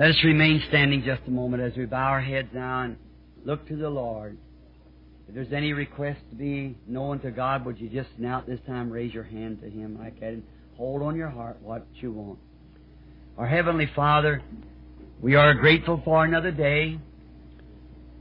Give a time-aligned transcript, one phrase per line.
[0.00, 2.96] Let us remain standing just a moment as we bow our heads now and
[3.44, 4.38] look to the Lord.
[5.28, 8.60] If there's any request to be known to God, would you just now at this
[8.66, 10.42] time raise your hand to Him like that and
[10.78, 12.38] hold on your heart what you want.
[13.36, 14.40] Our Heavenly Father,
[15.20, 16.98] we are grateful for another day,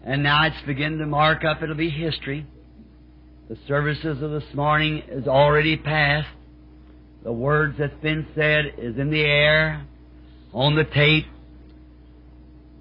[0.03, 1.63] and now it's beginning to mark up.
[1.63, 2.45] It'll be history.
[3.47, 6.27] The services of this morning is already past.
[7.23, 9.85] The words that's been said is in the air,
[10.51, 11.25] on the tape,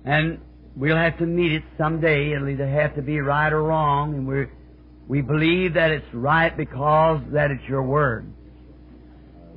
[0.09, 0.39] and
[0.75, 2.33] we'll have to meet it someday.
[2.33, 4.47] It'll either have to be right or wrong, and we
[5.07, 8.33] we believe that it's right because that it's your word.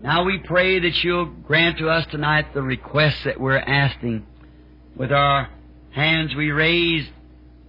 [0.03, 4.25] Now we pray that you'll grant to us tonight the requests that we're asking.
[4.97, 5.49] With our
[5.91, 7.07] hands we raise,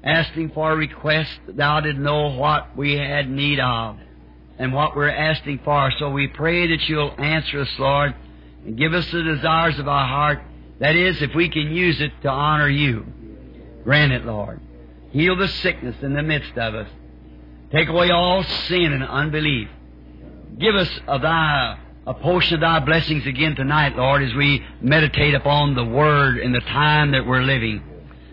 [0.03, 3.97] asking for requests that thou did know what we had need of
[4.59, 5.93] and what we're asking for.
[6.01, 8.15] So we pray that you'll answer us, Lord,
[8.67, 10.41] and give us the desires of our heart.
[10.83, 13.07] That is, if we can use it to honor you.
[13.85, 14.61] Grant it, Lord.
[15.13, 16.89] Heal the sickness in the midst of us.
[17.71, 19.69] Take away all sin and unbelief.
[20.59, 25.35] Give us of thy, a portion of thy blessings again tonight, Lord, as we meditate
[25.35, 27.81] upon the Word in the time that we're living.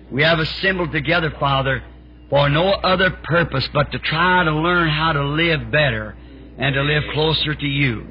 [0.10, 1.84] We have assembled together, Father,
[2.32, 6.18] for no other purpose but to try to learn how to live better
[6.58, 8.08] and to live closer to you.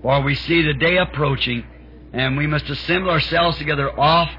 [0.00, 1.64] For we see the day approaching,
[2.14, 4.30] and we must assemble ourselves together off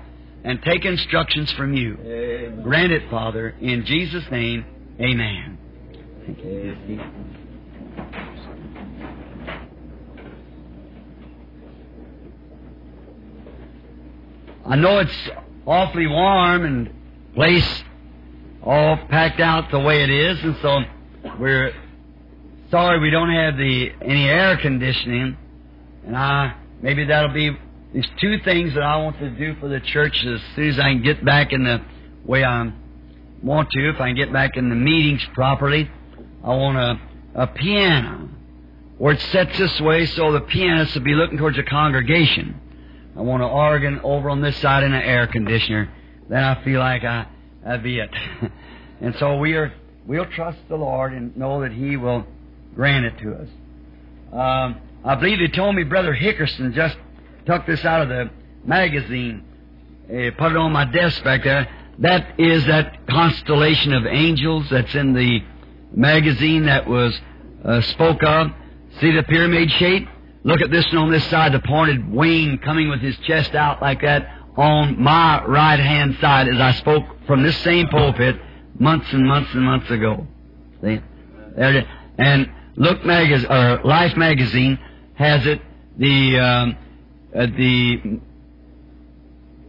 [0.45, 1.97] and take instructions from you.
[1.99, 2.61] Amen.
[2.63, 4.65] Grant it, Father, in Jesus' name,
[4.99, 5.57] amen.
[6.25, 7.01] Thank you.
[14.65, 15.29] I know it's
[15.67, 16.89] awfully warm and
[17.35, 17.83] place
[18.63, 20.79] all packed out the way it is, and so
[21.39, 21.71] we're
[22.71, 25.37] sorry we don't have the any air conditioning.
[26.07, 27.55] And I maybe that'll be
[27.95, 30.91] these two things that I want to do for the church as soon as I
[30.91, 31.79] can get back in the
[32.25, 32.69] way I
[33.41, 33.89] want to.
[33.89, 35.89] If I can get back in the meetings properly,
[36.43, 38.27] I want a, a piano
[38.97, 42.59] where it sets this way so the pianist will be looking towards the congregation.
[43.15, 45.89] I want an organ over on this side and an air conditioner.
[46.27, 47.27] Then I feel like I
[47.63, 48.09] that'd be it.
[48.99, 49.71] and so we are
[50.05, 52.25] we'll trust the Lord and know that He will
[52.75, 53.47] grant it to us.
[54.33, 56.97] Um, I believe He told me Brother Hickerson just
[57.45, 58.29] took this out of the
[58.63, 59.43] magazine,
[60.09, 61.67] uh, put it on my desk back there.
[61.99, 65.39] That is that constellation of angels that's in the
[65.93, 67.17] magazine that was
[67.63, 68.51] uh, spoke of.
[68.99, 70.07] See the pyramid shape?
[70.43, 73.81] Look at this one on this side, the pointed wing coming with his chest out
[73.81, 78.39] like that on my right hand side as I spoke from this same pulpit
[78.79, 80.27] months and months and months ago.
[80.81, 81.01] See?
[81.55, 81.89] There it is.
[82.17, 84.77] And Look magazine or Life magazine
[85.15, 85.61] has it
[85.97, 86.77] the um,
[87.35, 88.19] uh, the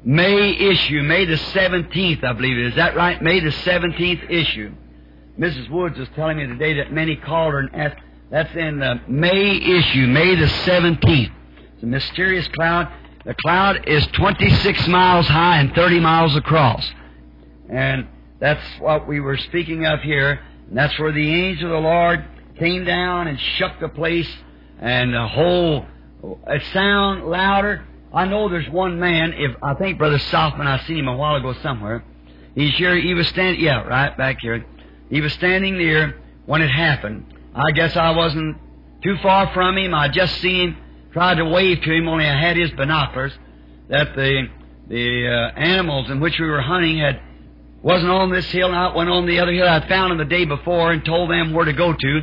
[0.05, 2.75] May issue, May the seventeenth, I believe it is.
[2.77, 3.21] That right?
[3.21, 4.73] May the seventeenth issue.
[5.39, 5.69] Mrs.
[5.71, 8.01] Woods was telling me today that many called her and asked.
[8.31, 11.33] That's in the May issue, May the seventeenth.
[11.75, 12.89] It's a mysterious cloud.
[13.25, 16.89] The cloud is 26 miles high and 30 miles across.
[17.69, 18.07] And
[18.39, 20.41] that's what we were speaking of here.
[20.69, 22.25] And that's where the angel of the Lord
[22.57, 24.29] came down and shook the place
[24.81, 25.87] and the whole
[26.47, 27.85] it sound louder.
[28.13, 31.37] I know there's one man, if I think Brother Sothmann, I seen him a while
[31.37, 32.05] ago somewhere.
[32.55, 34.65] He's here, he was standing, yeah, right back here.
[35.11, 37.35] He was standing there when it happened.
[37.55, 38.57] I guess I wasn't
[39.03, 39.95] too far from him.
[39.95, 40.77] I just seen him,
[41.13, 43.33] tried to wave to him, only I had his binoculars.
[43.89, 44.49] That the
[44.89, 47.21] the uh, animals in which we were hunting had
[47.83, 49.69] wasn't on this hill, and I went on the other hill.
[49.69, 52.21] I found them the day before and told them where to go to.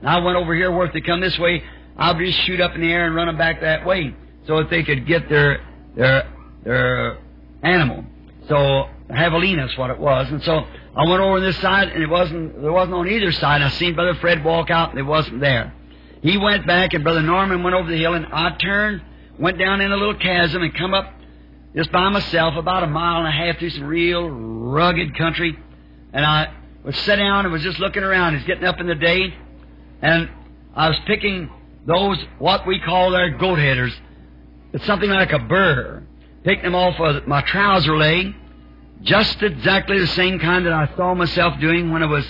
[0.00, 1.62] And I went over here where if they come this way,
[2.00, 4.14] I'll just shoot up in the air and run them back that way,
[4.46, 5.60] so that they could get their
[5.94, 6.32] their
[6.64, 7.18] their
[7.62, 8.04] animal.
[8.48, 10.64] So javelina's what it was, and so
[10.96, 13.60] I went over on this side, and it wasn't there wasn't on either side.
[13.60, 15.74] I seen Brother Fred walk out, and it wasn't there.
[16.22, 19.02] He went back, and Brother Norman went over the hill, and I turned,
[19.38, 21.12] went down in a little chasm, and come up
[21.76, 25.58] just by myself about a mile and a half through some real rugged country,
[26.14, 26.52] and I
[26.82, 28.36] was sat down and was just looking around.
[28.36, 29.34] It's getting up in the day,
[30.00, 30.30] and
[30.74, 31.50] I was picking
[31.86, 33.92] those what we call their goat headers.
[34.72, 36.02] It's something like a burr.
[36.44, 38.34] Picking them off of my trouser leg,
[39.02, 42.24] just exactly the same kind that I saw myself doing when I was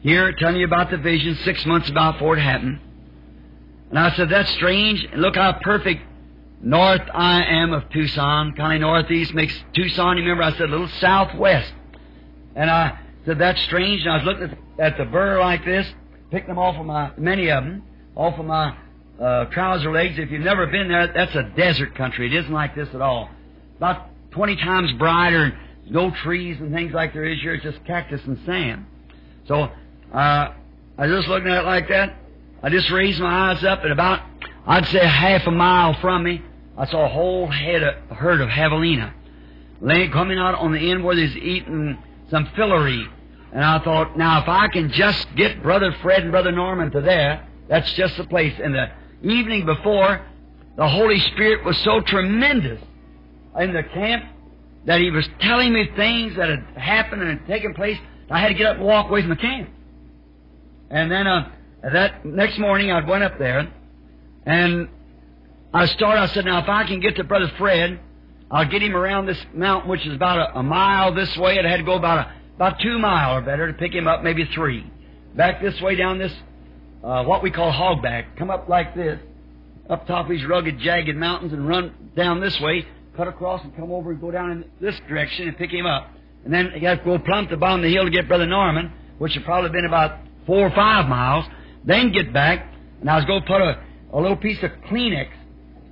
[0.00, 2.80] here telling you about the vision six months before it happened.
[3.90, 5.06] And I said, that's strange.
[5.12, 6.02] And look how perfect
[6.60, 8.54] north I am of Tucson.
[8.54, 10.16] Kind of northeast makes Tucson.
[10.16, 11.72] You remember I said a little southwest.
[12.56, 14.02] And I said, that's strange.
[14.02, 15.86] And I was looking at the burr like this,
[16.30, 17.84] picked them off of my, many of them,
[18.16, 18.76] off of my
[19.20, 20.18] uh, trouser legs.
[20.18, 22.26] If you've never been there, that's a desert country.
[22.26, 23.30] It isn't like this at all.
[23.76, 25.58] About 20 times brighter,
[25.88, 28.86] no trees and things like there is here, it's just cactus and sand.
[29.46, 29.68] So,
[30.12, 30.52] uh,
[30.96, 32.16] I was just looking at it like that.
[32.62, 34.22] I just raised my eyes up, and about,
[34.66, 36.42] I'd say half a mile from me,
[36.78, 39.12] I saw a whole head of, a herd of javelina
[39.80, 41.98] laying, coming out on the end where they's eating
[42.30, 43.06] some fillery.
[43.52, 47.00] And I thought, now if I can just get Brother Fred and Brother Norman to
[47.00, 48.54] there, that's just the place.
[48.62, 48.86] And the
[49.24, 50.24] evening before,
[50.76, 52.80] the Holy Spirit was so tremendous
[53.58, 54.24] in the camp
[54.86, 57.96] that He was telling me things that had happened and had taken place.
[58.30, 59.70] I had to get up and walk away from the camp.
[60.90, 61.50] And then uh,
[61.82, 63.72] that next morning, I went up there,
[64.46, 64.88] and
[65.72, 66.20] I started.
[66.20, 68.00] I said, "Now, if I can get to Brother Fred,
[68.50, 71.56] I'll get him around this mountain, which is about a, a mile this way.
[71.56, 74.22] It had to go about a, about two mile or better to pick him up,
[74.22, 74.90] maybe three.
[75.34, 76.32] Back this way down this,
[77.04, 78.36] uh, what we call hogback.
[78.36, 79.20] Come up like this,
[79.90, 82.86] up top of these rugged, jagged mountains, and run down this way,
[83.16, 86.10] cut across, and come over and go down in this direction and pick him up.
[86.44, 88.46] And then you have to go plump to bottom of the hill to get Brother
[88.46, 91.44] Norman, which had probably been about four or five miles.
[91.84, 95.28] Then get back, and I was going to put a, a little piece of Kleenex.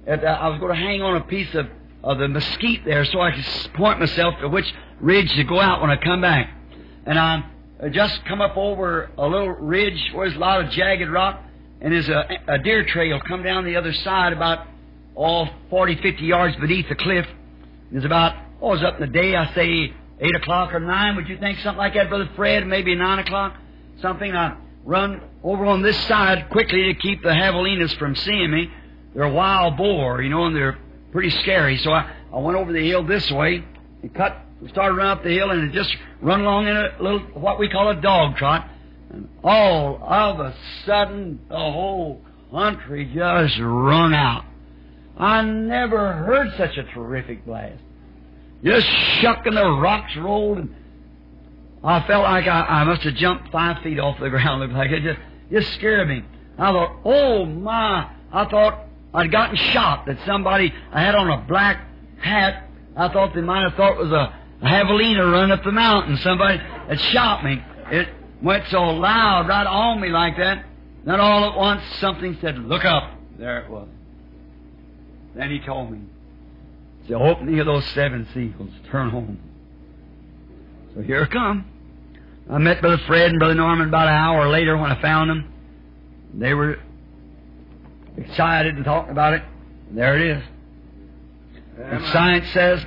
[0.08, 1.66] Uh, I was going to hang on a piece of,
[2.02, 3.44] of the mesquite there so I could
[3.74, 6.50] point myself to which ridge to go out when I come back.
[7.04, 7.44] And I
[7.82, 11.42] Uh, just come up over a little ridge where there's a lot of jagged rock,
[11.80, 14.66] and there's a, a deer trail come down the other side about
[15.14, 17.26] all 40, 50 yards beneath the cliff.
[17.90, 21.16] It's about, oh, it was up in the day, I say 8 o'clock or 9.
[21.16, 22.66] Would you think something like that, Brother Fred?
[22.66, 23.56] Maybe 9 o'clock?
[24.00, 24.34] Something.
[24.34, 28.70] I run over on this side quickly to keep the javelinas from seeing me.
[29.14, 30.78] They're a wild boar, you know, and they're
[31.10, 31.76] pretty scary.
[31.78, 33.64] So I, I went over the hill this way
[34.02, 37.58] and cut, started running up the hill and just run along in a little, what
[37.58, 38.68] we call a dog trot.
[39.10, 40.54] And all of a
[40.86, 42.20] sudden, the whole
[42.50, 44.44] country just rung out.
[45.18, 47.82] I never heard such a terrific blast.
[48.64, 48.86] Just
[49.20, 50.74] shook and the rocks rolled and
[51.84, 54.60] I felt like I, I must have jumped five feet off the ground.
[54.60, 55.18] Looked like it just
[55.50, 56.24] just scared me.
[56.58, 58.10] I thought, oh my!
[58.32, 60.06] I thought I'd gotten shot.
[60.06, 61.84] That somebody I had on a black
[62.20, 62.68] hat.
[62.96, 66.16] I thought they might have thought it was a, a javelina run up the mountain.
[66.18, 67.62] Somebody had shot me.
[67.90, 68.08] It
[68.40, 70.64] went so loud right on me like that.
[71.04, 73.88] Then all at once something said, "Look up!" There it was.
[75.34, 76.00] Then he told me,
[77.08, 78.70] "The opening of those seven seals.
[78.90, 79.38] Turn home."
[80.94, 81.64] So here I come.
[82.50, 85.52] I met Brother Fred and Brother Norman about an hour later when I found them.
[86.34, 86.78] They were
[88.16, 89.42] excited and talking about it.
[89.90, 90.42] There it is.
[91.82, 92.84] And science says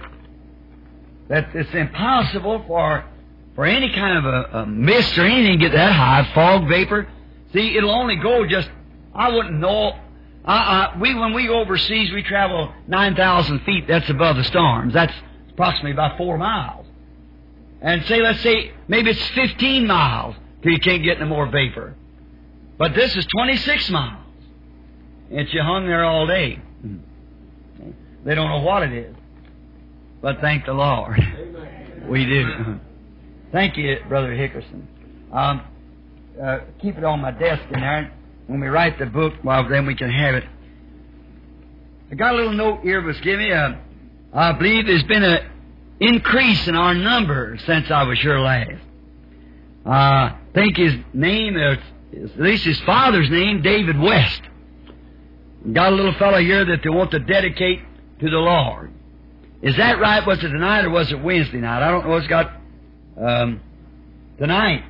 [1.28, 3.06] that it's impossible for
[3.56, 7.08] for any kind of a, a mist or anything to get that high, fog, vapor.
[7.54, 8.70] See, it'll only go just.
[9.14, 9.98] I wouldn't know.
[10.44, 13.88] Uh, uh, we when we go overseas, we travel nine thousand feet.
[13.88, 14.94] That's above the storms.
[14.94, 15.14] That's
[15.52, 16.86] approximately about four miles.
[17.82, 21.96] And say, let's say, maybe it's 15 miles till you can't get no more vapor.
[22.78, 24.26] But this is 26 miles.
[25.32, 26.60] And you hung there all day.
[28.24, 29.16] They don't know what it is.
[30.26, 31.20] But thank the Lord.
[31.20, 32.08] Amen.
[32.10, 32.80] We do.
[33.52, 34.82] Thank you, Brother Hickerson.
[35.32, 35.62] Um,
[36.42, 38.12] uh, keep it on my desk in there.
[38.48, 40.44] When we write the book, well, then we can have it.
[42.10, 43.52] I got a little note here was given me.
[43.52, 43.74] Uh,
[44.34, 45.48] I believe there's been an
[46.00, 48.82] increase in our number since I was here last.
[49.86, 51.78] Uh, I think his name, is,
[52.32, 54.42] at least his father's name, David West.
[55.72, 57.82] Got a little fellow here that they want to dedicate
[58.22, 58.92] to the Lord.
[59.62, 60.26] Is that right?
[60.26, 61.82] Was it tonight or was it Wednesday night?
[61.82, 62.16] I don't know.
[62.18, 62.52] It's got
[63.20, 63.62] um,
[64.38, 64.84] tonight.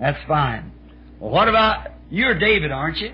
[0.00, 0.72] That's fine.
[1.20, 3.12] Well, what about you're David, aren't you?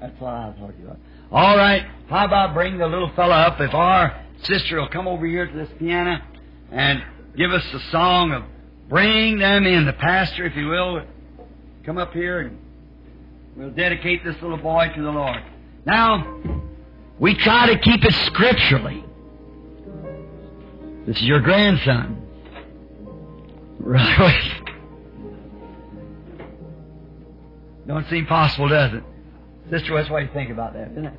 [0.00, 0.98] That's what I was talking about.
[1.32, 1.86] All right.
[2.08, 3.60] How about bring the little fella up?
[3.60, 6.22] If our sister will come over here to this piano
[6.70, 7.02] and
[7.36, 8.44] give us a song of
[8.88, 9.86] bring them in.
[9.86, 11.02] The pastor, if you will,
[11.84, 12.58] come up here and
[13.56, 15.42] we'll dedicate this little boy to the Lord.
[15.86, 16.40] Now,
[17.18, 19.04] we try to keep it scripturally.
[21.10, 22.22] This is your grandson.
[23.80, 24.62] Right.
[27.84, 29.02] Don't seem possible, does it?
[29.70, 31.14] Sister West, what you think about that, isn't it?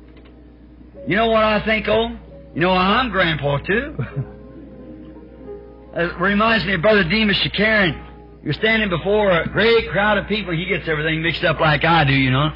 [1.06, 2.08] You know what I think, oh?
[2.54, 3.96] You know, I'm grandpa, too.
[5.94, 8.02] It reminds me of Brother Demos Shakarian.
[8.42, 10.54] You're standing before a great crowd of people.
[10.56, 12.48] He gets everything mixed up like I do, you know.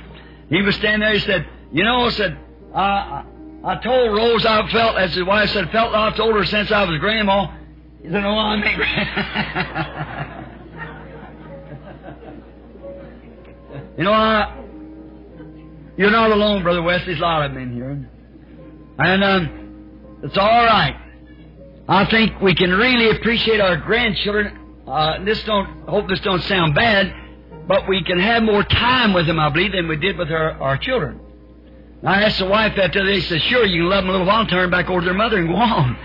[0.48, 1.12] He was standing there.
[1.12, 2.38] He said, "You know," I said,
[2.74, 3.24] "I,
[3.66, 6.70] I told Rose I felt as his wife said felt like I told her since
[6.70, 7.52] I was grandma."
[8.00, 8.78] He said, "No, I mean."
[13.99, 14.56] you know, I,
[15.96, 17.06] you're not alone, Brother Wesley.
[17.06, 18.08] There's a lot of men here,
[19.00, 20.96] and um, it's all right.
[21.88, 24.61] I think we can really appreciate our grandchildren.
[24.87, 27.12] Uh, this don't hope this don't sound bad,
[27.66, 30.52] but we can have more time with them, I believe, than we did with our,
[30.52, 31.25] our children.
[32.04, 33.20] I asked the wife that the other day.
[33.20, 35.14] She said, "Sure, you can love them a little while, turn back over to their
[35.14, 35.96] mother, and go on."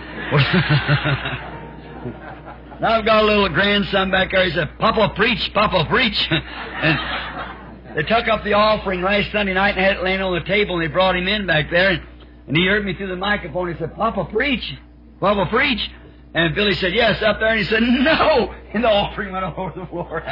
[2.79, 4.45] now I've got a little grandson back there.
[4.45, 9.75] He said, "Papa, preach, Papa, preach." and they took up the offering last Sunday night
[9.75, 12.01] and had it laying on the table, and they brought him in back there, and,
[12.48, 13.71] and he heard me through the microphone.
[13.71, 14.74] He said, "Papa, preach."
[15.19, 15.89] Papa, preach.
[16.33, 17.50] And Billy said, yes, up there.
[17.50, 18.55] And he said, no.
[18.74, 20.24] And the offering went over the floor.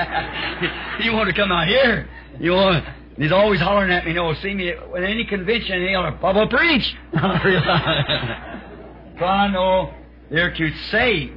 [1.03, 2.07] you want to come out here.
[2.39, 2.85] You want
[3.19, 6.95] He's always hollering at me, know, see me at any convention, he'll Papa, preach.
[7.11, 7.17] so
[9.25, 9.59] I know
[9.91, 9.93] oh,
[10.31, 11.33] they're to save.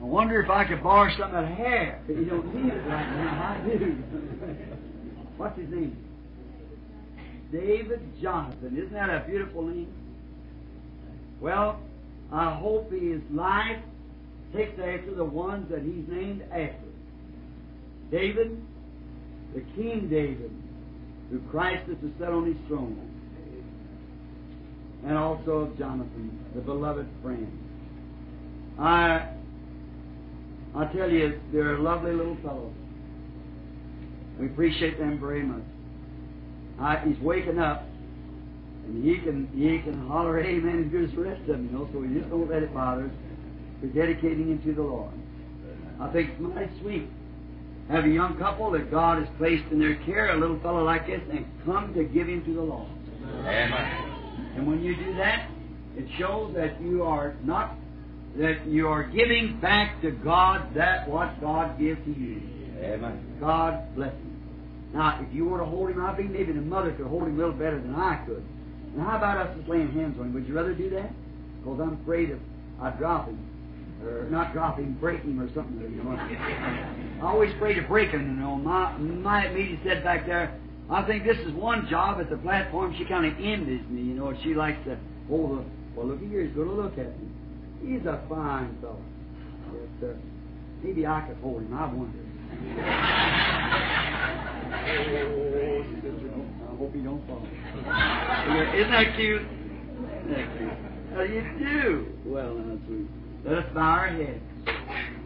[0.00, 2.02] I wonder if I could borrow something of hair.
[2.04, 3.62] But you don't need it right now.
[3.62, 3.92] I do.
[5.36, 5.96] What's his name?
[7.52, 8.76] David Jonathan.
[8.76, 9.94] Isn't that a beautiful name?
[11.40, 11.78] Well,
[12.32, 13.78] I hope his life
[14.52, 16.74] takes after the ones that he's named after.
[18.10, 18.60] David,
[19.54, 20.50] the King David,
[21.30, 23.06] who Christ is to sit on his throne.
[25.06, 27.58] And also of Jonathan, the beloved friend.
[28.78, 29.28] I
[30.76, 32.72] I tell you, they're lovely little fellows.
[34.38, 35.62] We appreciate them very much.
[36.78, 37.84] I, he's waking up
[38.86, 41.98] and he can he can holler amen and the rest of them, you know, so
[41.98, 43.10] we just don't let it bother us.
[43.82, 45.12] We're dedicating him to the Lord.
[46.00, 47.08] I think it's mighty sweet.
[47.90, 51.06] Have a young couple that God has placed in their care, a little fellow like
[51.06, 52.88] this, and come to give him to the Lord.
[53.40, 54.52] Amen.
[54.56, 55.50] And when you do that,
[55.96, 57.76] it shows that you are not
[58.36, 62.40] that you are giving back to God that what God gives to you.
[62.80, 63.36] Amen.
[63.40, 64.90] God bless him.
[64.94, 67.34] Now, if you were to hold him, I think maybe the mother could hold him
[67.34, 68.44] a little better than I could.
[68.94, 70.34] Now, how about us just laying hands on him?
[70.34, 71.10] Would you rather do that?
[71.58, 72.38] Because I'm afraid if
[72.80, 73.49] I drop him,
[74.04, 75.80] or not drop him, break him or something.
[75.80, 76.10] You know.
[76.10, 78.20] I always afraid of breaking.
[78.20, 80.58] You know, my my meeting said back there.
[80.90, 82.94] I think this is one job at the platform.
[82.98, 84.02] She kind of envies me.
[84.02, 85.64] You know, she likes to oh, hold the.
[85.94, 86.44] Well, look here.
[86.44, 87.28] He's going to look at me.
[87.82, 89.02] He's a fine fellow.
[89.72, 90.12] Yes, sir.
[90.12, 90.16] Uh,
[90.82, 91.74] maybe I could hold him.
[91.74, 92.18] I wonder.
[92.20, 92.80] oh,
[96.72, 97.46] I hope he don't fall.
[98.74, 99.42] Isn't that cute?
[99.42, 100.72] Isn't that cute?
[101.14, 102.06] How do you do?
[102.24, 103.19] Well, that's sweet.
[103.44, 104.40] Let us bow our heads.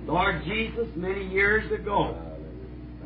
[0.07, 2.17] Lord Jesus, many years ago,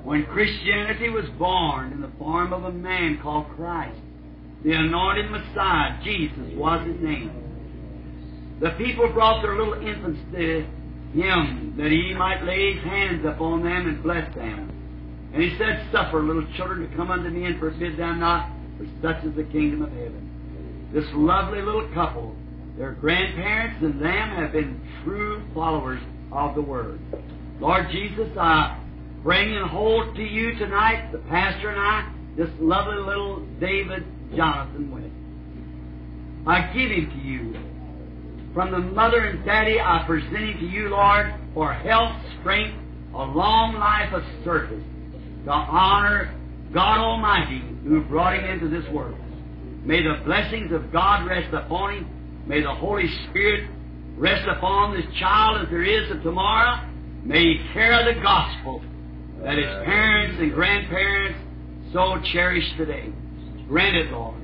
[0.05, 3.99] when Christianity was born in the form of a man called Christ,
[4.65, 8.59] the anointed Messiah, Jesus was his name.
[8.61, 10.67] The people brought their little infants to
[11.15, 15.31] him that he might lay his hands upon them and bless them.
[15.33, 18.87] And he said, Suffer little children to come unto me and forbid them not, for
[19.03, 20.91] such is the kingdom of heaven.
[20.93, 22.35] This lovely little couple,
[22.79, 27.01] their grandparents and them have been true followers of the Word.
[27.59, 28.81] Lord Jesus, I
[29.25, 34.05] bring and hold to you tonight, the pastor and I, this lovely little David
[34.37, 35.11] Jonathan with.
[36.47, 38.55] I give him to you.
[38.55, 42.79] From the mother and daddy, I present him to you, Lord, for health, strength,
[43.13, 44.85] a long life of service,
[45.47, 46.33] to honor
[46.73, 49.19] God Almighty who brought him into this world.
[49.83, 52.18] May the blessings of God rest upon him.
[52.49, 53.69] May the Holy Spirit
[54.17, 56.89] rest upon this child as there is of tomorrow.
[57.23, 58.83] May he carry the gospel
[59.43, 61.39] that his parents and grandparents
[61.93, 63.13] so cherish today.
[63.69, 64.41] Grant it, Lord.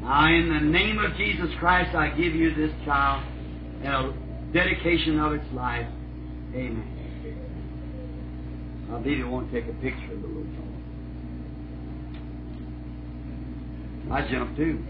[0.00, 3.22] Now, in the name of Jesus Christ, I give you this child
[3.84, 4.14] and a
[4.54, 5.86] dedication of its life.
[6.54, 6.94] Amen.
[8.90, 10.64] I believe you won't take a picture of the little fellow.
[14.16, 14.82] I jumped too.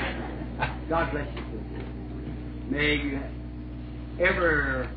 [0.88, 1.42] God bless you.
[2.70, 3.20] May you
[4.20, 4.88] ever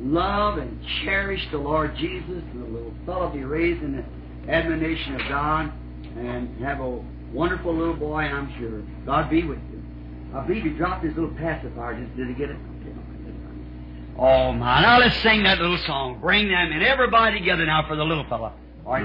[0.00, 5.14] love and cherish the Lord Jesus and the little fellow be raised in the admonition
[5.14, 5.72] of God
[6.16, 7.02] and have a
[7.32, 8.82] wonderful little boy, I'm sure.
[9.04, 9.82] God be with you.
[10.34, 11.98] I believe he dropped his little pacifier.
[11.98, 12.56] Just did he get it?
[14.18, 14.80] Oh my!
[14.80, 16.20] Now let's sing that little song.
[16.20, 18.54] Bring them and everybody together now for the little fella.
[18.86, 19.04] All right,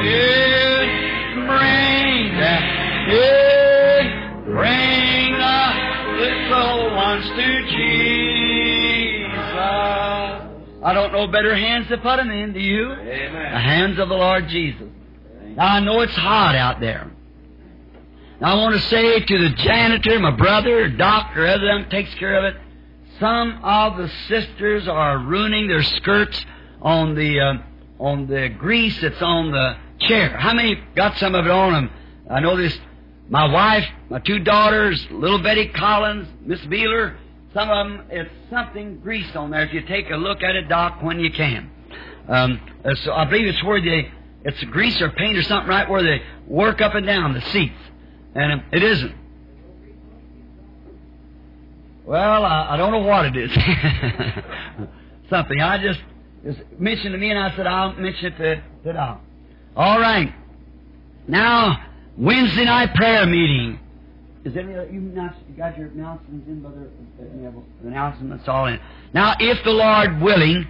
[0.00, 2.62] is bring them
[3.10, 5.74] in, bring the
[6.18, 8.14] little ones to Jesus.
[10.82, 12.92] I don't know better hands to put them in, do you?
[12.92, 13.52] Amen.
[13.52, 14.88] The hands of the Lord Jesus.
[15.56, 17.10] Now I know it's hot out there.
[18.40, 22.36] Now I want to say to the janitor, my brother, doctor, other them takes care
[22.36, 22.60] of it.
[23.20, 26.44] Some of the sisters are ruining their skirts
[26.82, 27.54] on the uh,
[27.98, 29.76] on the grease that's on the
[30.08, 30.36] chair.
[30.36, 31.90] How many got some of it on them?
[32.30, 32.78] I know this
[33.28, 37.16] my wife, my two daughters, little Betty Collins, Miss Beeler,
[37.54, 39.62] some of them, it's something greased on there.
[39.62, 41.70] If you take a look at it, Doc, when you can.
[42.28, 44.10] Um, uh, so I believe it's where they,
[44.44, 47.78] it's grease or paint or something right where they work up and down the seats.
[48.34, 49.14] And it isn't.
[52.04, 53.52] Well, I, I don't know what it is.
[55.30, 55.60] something.
[55.60, 56.00] I just,
[56.44, 59.20] just mentioned to me and I said, I'll mention it to, to Doc.
[59.76, 60.32] All right.
[61.26, 61.84] Now,
[62.16, 63.80] Wednesday night prayer meeting.
[64.44, 66.90] Is any you, you got your announcements in, brother?
[67.82, 68.78] Announcements all in.
[69.12, 70.66] Now, if the Lord willing,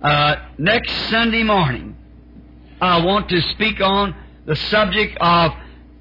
[0.00, 1.96] uh, next Sunday morning,
[2.80, 4.14] I want to speak on
[4.46, 5.52] the subject of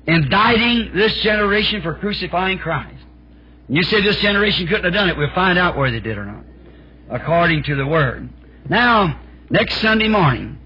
[0.06, 3.04] indicting this generation for crucifying Christ.
[3.68, 5.18] And You say this generation couldn't have done it.
[5.18, 6.44] We'll find out whether they did or not,
[7.10, 8.30] according to the Word.
[8.70, 9.20] Now,
[9.50, 10.60] next Sunday morning,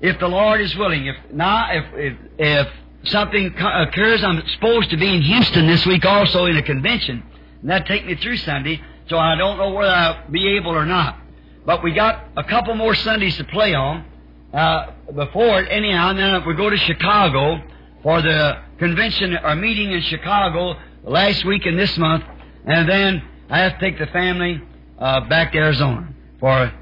[0.00, 2.68] if the Lord is willing, if not, if if, if
[3.04, 7.22] something occurs, I'm supposed to be in Houston this week also in a convention,
[7.60, 10.84] and that take me through Sunday, so I don't know whether I'll be able or
[10.84, 11.18] not.
[11.64, 14.04] But we got a couple more Sundays to play on
[14.52, 17.60] uh, before it, anyhow, and then we go to Chicago
[18.02, 22.24] for the convention or meeting in Chicago last week and this month,
[22.64, 24.60] and then I have to take the family
[24.98, 26.08] uh, back to Arizona
[26.40, 26.72] for,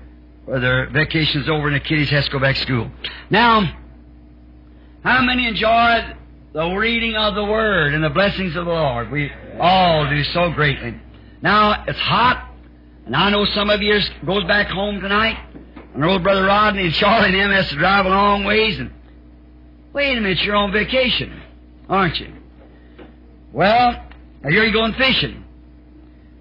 [0.45, 2.91] for their vacations over, and the kiddies has to go back to school.
[3.31, 3.77] Now,
[5.03, 6.15] how many enjoy
[6.53, 9.11] the reading of the Word and the blessings of the Lord?
[9.11, 10.95] We all do so greatly.
[11.43, 12.51] Now, it's hot,
[13.07, 15.39] and I know some of you goes back home tonight,
[15.95, 18.91] and old brother Rodney and Charlie and him has to drive a long ways, and
[19.93, 21.41] wait a minute, you're on vacation,
[21.89, 22.33] aren't you?
[23.53, 24.03] Well,
[24.43, 25.44] here you're going fishing.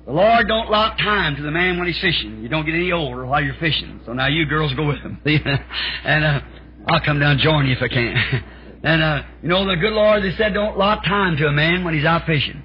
[0.05, 2.41] The Lord don't lock time to the man when he's fishing.
[2.41, 4.01] You don't get any older while you're fishing.
[4.05, 5.19] So now you girls go with him.
[5.25, 6.41] and uh,
[6.87, 8.43] I'll come down and join you if I can.
[8.83, 11.85] And, uh, you know, the good Lord, they said, don't lot time to a man
[11.85, 12.61] when he's out fishing.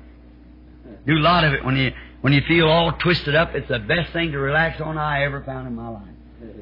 [1.06, 3.54] Do a lot of it when you, when you feel all twisted up.
[3.54, 6.08] It's the best thing to relax on I ever found in my life,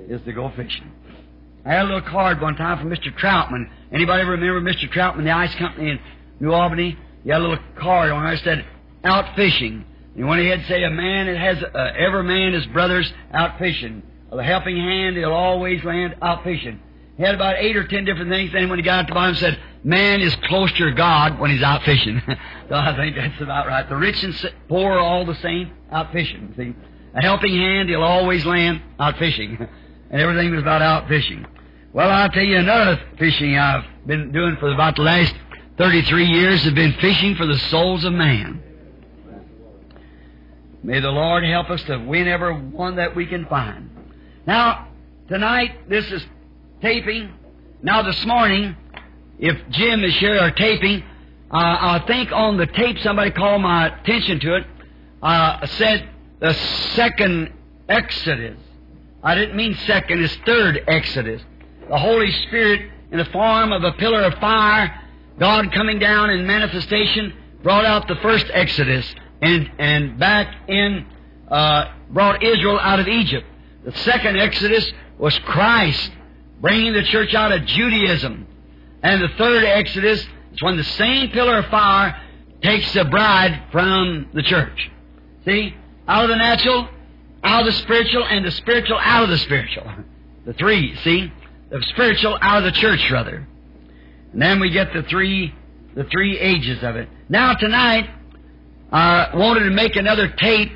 [0.09, 0.93] is to go fishing.
[1.65, 3.17] I had a little card one time from Mr.
[3.19, 3.71] Troutman.
[3.91, 4.93] Anybody remember Mr.
[4.93, 6.01] Troutman, the ice company in
[6.39, 6.97] New Albany?
[7.25, 8.67] He had a little card on there that said,
[9.05, 9.87] out fishing.
[10.17, 13.59] And when he had say, a man that has, uh, every man his brothers out
[13.59, 14.03] fishing.
[14.33, 16.81] A helping hand, he'll always land out fishing.
[17.17, 18.53] He had about eight or ten different things.
[18.53, 21.63] Then when he got to the bottom, said, "Man is closer to God when he's
[21.63, 22.21] out fishing."
[22.69, 23.89] so I think that's about right.
[23.89, 26.53] The rich and poor are all the same out fishing.
[26.57, 26.75] See,
[27.15, 29.57] a helping hand, he'll always land out fishing,
[30.11, 31.47] and everything was about out fishing.
[31.95, 35.35] Well, I'll tell you another fishing I've been doing for about the last
[35.79, 36.65] thirty-three years.
[36.65, 38.63] Have been fishing for the souls of man.
[40.87, 43.91] May the Lord help us to win every one that we can find.
[44.47, 44.87] Now,
[45.27, 46.25] tonight, this is
[46.81, 47.35] taping.
[47.83, 48.77] Now, this morning,
[49.41, 51.03] if Jim is here or taping,
[51.51, 54.67] uh, I think on the tape somebody called my attention to it,
[55.25, 56.55] uh, said the
[56.95, 57.53] second
[57.89, 58.57] Exodus.
[59.25, 61.43] I didn't mean second, it's third Exodus.
[61.89, 65.03] The Holy Spirit in the form of a pillar of fire,
[65.37, 71.07] God coming down in manifestation, brought out the first Exodus and, and back in,
[71.49, 73.47] uh, brought Israel out of Egypt.
[73.85, 76.11] The second Exodus was Christ
[76.61, 78.47] bringing the church out of Judaism.
[79.03, 82.21] And the third Exodus is when the same pillar of fire
[82.63, 84.91] takes the bride from the church.
[85.45, 85.75] See?
[86.09, 86.89] Out of the natural,
[87.45, 89.91] out of the spiritual, and the spiritual out of the spiritual.
[90.45, 91.33] The three, see?
[91.71, 93.47] The spiritual out of the church, rather.
[94.33, 95.55] And then we get the three,
[95.95, 97.09] the three ages of it.
[97.29, 98.09] Now tonight,
[98.93, 100.73] I wanted to make another tape,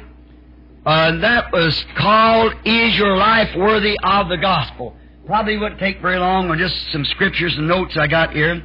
[0.85, 4.97] uh, that was called Is Your Life Worthy of the Gospel?
[5.27, 8.65] Probably wouldn't take very long on just some scriptures and notes I got here.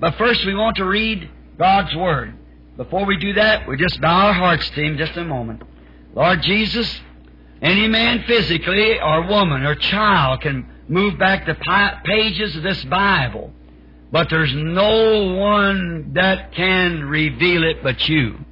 [0.00, 1.28] But first we want to read
[1.58, 2.34] God's Word.
[2.78, 5.62] Before we do that, we just bow our hearts to Him just a moment.
[6.14, 7.00] Lord Jesus,
[7.60, 11.56] any man physically or woman or child can move back the
[12.04, 13.52] pages of this Bible.
[14.10, 18.45] But there's no one that can reveal it but you.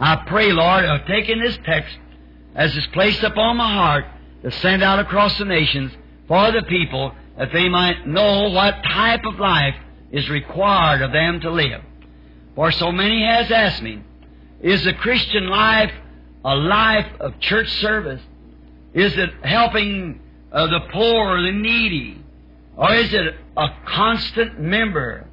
[0.00, 1.96] I pray, Lord, of taking this text
[2.54, 4.04] as it's placed upon my heart
[4.42, 5.92] to send out across the nations
[6.26, 9.74] for the people that they might know what type of life
[10.10, 11.82] is required of them to live.
[12.54, 14.02] For so many has asked me,
[14.60, 15.92] is the Christian life
[16.44, 18.22] a life of church service?
[18.94, 22.22] Is it helping uh, the poor or the needy?
[22.76, 25.26] Or is it a constant member?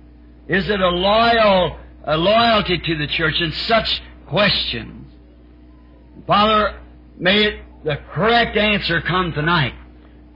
[0.47, 3.39] Is it a loyal a loyalty to the church?
[3.39, 5.11] And such questions.
[6.25, 6.79] Father,
[7.17, 9.73] may it, the correct answer come tonight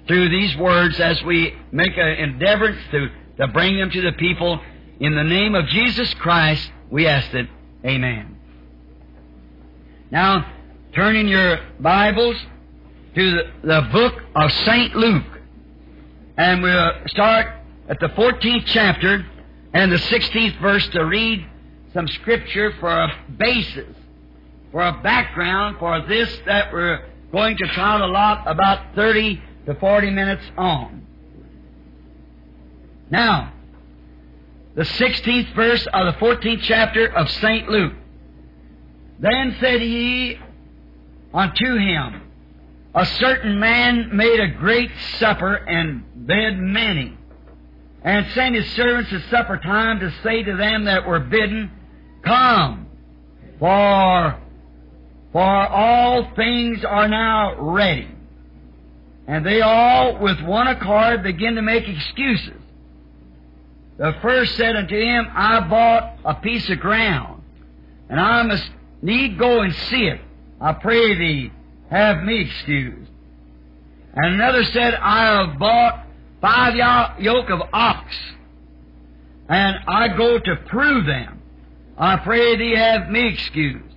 [0.07, 4.59] through these words as we make an endeavor to, to bring them to the people.
[4.99, 7.47] In the name of Jesus Christ, We ask it.
[7.85, 8.37] Amen.
[10.11, 10.51] Now,
[10.93, 12.35] turn in your Bibles
[13.15, 14.93] to the, the book of St.
[14.95, 15.39] Luke.
[16.37, 17.47] And we'll start
[17.87, 19.25] at the 14th chapter
[19.73, 21.45] and the 16th verse to read
[21.93, 23.95] some scripture for a basis,
[24.71, 29.75] for a background for this that we're going to try a lot about 30 to
[29.75, 31.05] 40 minutes on.
[33.09, 33.53] Now,
[34.75, 37.69] the 16th verse of the 14th chapter of St.
[37.69, 37.93] Luke.
[39.19, 40.39] Then said he
[41.33, 42.21] unto him,
[42.95, 47.17] A certain man made a great supper and bid many,
[48.01, 51.69] and sent his servants at supper time to say to them that were bidden,
[52.23, 52.87] Come,
[53.59, 54.39] for,
[55.31, 58.07] for all things are now ready.
[59.27, 62.61] And they all with one accord begin to make excuses.
[63.97, 67.43] The first said unto him, I bought a piece of ground,
[68.09, 68.69] and I must
[69.01, 70.21] need go and see it.
[70.59, 71.51] I pray thee,
[71.89, 73.11] have me excused.
[74.13, 76.05] And another said, I have bought
[76.41, 76.75] five
[77.19, 78.15] yoke of ox,
[79.47, 81.40] and I go to prove them.
[81.97, 83.95] I pray thee, have me excused.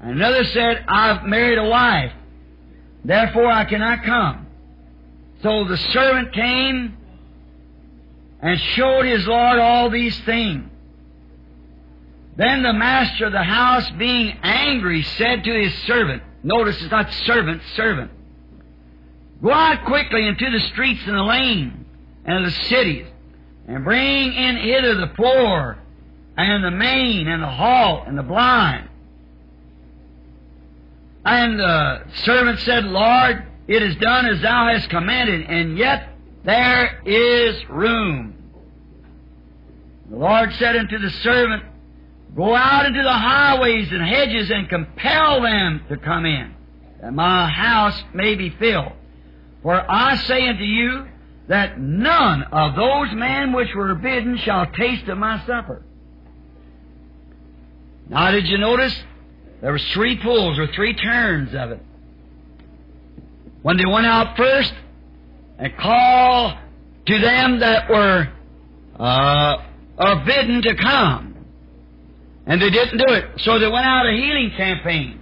[0.00, 2.12] Another said, I've married a wife,
[3.04, 4.46] therefore I cannot come.
[5.42, 6.96] So the servant came
[8.40, 10.68] and showed his Lord all these things.
[12.36, 17.12] Then the master of the house, being angry, said to his servant, notice it's not
[17.12, 18.10] servant, servant,
[19.42, 21.84] Go out quickly into the streets and the lanes
[22.24, 23.06] and the cities,
[23.66, 25.81] and bring in hither the poor,
[26.36, 28.88] and the maimed, and the halt, and the blind.
[31.24, 36.08] And the servant said, Lord, it is done as thou hast commanded, and yet
[36.44, 38.34] there is room.
[40.10, 41.62] The Lord said unto the servant,
[42.34, 46.54] Go out into the highways and hedges and compel them to come in,
[47.00, 48.92] that my house may be filled.
[49.62, 51.06] For I say unto you
[51.48, 55.84] that none of those men which were bidden shall taste of my supper.
[58.12, 58.94] Now, did you notice?
[59.62, 61.82] There was three pulls or three turns of it.
[63.62, 64.74] When they went out first
[65.58, 66.58] and called
[67.06, 68.28] to them that were
[69.00, 69.56] uh,
[69.96, 71.36] are bidden to come.
[72.44, 73.30] And they didn't do it.
[73.38, 75.18] So they went out a healing campaign.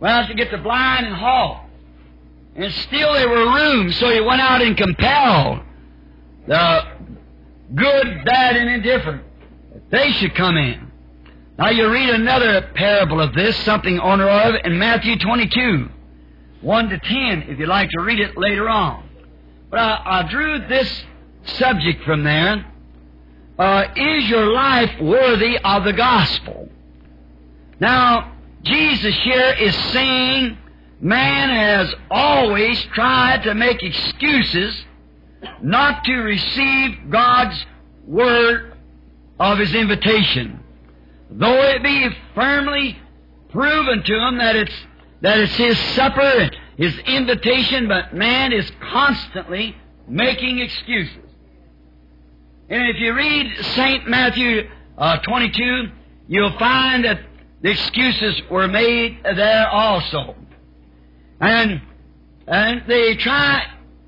[0.00, 1.58] Went out to get the blind and halt.
[2.56, 5.60] And still there were rooms, so he went out and compelled
[6.48, 6.82] the
[7.72, 9.22] good, bad, and indifferent.
[9.72, 10.87] that They should come in.
[11.58, 15.88] Now you read another parable of this, something on or of, in Matthew 22,
[16.60, 19.08] 1 to 10, if you'd like to read it later on.
[19.70, 21.04] But I, I drew this
[21.42, 22.64] subject from there
[23.58, 26.68] uh, is your life worthy of the gospel?
[27.80, 30.56] Now, Jesus here is saying
[31.00, 34.84] man has always tried to make excuses
[35.60, 37.66] not to receive God's
[38.06, 38.74] word
[39.40, 40.57] of his invitation.
[41.30, 42.98] Though it be firmly
[43.50, 44.74] proven to him that it's,
[45.20, 51.24] that it's his supper, his invitation, but man is constantly making excuses.
[52.70, 54.08] And if you read St.
[54.08, 55.88] Matthew uh, 22,
[56.28, 57.20] you'll find that
[57.62, 60.34] the excuses were made there also.
[61.40, 61.80] And,
[62.46, 63.64] and they try,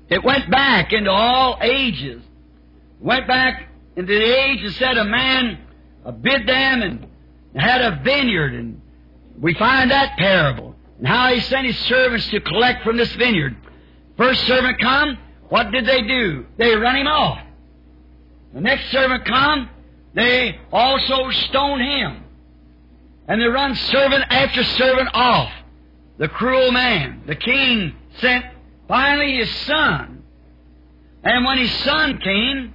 [0.09, 2.21] it went back into all ages.
[2.99, 5.59] Went back into the age and said a man
[6.21, 7.07] bid them and
[7.55, 8.81] had a vineyard and
[9.39, 10.75] we find that parable.
[10.99, 13.55] And how he sent his servants to collect from this vineyard.
[14.17, 15.17] First servant come,
[15.49, 16.45] what did they do?
[16.57, 17.39] They run him off.
[18.53, 19.69] The next servant come,
[20.13, 22.23] they also stone him.
[23.27, 25.51] And they run servant after servant off.
[26.17, 27.23] The cruel man.
[27.25, 28.45] The king sent
[28.87, 30.23] finally his son.
[31.23, 32.73] And when his son came,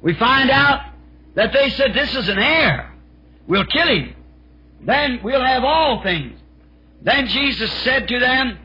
[0.00, 0.80] we find out
[1.34, 2.94] that they said, This is an heir.
[3.46, 4.15] We'll kill him.
[4.86, 6.38] Then we'll have all things.
[7.02, 8.58] Then Jesus said to them,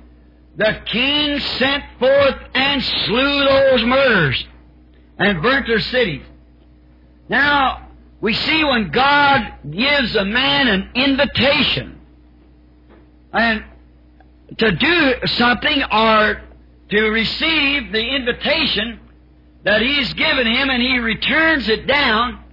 [0.55, 4.45] The king sent forth and slew those murderers
[5.17, 6.23] and burnt their cities.
[7.27, 7.89] Now,
[8.21, 11.99] we see when God gives a man an invitation
[13.33, 13.63] and
[14.57, 16.41] to do something or
[16.89, 18.99] to receive the invitation
[19.63, 22.43] that He's given him and he returns it down,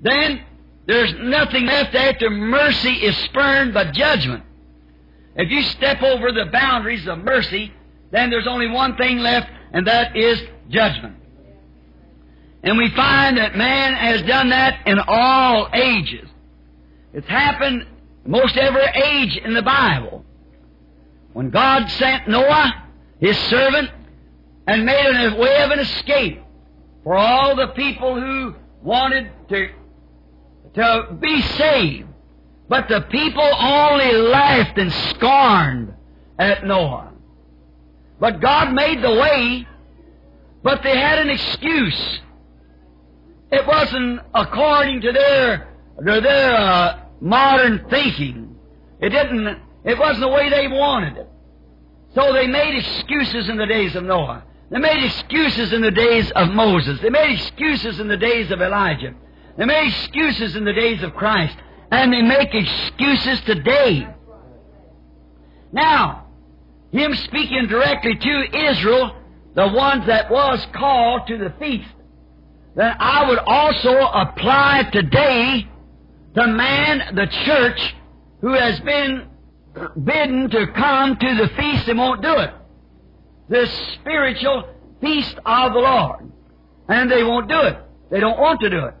[0.00, 0.40] then
[0.88, 4.42] there's nothing left after mercy is spurned but judgment.
[5.36, 7.70] If you step over the boundaries of mercy,
[8.10, 11.16] then there's only one thing left, and that is judgment.
[12.62, 16.26] And we find that man has done that in all ages.
[17.12, 17.86] It's happened
[18.24, 20.24] most every age in the Bible.
[21.34, 22.88] When God sent Noah,
[23.20, 23.90] his servant,
[24.66, 26.42] and made a way of an escape
[27.04, 29.68] for all the people who wanted to,
[30.74, 32.08] to be saved.
[32.68, 35.94] But the people only laughed and scorned
[36.38, 37.12] at Noah.
[38.20, 39.66] But God made the way,
[40.62, 42.20] but they had an excuse.
[43.50, 45.68] It wasn't according to their,
[46.04, 48.56] to their uh, modern thinking.
[49.00, 51.28] It didn't, it wasn't the way they wanted it.
[52.14, 54.44] So they made excuses in the days of Noah.
[54.70, 57.00] They made excuses in the days of Moses.
[57.00, 59.14] They made excuses in the days of Elijah.
[59.58, 61.54] They made excuses in the days of Christ.
[61.90, 64.08] And they make excuses today.
[65.72, 66.26] Now,
[66.90, 69.14] him speaking directly to Israel,
[69.54, 71.90] the ones that was called to the feast,
[72.74, 75.68] then I would also apply today
[76.34, 77.94] to man, the church,
[78.40, 79.28] who has been
[80.02, 82.54] bidden to come to the feast and won't do it
[83.48, 84.68] the spiritual
[85.00, 86.30] feast of the Lord.
[86.88, 87.78] And they won't do it.
[88.10, 88.94] They don't want to do it.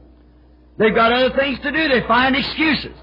[0.78, 1.88] They've got other things to do.
[1.88, 2.96] They find excuses.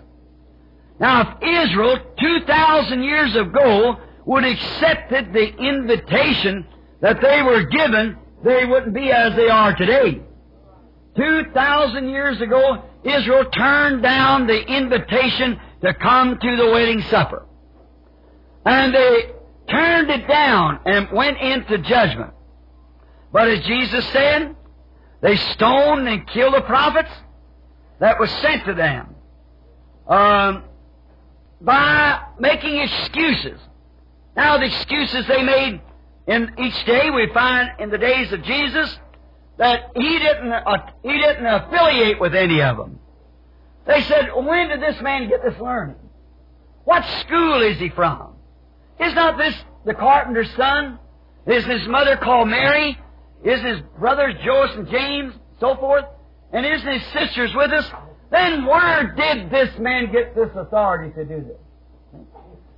[1.00, 6.66] Now, if Israel, 2,000 years ago, would accepted the invitation
[7.02, 10.22] that they were given, they wouldn't be as they are today.
[11.18, 17.46] 2,000 years ago, Israel turned down the invitation to come to the wedding supper.
[18.66, 19.32] And they
[19.70, 22.32] turned it down and went into judgment.
[23.32, 24.56] But as Jesus said,
[25.22, 27.12] they stoned and killed the prophets
[28.00, 29.16] that was sent to them
[30.08, 30.64] um,
[31.62, 33.60] by making excuses.
[34.36, 35.82] Now, the excuses they made
[36.28, 38.98] in each day, we find in the days of Jesus
[39.58, 43.00] that he didn't uh, he didn't affiliate with any of them.
[43.86, 45.96] They said, "When did this man get this learning?
[46.84, 48.34] What school is he from?"
[49.00, 49.56] Is not this
[49.86, 51.00] the carpenter's son?
[51.46, 52.98] Isn't his mother called Mary?
[53.44, 56.06] Isn't his brothers Joseph and James, so forth?
[56.56, 57.86] And isn't his sisters with us?
[58.32, 61.58] Then where did this man get this authority to do this?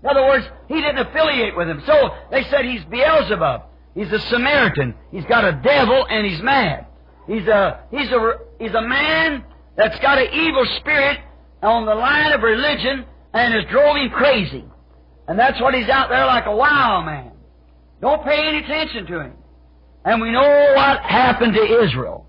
[0.02, 1.84] In other words, he didn't affiliate with him.
[1.86, 3.62] So they said he's Beelzebub.
[3.94, 4.96] He's a Samaritan.
[5.12, 6.88] He's got a devil and he's mad.
[7.28, 9.44] He's a, he's a, he's a man
[9.76, 11.20] that's got an evil spirit
[11.62, 14.66] on the line of religion and has drove him crazy.
[15.28, 17.32] And that's what he's out there like a wild man.
[18.02, 19.34] Don't pay any attention to him.
[20.04, 22.27] And we know what happened to Israel.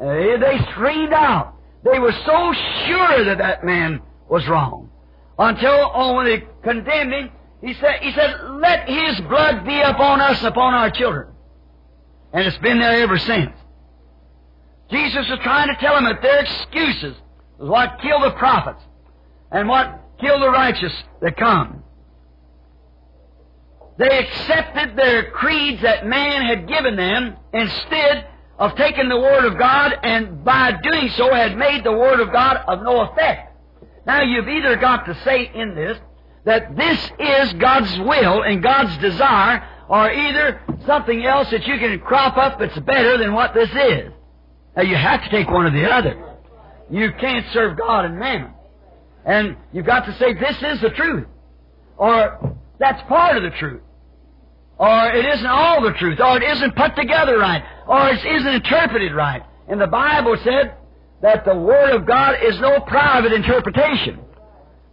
[0.00, 1.54] Uh, they screamed out.
[1.84, 2.52] They were so
[2.86, 4.90] sure that that man was wrong.
[5.38, 10.20] Until, oh, when they condemned him, he said, he said, let his blood be upon
[10.20, 11.28] us upon our children.
[12.32, 13.52] And it's been there ever since.
[14.90, 17.16] Jesus was trying to tell them that their excuses
[17.58, 18.82] was what killed the prophets
[19.50, 21.82] and what killed the righteous that come.
[23.98, 28.26] They accepted their creeds that man had given them instead
[28.62, 32.32] of taking the Word of God and by doing so had made the Word of
[32.32, 33.58] God of no effect.
[34.06, 35.98] Now you've either got to say in this
[36.44, 41.98] that this is God's will and God's desire or either something else that you can
[41.98, 44.12] crop up that's better than what this is.
[44.76, 46.36] Now you have to take one or the other.
[46.88, 48.52] You can't serve God and mammon.
[49.24, 51.26] And you've got to say this is the truth.
[51.96, 53.82] Or that's part of the truth.
[54.78, 56.20] Or it isn't all the truth.
[56.20, 57.64] Or it isn't put together right.
[57.86, 59.42] Or it isn't interpreted right.
[59.68, 60.74] And the Bible said
[61.22, 64.20] that the Word of God is no private interpretation.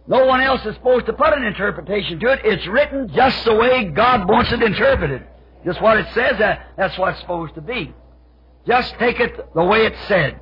[0.06, 2.40] No one else is supposed to put an interpretation to it.
[2.44, 5.24] It's written just the way God wants it interpreted.
[5.64, 7.94] Just what it says, that, that's what it's supposed to be.
[8.66, 10.40] Just take it the way it's said.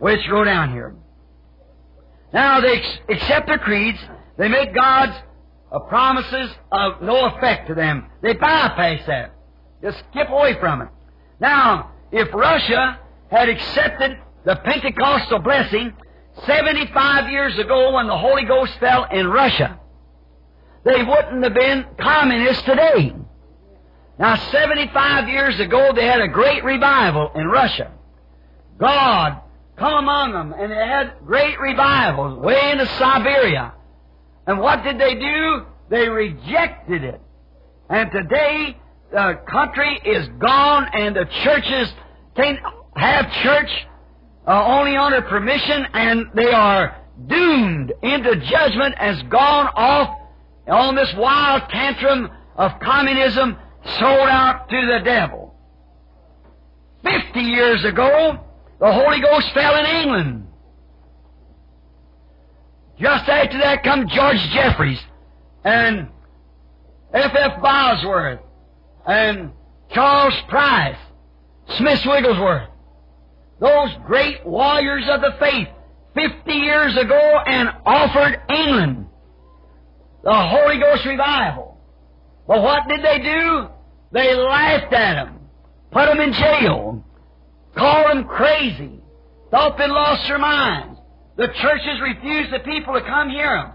[0.00, 0.94] It's wrote down here.
[2.32, 3.98] Now they accept their creeds.
[4.36, 5.16] They make God's
[5.72, 8.10] uh, promises of no effect to them.
[8.20, 9.32] They bypass that.
[9.82, 10.88] Just skip away from it.
[11.40, 15.92] Now, if Russia had accepted the Pentecostal blessing
[16.46, 19.78] 75 years ago when the Holy Ghost fell in Russia,
[20.84, 23.14] they wouldn't have been communists today.
[24.18, 27.92] Now, 75 years ago, they had a great revival in Russia.
[28.78, 29.40] God
[29.76, 33.74] come among them, and they had great revivals way into Siberia.
[34.46, 35.66] And what did they do?
[35.90, 37.20] They rejected it.
[37.90, 38.78] And today,
[39.10, 41.92] the country is gone and the churches
[42.34, 42.58] can't
[42.96, 43.70] have church
[44.46, 50.18] uh, only under permission and they are doomed into judgment as gone off
[50.68, 53.56] on this wild tantrum of communism
[53.98, 55.54] sold out to the devil.
[57.02, 58.44] Fifty years ago,
[58.80, 60.46] the Holy Ghost fell in England.
[62.98, 64.98] Just after that come George Jeffreys
[65.64, 66.08] and
[67.12, 67.32] F.
[67.34, 67.62] F.
[67.62, 68.40] Bosworth
[69.06, 69.52] and
[69.90, 70.98] Charles Price,
[71.78, 72.68] Smith Wigglesworth.
[73.60, 75.68] Those great warriors of the faith
[76.14, 79.06] 50 years ago and offered England
[80.22, 81.78] the Holy Ghost revival.
[82.48, 83.68] But what did they do?
[84.12, 85.38] They laughed at them,
[85.92, 87.04] put them in jail,
[87.76, 89.00] called them crazy,
[89.50, 90.98] thought they lost their minds.
[91.36, 93.72] The churches refused the people to come hear them.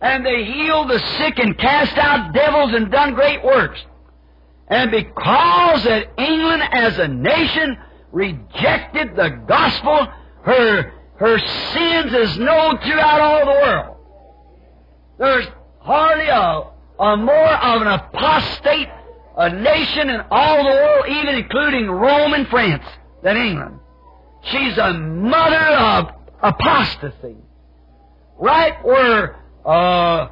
[0.00, 3.80] And they healed the sick and cast out devils and done great works.
[4.70, 7.78] And because that England as a nation
[8.12, 10.08] rejected the gospel,
[10.42, 13.96] her, her sins is known throughout all the world.
[15.18, 15.46] There's
[15.80, 18.88] hardly a, a more of an apostate
[19.38, 22.84] a nation in all the world, even including Rome and France,
[23.22, 23.78] than England.
[24.42, 27.36] She's a mother of apostasy.
[28.36, 30.28] Right where uh,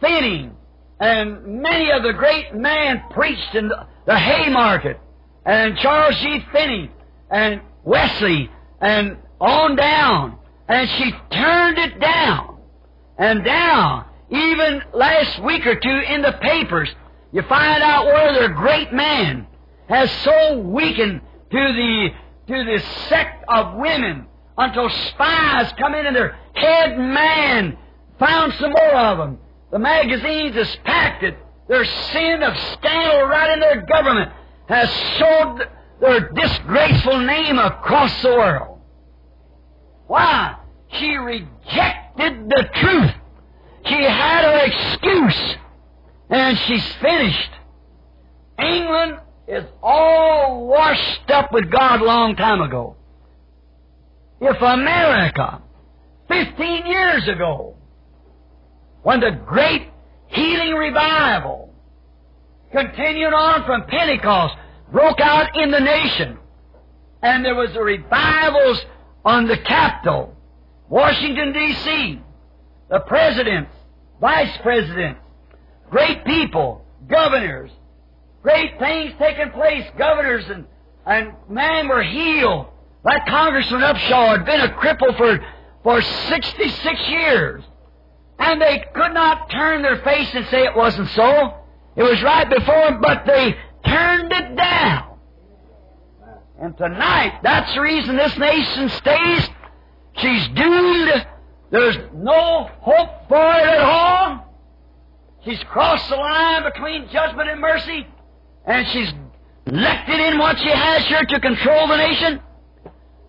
[0.00, 0.50] Finney
[0.98, 4.98] and many of the great men preached in the, Haymarket,
[5.44, 6.44] and Charles G.
[6.52, 6.90] Finney
[7.30, 12.58] and Wesley, and on down, and she turned it down
[13.18, 14.06] and down.
[14.30, 16.88] Even last week or two in the papers,
[17.32, 19.46] you find out where their great man
[19.88, 22.08] has so weakened to the
[22.48, 27.76] to the sect of women until spies come in and their head man
[28.18, 29.38] found some more of them.
[29.70, 31.36] The magazines has packed it.
[31.68, 34.32] Their sin of scandal right in their government
[34.68, 35.68] has showed
[36.00, 38.78] their disgraceful name across the world.
[40.06, 40.56] Why?
[40.92, 43.12] She rejected the truth.
[43.86, 45.56] She had her excuse.
[46.30, 47.50] And she's finished.
[48.58, 52.96] England is all washed up with God a long time ago.
[54.40, 55.62] If America,
[56.28, 57.76] 15 years ago,
[59.06, 59.88] when the great
[60.26, 61.72] healing revival
[62.72, 64.56] continued on from Pentecost,
[64.90, 66.36] broke out in the nation,
[67.22, 68.84] and there was the revivals
[69.24, 70.34] on the Capitol,
[70.88, 72.20] Washington, D.C.,
[72.90, 73.70] the presidents,
[74.20, 75.20] vice presidents,
[75.88, 77.70] great people, governors,
[78.42, 80.66] great things taking place, governors and,
[81.06, 82.66] and men were healed.
[83.04, 85.38] That Congressman Upshaw had been a cripple for,
[85.84, 87.62] for 66 years.
[88.38, 91.54] And they could not turn their face and say it wasn't so.
[91.96, 95.18] It was right before them, but they turned it down.
[96.60, 99.48] And tonight, that's the reason this nation stays.
[100.16, 101.26] She's doomed.
[101.70, 104.46] There's no hope for it at all.
[105.44, 108.06] She's crossed the line between judgment and mercy,
[108.66, 109.12] and she's
[109.66, 112.40] elected in what she has here to control the nation,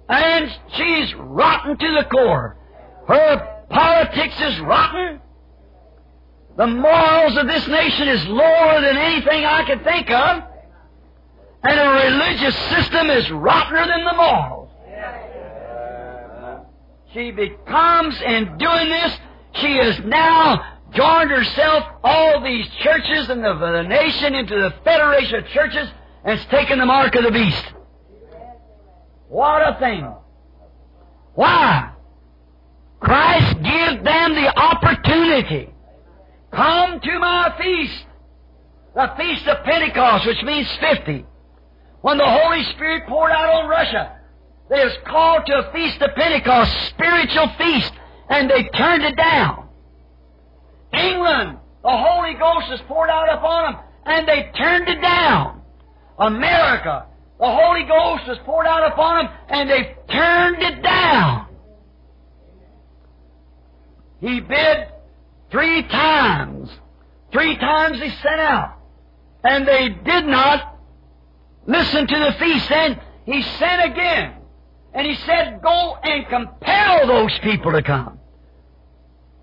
[0.09, 2.57] and she's rotten to the core.
[3.07, 5.21] Her politics is rotten.
[6.57, 10.43] The morals of this nation is lower than anything I can think of.
[11.63, 14.69] And her religious system is rottener than the morals.
[17.13, 19.17] She becomes, in doing this,
[19.53, 25.35] she is now joined herself all these churches and the, the nation into the federation
[25.35, 25.89] of churches
[26.23, 27.73] and has taken the mark of the beast.
[29.27, 30.13] What a thing.
[31.33, 31.91] Why?
[32.99, 35.69] Christ gives them the opportunity.
[36.51, 38.05] Come to my feast.
[38.95, 41.25] The Feast of Pentecost, which means 50.
[42.01, 44.17] When the Holy Spirit poured out on Russia,
[44.69, 47.93] they was called to a Feast of Pentecost, spiritual feast,
[48.29, 49.67] and they turned it down.
[50.93, 55.61] England, the Holy Ghost is poured out upon them, and they turned it down.
[56.17, 57.05] America,
[57.39, 61.46] the Holy Ghost was poured out upon them, and they turned it down.
[64.19, 64.87] He bid
[65.51, 66.69] three times.
[67.31, 68.79] Three times he sent out.
[69.43, 70.79] And they did not
[71.65, 72.71] listen to the feast.
[72.71, 74.33] And he sent again.
[74.93, 78.19] And he said, Go and compel those people to come.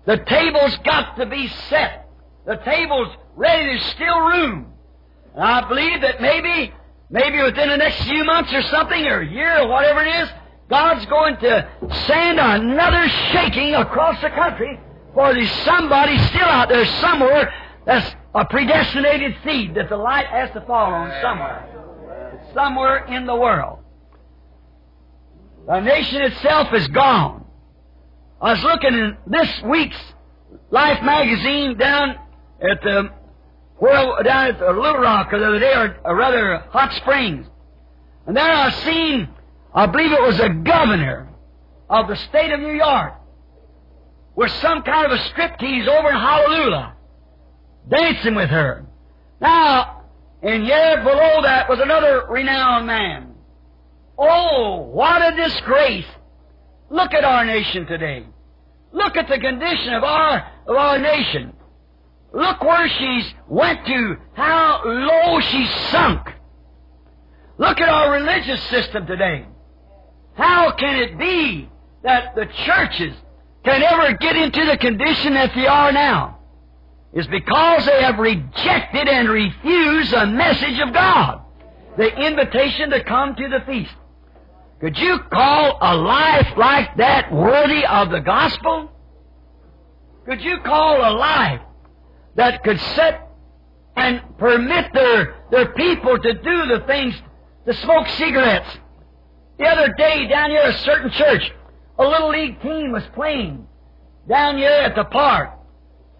[0.05, 2.09] The table's got to be set.
[2.45, 3.65] The table's ready.
[3.65, 4.73] There's still room.
[5.33, 6.73] And I believe that maybe,
[7.09, 10.29] maybe within the next few months or something, or a year or whatever it is,
[10.69, 11.69] God's going to
[12.07, 14.79] send another shaking across the country
[15.13, 17.53] for there's somebody still out there somewhere
[17.85, 22.41] that's a predestinated seed that the light has to fall on somewhere.
[22.53, 23.79] Somewhere in the world.
[25.67, 27.45] The nation itself is gone.
[28.41, 29.97] I was looking in this week's
[30.71, 32.11] Life magazine down
[32.61, 33.09] at the
[33.79, 37.45] well down at the Little Rock the other day, or, or rather Hot Springs,
[38.25, 39.29] and there I seen,
[39.75, 41.27] I believe it was a governor
[41.89, 43.13] of the state of New York,
[44.33, 46.93] with some kind of a striptease over in Honolulu,
[47.89, 48.85] dancing with her.
[49.41, 50.03] Now,
[50.41, 53.35] and here below that was another renowned man.
[54.17, 56.05] Oh, what a disgrace!
[56.89, 58.25] Look at our nation today.
[58.93, 61.53] Look at the condition of our of our nation.
[62.31, 66.29] Look where she's went to, how low she's sunk.
[67.57, 69.47] Look at our religious system today.
[70.35, 71.69] How can it be
[72.03, 73.15] that the churches
[73.63, 76.39] can ever get into the condition that they are now?
[77.13, 81.41] Is because they have rejected and refused the message of God.
[81.97, 83.93] The invitation to come to the feast.
[84.81, 88.91] Could you call a life like that worthy of the gospel?
[90.25, 91.61] Could you call a life
[92.35, 93.29] that could set
[93.95, 97.15] and permit their, their people to do the things,
[97.65, 98.77] to smoke cigarettes?
[99.57, 101.51] The other day down here at a certain church,
[101.97, 103.67] a little league team was playing
[104.27, 105.51] down here at the park.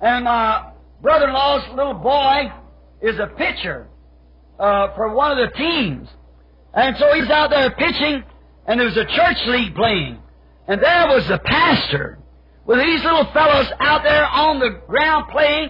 [0.01, 0.71] And my
[1.01, 2.51] brother-in-law's little boy
[3.01, 3.87] is a pitcher
[4.59, 6.07] uh, for one of the teams.
[6.73, 8.23] And so he's out there pitching,
[8.67, 10.19] and there was a church league playing.
[10.67, 12.19] And there was the pastor
[12.65, 15.69] with these little fellows out there on the ground playing,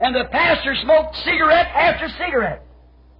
[0.00, 2.66] and the pastor smoked cigarette after cigarette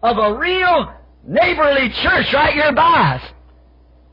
[0.02, 0.92] of a real
[1.24, 3.32] neighborly church right here by us.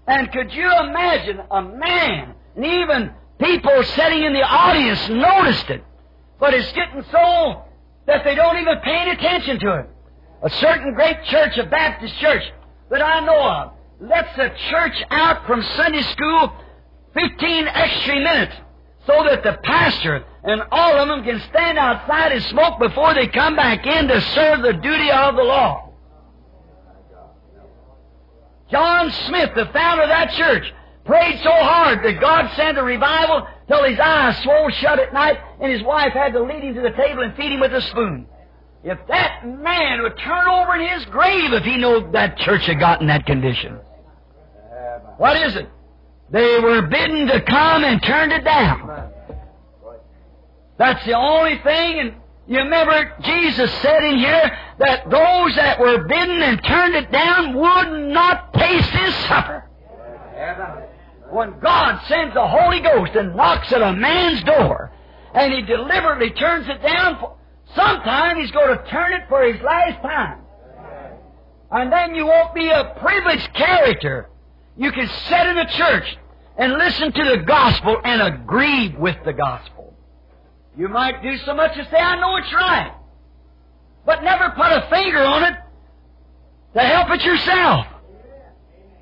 [0.09, 5.83] And could you imagine a man, and even people sitting in the audience noticed it,
[6.39, 7.61] but it's getting so
[8.07, 9.89] that they don't even pay any attention to it.
[10.41, 12.41] A certain great church, a Baptist church
[12.89, 16.53] that I know of, lets the church out from Sunday school
[17.13, 18.55] 15 extra minutes
[19.05, 23.27] so that the pastor and all of them can stand outside and smoke before they
[23.27, 25.88] come back in to serve the duty of the law.
[28.71, 30.63] John Smith, the founder of that church,
[31.05, 35.37] prayed so hard that God sent a revival till his eyes swole shut at night
[35.59, 37.81] and his wife had to lead him to the table and feed him with a
[37.81, 38.27] spoon.
[38.83, 42.79] If that man would turn over in his grave if he knew that church had
[42.79, 43.79] gotten that condition.
[45.17, 45.67] What is it?
[46.31, 49.11] They were bidden to come and turned it down.
[50.77, 52.13] That's the only thing, and
[52.49, 57.53] you remember Jesus said in here that those that were bidden and turned it down
[57.53, 59.69] would not taste his supper.
[61.29, 64.91] When God sends the Holy Ghost and knocks at a man's door,
[65.35, 67.23] and he deliberately turns it down,
[67.75, 70.39] sometime he's going to turn it for his last time.
[71.69, 74.29] And then you won't be a privileged character
[74.75, 76.17] you can sit in a church
[76.57, 79.78] and listen to the gospel and agree with the gospel.
[80.79, 82.95] You might do so much as say, I know it's right,
[84.05, 85.59] but never put a finger on it
[86.73, 87.85] to help it yourself.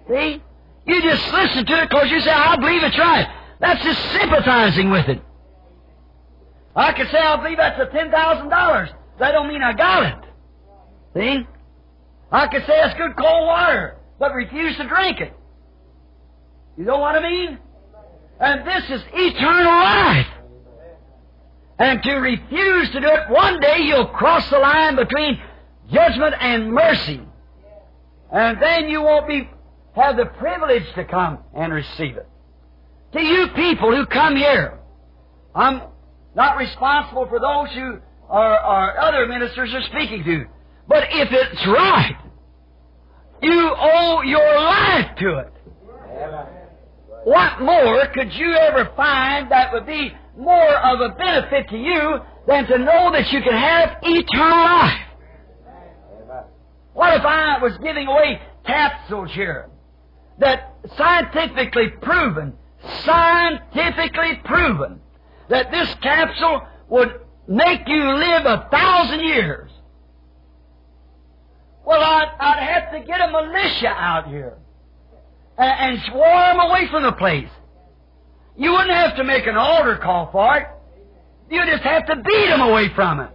[0.10, 0.42] See?
[0.88, 3.28] You just listen to it because you say, I believe it's right.
[3.60, 5.22] That's just sympathizing with it.
[6.76, 8.94] I could say, I believe that's a $10,000.
[9.20, 10.30] That don't mean I got it.
[11.16, 11.48] See?
[12.32, 15.34] I could say that's good cold water, but refuse to drink it.
[16.76, 17.60] You know what I mean?
[18.40, 20.28] And this is eternal life.
[21.80, 25.40] And to refuse to do it, one day you'll cross the line between
[25.92, 27.22] judgment and mercy.
[28.32, 29.50] And then you won't be,
[29.96, 32.28] have the privilege to come and receive it.
[33.14, 34.80] To you people who come here,
[35.56, 35.84] I'm
[36.36, 38.00] not responsible for those who
[38.30, 40.46] are, are other ministers are speaking to.
[40.88, 42.18] But if it's right,
[43.42, 45.54] you owe your life to it.
[47.24, 52.20] What more could you ever find that would be more of a benefit to you
[52.48, 55.02] than to know that you can have eternal life?
[56.94, 59.70] What if I was giving away capsules here
[60.40, 62.54] that scientifically proven,
[63.04, 65.00] scientifically proven,
[65.50, 69.72] that this capsule would make you live a thousand years?
[71.86, 74.58] Well, I'd, I'd have to get a militia out here
[75.58, 77.50] and, and swarm away from the place.
[78.58, 80.68] You wouldn't have to make an altar call for it.
[81.50, 83.30] You just have to beat them away from it.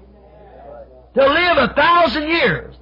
[1.14, 2.74] To live a thousand years.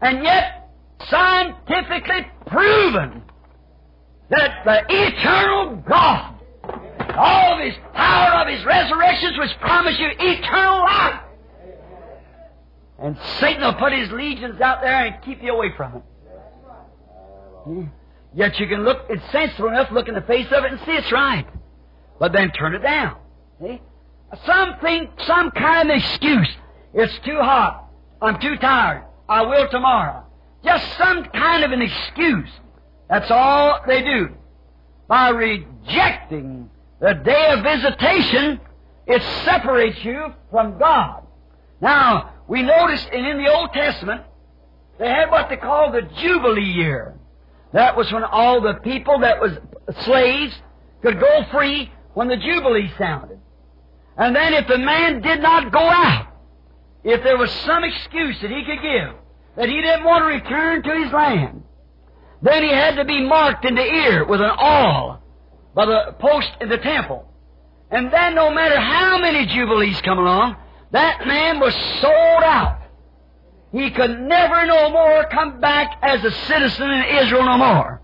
[0.00, 0.70] And yet,
[1.08, 3.22] scientifically proven
[4.30, 6.34] that the eternal God,
[7.16, 11.20] all of His power of His resurrections, which promise you eternal life.
[12.98, 16.02] And Satan will put his legions out there and keep you away from it.
[17.64, 17.84] Hmm?
[18.34, 20.92] Yet you can look, it's sensible enough look in the face of it and see
[20.92, 21.46] it's right.
[22.18, 23.16] But then turn it down.
[23.60, 23.80] See?
[24.44, 26.48] Something, some kind of excuse.
[26.94, 27.88] It's too hot.
[28.20, 29.04] I'm too tired.
[29.28, 30.24] I will tomorrow.
[30.64, 32.50] Just some kind of an excuse.
[33.08, 34.28] That's all they do.
[35.08, 38.58] By rejecting The day of visitation,
[39.06, 41.22] it separates you from God.
[41.80, 44.22] Now, we notice in, in the Old Testament,
[44.98, 47.14] they had what they call the Jubilee year.
[47.72, 49.52] That was when all the people that was
[50.04, 50.54] slaves
[51.02, 53.38] could go free when the Jubilee sounded.
[54.16, 56.28] And then if the man did not go out,
[57.04, 59.14] if there was some excuse that he could give,
[59.56, 61.62] that he didn't want to return to his land,
[62.40, 65.22] then he had to be marked in the ear with an awl
[65.74, 67.30] by the post in the temple.
[67.90, 70.56] And then no matter how many jubilees come along,
[70.92, 72.80] that man was sold out.
[73.72, 78.00] He could never no more come back as a citizen in Israel no more.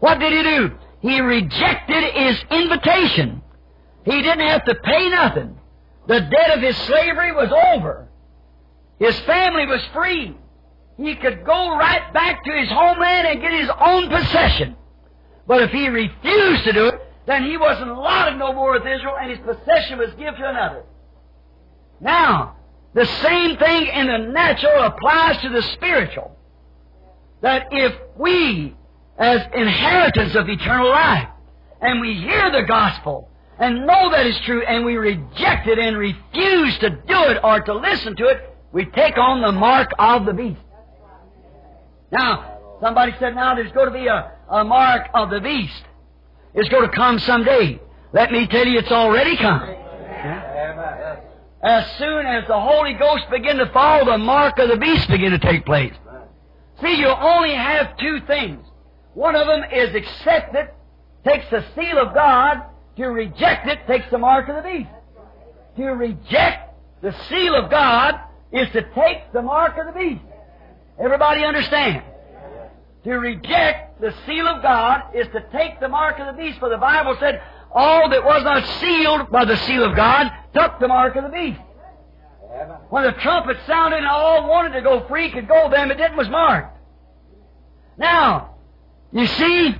[0.00, 0.78] What did he do?
[1.02, 3.42] He rejected his invitation.
[4.04, 5.58] He didn't have to pay nothing.
[6.06, 8.08] The debt of his slavery was over.
[8.98, 10.36] His family was free.
[10.96, 14.76] He could go right back to his homeland and get his own possession.
[15.46, 19.16] But if he refused to do it, then he wasn't allotted no more with Israel
[19.20, 20.84] and his possession was given to another.
[22.00, 22.56] Now,
[22.94, 26.36] the same thing in the natural applies to the spiritual.
[27.40, 28.76] That if we,
[29.18, 31.28] as inheritors of eternal life,
[31.80, 35.96] and we hear the gospel, and know that it's true, and we reject it and
[35.96, 40.24] refuse to do it or to listen to it, we take on the mark of
[40.24, 40.60] the beast.
[42.10, 45.84] Now, somebody said, now there's going to be a, a mark of the beast.
[46.54, 47.80] It's going to come someday.
[48.12, 49.62] Let me tell you, it's already come.
[51.62, 55.30] As soon as the Holy Ghost begin to fall, the mark of the beast begin
[55.30, 55.94] to take place.
[56.82, 58.66] See, you only have two things.
[59.14, 60.74] One of them is accept it,
[61.24, 62.62] takes the seal of God.
[62.96, 64.90] To reject it takes the mark of the beast.
[65.76, 68.20] To reject the seal of God
[68.52, 70.22] is to take the mark of the beast.
[71.02, 72.02] Everybody understand?
[73.04, 76.68] To reject the seal of God is to take the mark of the beast, for
[76.68, 77.42] the Bible said,
[77.72, 81.30] all that was not sealed by the seal of God took the mark of the
[81.30, 81.60] beast.
[82.90, 86.16] When the trumpet sounded and all wanted to go free could go, them it didn't
[86.16, 86.78] was marked.
[87.96, 88.51] Now,
[89.12, 89.74] you see,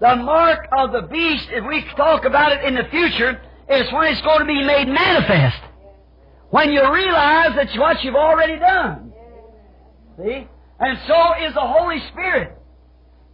[0.00, 4.12] the mark of the beast, if we talk about it in the future, is when
[4.12, 5.62] it's going to be made manifest.
[6.50, 9.12] When you realize that's what you've already done.
[10.18, 10.46] See?
[10.80, 12.56] And so is the Holy Spirit.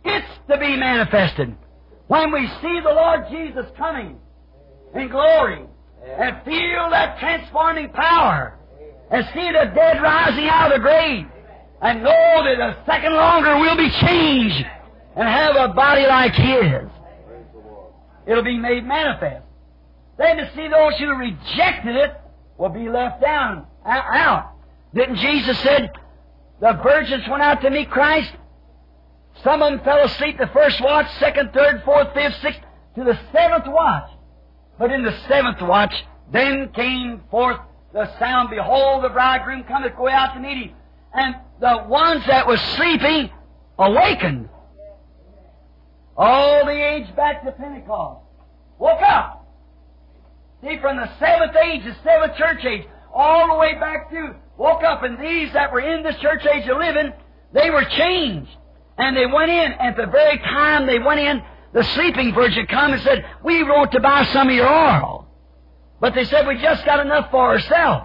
[0.04, 1.54] It's to be manifested.
[2.06, 4.18] When we see the Lord Jesus coming
[4.94, 5.64] in glory
[6.04, 8.58] and feel that transforming power
[9.10, 11.26] and see the dead rising out of the grave
[11.82, 14.66] and know that a second longer we'll be changed
[15.16, 16.88] and have a body like His.
[18.26, 19.44] It'll be made manifest.
[20.18, 22.20] Then to see those who rejected it
[22.58, 24.52] will be left down, out.
[24.94, 25.90] Didn't Jesus said,
[26.60, 28.32] the virgins went out to meet Christ.
[29.42, 32.60] Some of them fell asleep the first watch, second, third, fourth, fifth, sixth,
[32.96, 34.10] to the seventh watch.
[34.78, 35.94] But in the seventh watch,
[36.30, 37.58] then came forth
[37.92, 40.76] the sound, Behold, the bridegroom cometh, go out to meet him.
[41.12, 43.30] And the ones that were sleeping
[43.78, 44.48] awakened.
[46.20, 48.20] All the age back to Pentecost.
[48.78, 49.48] Woke up.
[50.62, 54.82] See, from the seventh age, the seventh church age, all the way back to woke
[54.84, 57.14] up, and these that were in this church age of living,
[57.54, 58.50] they were changed.
[58.98, 61.42] And they went in, at the very time they went in,
[61.72, 65.26] the sleeping virgin come and said, We want to buy some of your oil.
[66.02, 68.04] But they said, We just got enough for ourselves.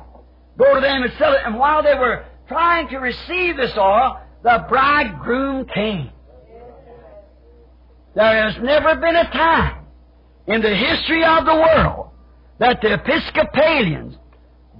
[0.57, 1.41] Go to them and sell it.
[1.43, 6.11] And while they were trying to receive this oil, the bridegroom came.
[8.15, 9.85] There has never been a time
[10.47, 12.11] in the history of the world
[12.59, 14.15] that the Episcopalians,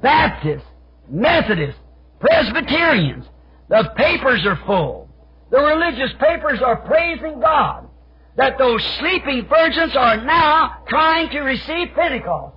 [0.02, 0.66] Baptists,
[1.10, 1.82] Methodists,
[2.22, 3.26] Presbyterians,
[3.68, 5.10] the papers are full.
[5.52, 7.90] The religious papers are praising God
[8.38, 12.56] that those sleeping virgins are now trying to receive Pentecost,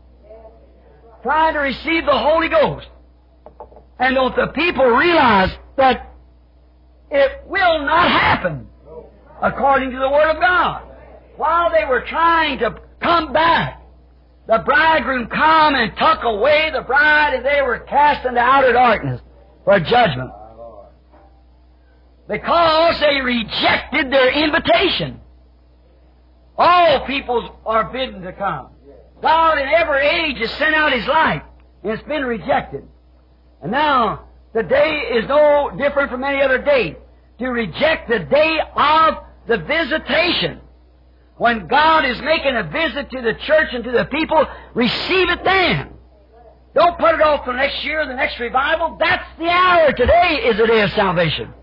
[1.23, 2.87] trying to receive the Holy Ghost.
[3.99, 6.15] And don't the people realize that
[7.11, 8.69] it will not happen
[9.43, 10.83] according to the Word of God?
[11.37, 13.79] While they were trying to come back
[14.49, 19.21] the bridegroom come and took away the bride, and they were cast into outer darkness
[19.63, 20.31] for judgment.
[22.27, 25.21] Because they rejected their invitation.
[26.57, 28.71] All peoples are bidden to come.
[29.21, 31.43] God in every age has sent out His light,
[31.83, 32.89] and it's been rejected.
[33.61, 36.97] And now, the day is no different from any other day.
[37.41, 39.15] To reject the day of
[39.49, 40.61] the visitation
[41.37, 44.45] when God is making a visit to the church and to the people,
[44.75, 45.91] receive it then.
[46.75, 48.97] Don't put it off for next year, the next revival.
[49.01, 49.93] That's the hour.
[49.93, 51.55] Today is the day of salvation.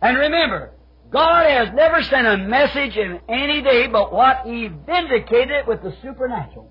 [0.00, 0.72] And remember,
[1.10, 5.82] God has never sent a message in any day but what He vindicated it with
[5.82, 6.70] the supernatural.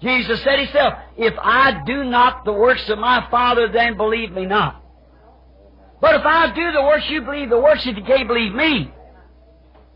[0.00, 4.44] Jesus said Himself, If I do not the works of my Father, then believe me
[4.44, 4.81] not.
[6.02, 8.92] But if I do the works you believe, the works that you can't believe me.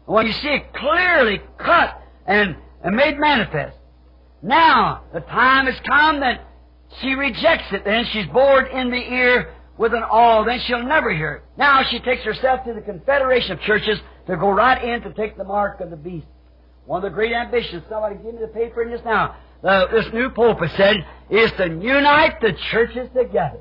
[0.06, 2.54] Well, you see it clearly cut and,
[2.84, 3.76] and made manifest.
[4.40, 6.46] Now, the time has come that
[7.00, 11.12] she rejects it, then she's bored in the ear with an awl, then she'll never
[11.12, 11.42] hear it.
[11.58, 13.98] Now she takes herself to the Confederation of Churches
[14.28, 16.28] to go right in to take the mark of the beast.
[16.84, 19.34] One of the great ambitions, somebody give me the paper in just now,
[19.64, 23.58] uh, this new pope has said, is to unite the churches together.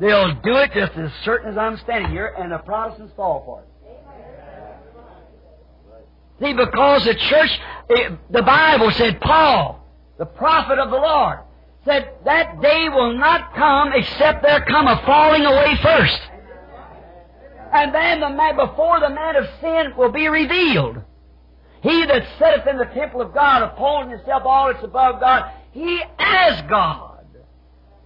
[0.00, 3.60] They'll do it just as certain as I'm standing here, and the Protestants fall for
[3.60, 3.68] it.
[6.40, 7.50] See, because the church,
[7.88, 9.84] it, the Bible said, Paul,
[10.18, 11.40] the prophet of the Lord,
[11.84, 16.20] said that day will not come except there come a falling away first.
[17.72, 21.02] And then the man, before the man of sin will be revealed.
[21.82, 26.00] He that sitteth in the temple of God, upholding himself all that's above God, he
[26.18, 27.07] as God,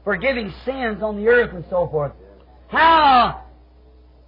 [0.05, 2.13] forgiving sins on the earth and so forth.
[2.69, 3.45] How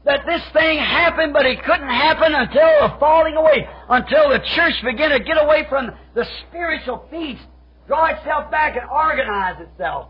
[0.05, 4.75] that this thing happened, but it couldn't happen until the falling away, until the church
[4.85, 7.43] began to get away from the spiritual feast,
[7.87, 10.09] draw itself back and organize itself.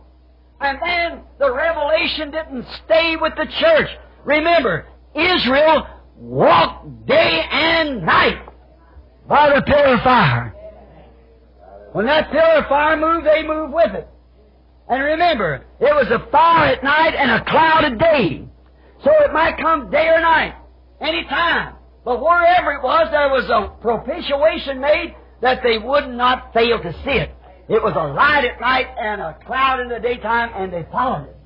[0.61, 3.89] And then the revelation didn't stay with the church.
[4.25, 5.87] Remember, Israel
[6.17, 8.49] walked day and night
[9.29, 10.55] by the pillar of fire.
[11.93, 14.09] When that pillar of fire moved, they moved with it.
[14.89, 18.45] And remember, it was a fire at night and a cloud at day.
[19.03, 20.55] So it might come day or night,
[21.01, 21.77] any time.
[22.05, 26.93] But wherever it was, there was a propitiation made that they would not fail to
[27.05, 27.35] see it.
[27.69, 31.29] It was a light at night and a cloud in the daytime, and they followed
[31.29, 31.37] it.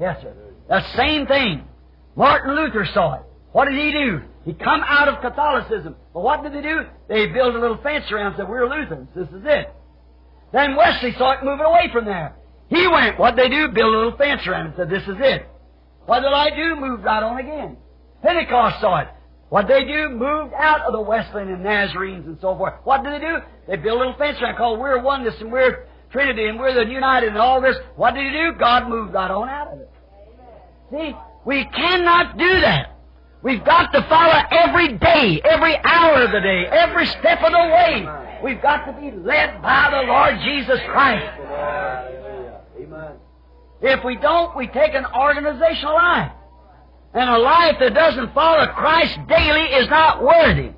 [0.00, 0.34] Yes, sir.
[0.68, 1.68] The same thing.
[2.16, 3.22] Martin Luther saw it.
[3.52, 4.22] What did he do?
[4.44, 5.96] He come out of Catholicism.
[6.14, 6.86] But what did they do?
[7.08, 9.08] They built a little fence around and said, we're Lutherans.
[9.14, 9.74] This is it.
[10.52, 12.36] Then Wesley saw it moving away from there.
[12.70, 13.68] He went, what did they do?
[13.68, 15.46] Build a little fence around it and said, this is it.
[16.06, 16.76] What did I do?
[16.76, 17.76] Moved right on again.
[18.22, 19.08] Pentecost saw it.
[19.48, 20.10] What they do?
[20.10, 22.74] Moved out of the Wesleyan and Nazarenes and so forth.
[22.84, 23.38] What did they do?
[23.66, 26.90] They built a little fence around called We're Oneness and We're Trinity and we're the
[26.90, 27.76] United and all this.
[27.96, 28.52] What did he do?
[28.58, 29.90] God moved right on out of it.
[30.92, 32.96] See, we cannot do that.
[33.42, 37.58] We've got to follow every day, every hour of the day, every step of the
[37.58, 38.06] way.
[38.44, 42.19] We've got to be led by the Lord Jesus Christ.
[43.82, 46.32] If we don't, we take an organizational life.
[47.14, 50.72] And a life that doesn't follow Christ daily is not worthy.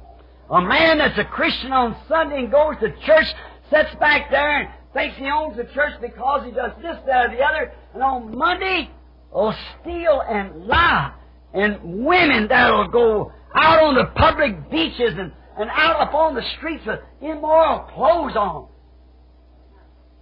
[0.51, 3.27] A man that's a Christian on Sunday and goes to church,
[3.71, 7.37] sits back there and thinks he owns the church because he does this, that, or
[7.37, 8.91] the other, and on Monday
[9.33, 11.13] will steal and lie.
[11.55, 16.87] And women that'll go out on the public beaches and, and out upon the streets
[16.87, 18.69] with immoral clothes on.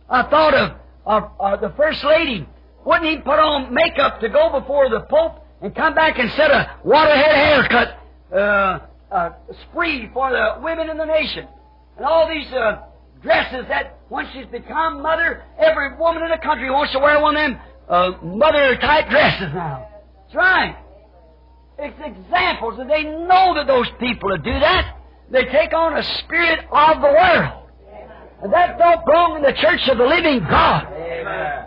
[0.09, 0.76] I thought of,
[1.07, 2.49] of, of the First Lady
[2.85, 6.51] wouldn't he put on makeup to go before the Pope and come back and set
[6.51, 7.99] a waterhead haircut
[8.33, 8.78] uh,
[9.14, 9.31] uh,
[9.68, 11.47] spree for the women in the nation?
[11.97, 12.83] And all these uh,
[13.22, 17.37] dresses that once she's become mother, every woman in the country wants to wear one
[17.37, 19.89] of them uh, mother type dresses now.
[20.22, 20.76] That's right.
[21.78, 24.97] It's examples that they know that those people that do that,
[25.31, 27.57] they take on a spirit of the world.
[28.43, 30.87] And that don't belong in the church of the living God.
[30.93, 31.66] Amen.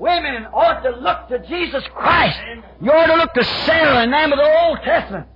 [0.00, 2.38] Women ought to look to Jesus Christ.
[2.80, 5.26] You ought to look to Sarah the name of the Old Testament.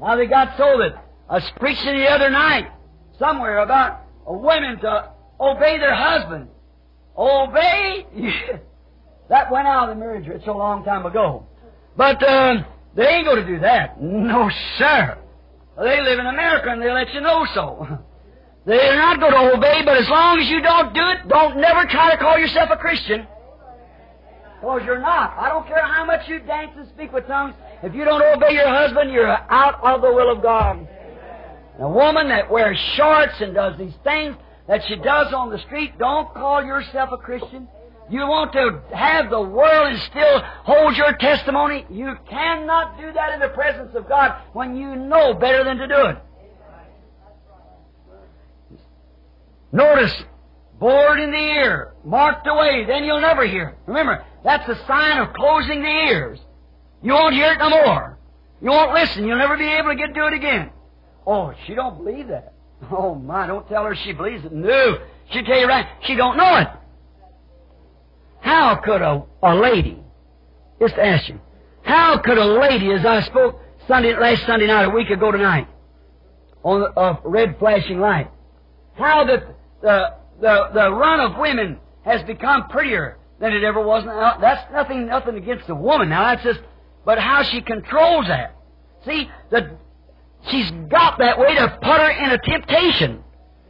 [0.00, 2.70] Now they got so that I was preaching the other night
[3.18, 5.10] somewhere about women to
[5.40, 6.46] obey their husband.
[7.16, 8.06] Obey?
[9.28, 11.44] that went out of the marriage it's a long time ago.
[11.96, 12.62] But uh,
[12.94, 14.00] they ain't going to do that.
[14.00, 14.48] No,
[14.78, 15.18] sir.
[15.76, 17.98] They live in America and they let you know so.
[18.68, 21.86] They're not going to obey, but as long as you don't do it, don't never
[21.86, 23.26] try to call yourself a Christian.
[24.60, 25.34] Because you're not.
[25.38, 27.54] I don't care how much you dance and speak with tongues.
[27.82, 30.86] If you don't obey your husband, you're out of the will of God.
[31.78, 35.96] A woman that wears shorts and does these things that she does on the street,
[35.98, 37.68] don't call yourself a Christian.
[38.10, 41.86] You want to have the world and still hold your testimony?
[41.88, 45.86] You cannot do that in the presence of God when you know better than to
[45.86, 46.18] do it.
[49.72, 50.14] Notice,
[50.78, 53.76] bored in the ear, marked away, then you'll never hear.
[53.86, 56.38] Remember, that's a sign of closing the ears.
[57.02, 58.18] You won't hear it no more.
[58.60, 59.26] You won't listen.
[59.26, 60.70] You'll never be able to get to it again.
[61.26, 62.54] Oh, she don't believe that.
[62.90, 64.52] Oh my, don't tell her she believes it.
[64.52, 64.98] No.
[65.30, 66.68] She'll tell you right, she don't know it.
[68.40, 69.98] How could a, a lady,
[70.80, 71.40] just ask you,
[71.82, 75.66] How could a lady, as I spoke Sunday, last Sunday night, a week ago tonight,
[76.62, 78.30] on a red flashing light,
[78.94, 84.04] how the, the, the, the run of women has become prettier than it ever was.
[84.04, 86.08] Now, that's nothing, nothing against the woman.
[86.08, 86.60] Now, that's just,
[87.04, 88.56] but how she controls that.
[89.04, 89.76] See, the,
[90.48, 93.22] she's got that way to put her in a temptation.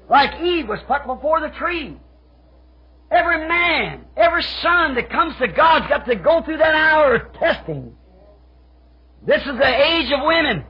[0.09, 1.96] Like Eve was put before the tree.
[3.11, 7.32] Every man, every son that comes to God's got to go through that hour of
[7.34, 7.94] testing.
[9.26, 10.64] This is the age of women.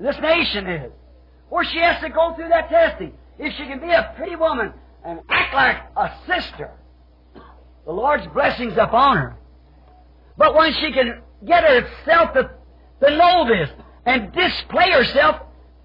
[0.00, 0.92] This nation is.
[1.48, 3.12] Where she has to go through that testing.
[3.38, 4.72] If she can be a pretty woman
[5.04, 6.70] and act like a sister,
[7.84, 9.36] the Lord's blessings upon her.
[10.36, 12.50] But when she can get herself to,
[13.02, 13.70] to know this
[14.06, 15.40] and display herself,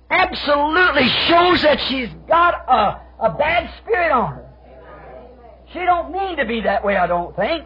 [0.10, 4.45] absolutely shows that she's got a, a bad spirit on her.
[5.74, 7.66] She don't mean to be that way, I don't think.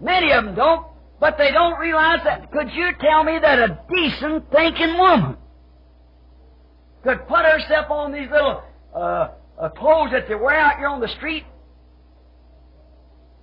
[0.00, 0.86] Many of them don't,
[1.20, 2.50] but they don't realize that.
[2.50, 5.36] Could you tell me that a decent thinking woman
[7.02, 8.62] could put herself on these little
[8.94, 9.28] uh,
[9.58, 11.44] uh, clothes that they wear out here on the street?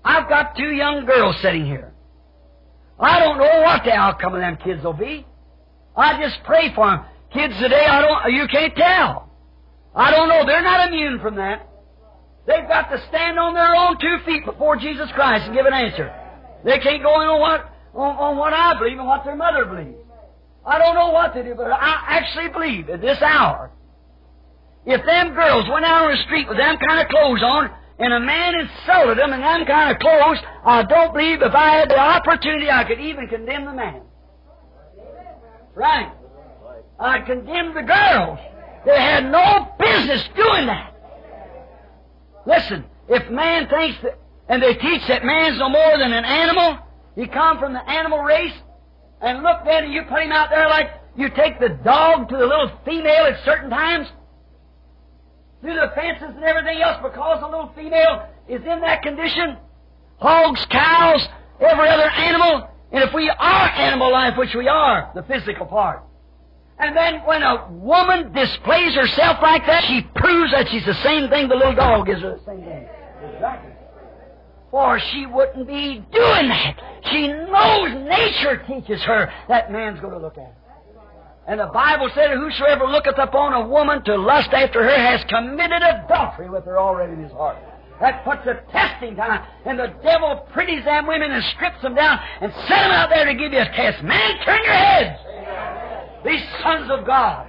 [0.03, 1.93] I've got two young girls sitting here.
[2.99, 5.25] I don't know what the outcome of them kids will be.
[5.95, 7.05] I just pray for them.
[7.33, 9.29] Kids today, I don't, you can't tell.
[9.95, 10.45] I don't know.
[10.45, 11.67] They're not immune from that.
[12.47, 15.73] They've got to stand on their own two feet before Jesus Christ and give an
[15.73, 16.13] answer.
[16.63, 19.65] They can't go in on what, on, on what I believe and what their mother
[19.65, 19.97] believes.
[20.65, 23.71] I don't know what to do, but I actually believe at this hour,
[24.85, 27.69] if them girls went out on the street with them kind of clothes on,
[27.99, 31.69] and a man insulted them in them kind of clothes, I don't believe if I
[31.77, 34.01] had the opportunity I could even condemn the man.
[35.75, 36.11] Right.
[36.99, 38.39] I'd condemn the girls.
[38.85, 40.95] They had no business doing that.
[42.45, 44.17] Listen, if man thinks that,
[44.49, 46.79] and they teach that man's no more than an animal,
[47.15, 48.53] he come from the animal race,
[49.21, 52.45] and look then you put him out there like you take the dog to the
[52.45, 54.07] little female at certain times,
[55.61, 59.57] through the fences and everything else because the little female is in that condition.
[60.17, 61.27] Hogs, cows,
[61.59, 66.03] every other animal, and if we are animal life, which we are, the physical part,
[66.79, 71.29] and then when a woman displays herself like that, she proves that she's the same
[71.29, 72.87] thing the little dog is the same thing.
[73.33, 73.71] Exactly.
[74.71, 76.81] For she wouldn't be doing that.
[77.11, 80.60] She knows nature teaches her that man's going to look at her.
[81.47, 85.81] And the Bible said, Whosoever looketh upon a woman to lust after her has committed
[85.81, 87.57] adultery with her already in his heart.
[87.99, 92.19] That puts a testing time, and the devil pretties them women and strips them down
[92.41, 94.03] and set them out there to give you a test.
[94.03, 95.19] Man, turn your heads!
[96.25, 97.47] These sons of God.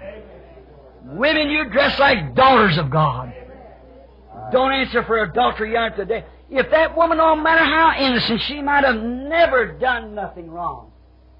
[1.05, 3.33] Women, you dress like daughters of God.
[4.53, 6.25] Don't answer for adultery yet today.
[6.51, 10.93] If that woman, no matter how innocent, she might have never done nothing wrong.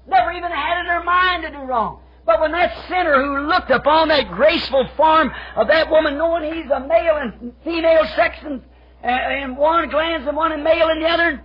[0.07, 1.99] Never even had in her mind to do wrong.
[2.25, 6.71] But when that sinner who looked upon that graceful form of that woman, knowing he's
[6.71, 8.61] a male and female sex and,
[9.03, 11.43] uh, and one glance and one male in the other,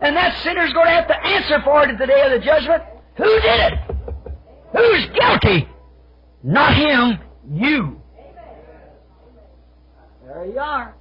[0.00, 2.44] and that sinner's going to have to answer for it at the day of the
[2.44, 2.82] judgment,
[3.16, 3.78] who did it?
[4.76, 5.68] Who's guilty?
[6.42, 7.18] Not him,
[7.52, 8.00] you.
[10.26, 10.94] There you are.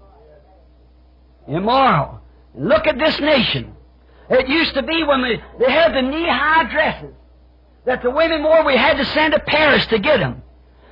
[1.47, 2.21] Immoral.
[2.55, 3.75] Look at this nation.
[4.29, 7.13] It used to be when they, they had the knee-high dresses
[7.87, 10.43] that the women wore, we had to send to Paris to get them.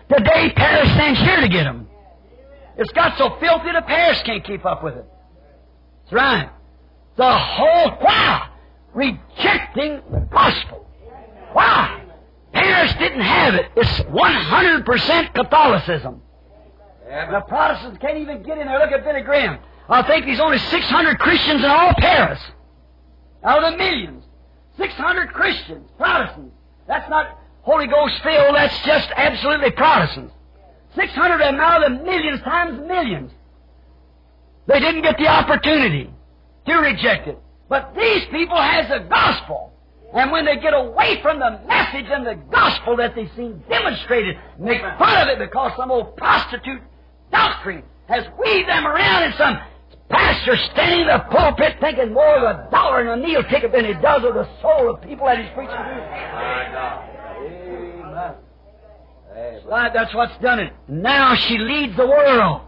[0.10, 1.88] Today, Paris sends here to get them.
[2.78, 5.06] It's got so filthy that Paris can't keep up with it.
[6.04, 6.50] That's right.
[7.18, 8.50] The whole, why?
[8.94, 10.88] Rejecting the gospel.
[11.52, 12.02] Why?
[12.54, 13.72] Paris didn't have it.
[13.76, 16.22] It's 100% Catholicism.
[17.08, 18.80] Yeah, the Protestants can't even get in there.
[18.80, 19.60] Look at Billy Graham.
[19.90, 22.40] I think there's only 600 Christians in all Paris.
[23.44, 24.24] Out of the millions.
[24.78, 26.56] 600 Christians, Protestants.
[26.88, 30.32] That's not Holy Ghost filled, that's just absolutely Protestant.
[30.96, 33.32] 600 of them of the millions times millions.
[34.68, 36.10] They didn't get the opportunity
[36.68, 37.38] to reject it.
[37.70, 39.74] But these people has the gospel.
[40.14, 44.38] And when they get away from the message and the gospel that they've seen demonstrated,
[44.60, 46.82] make fun of it because some old prostitute
[47.32, 49.60] doctrine has weaved them around in some
[50.10, 53.86] pastor standing in the pulpit thinking more of a dollar and a meal ticket than
[53.86, 55.82] he does of the soul of people that he's preaching to.
[58.12, 58.36] Amen.
[59.66, 60.74] Right, that's what's done it.
[60.88, 62.62] Now she leads the world.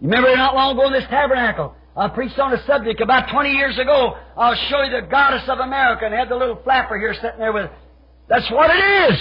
[0.00, 3.50] You remember not long ago in this tabernacle, I preached on a subject about 20
[3.50, 4.16] years ago.
[4.36, 7.52] I'll show you the goddess of America and had the little flapper here sitting there
[7.52, 7.70] with
[8.28, 9.18] That's what it is.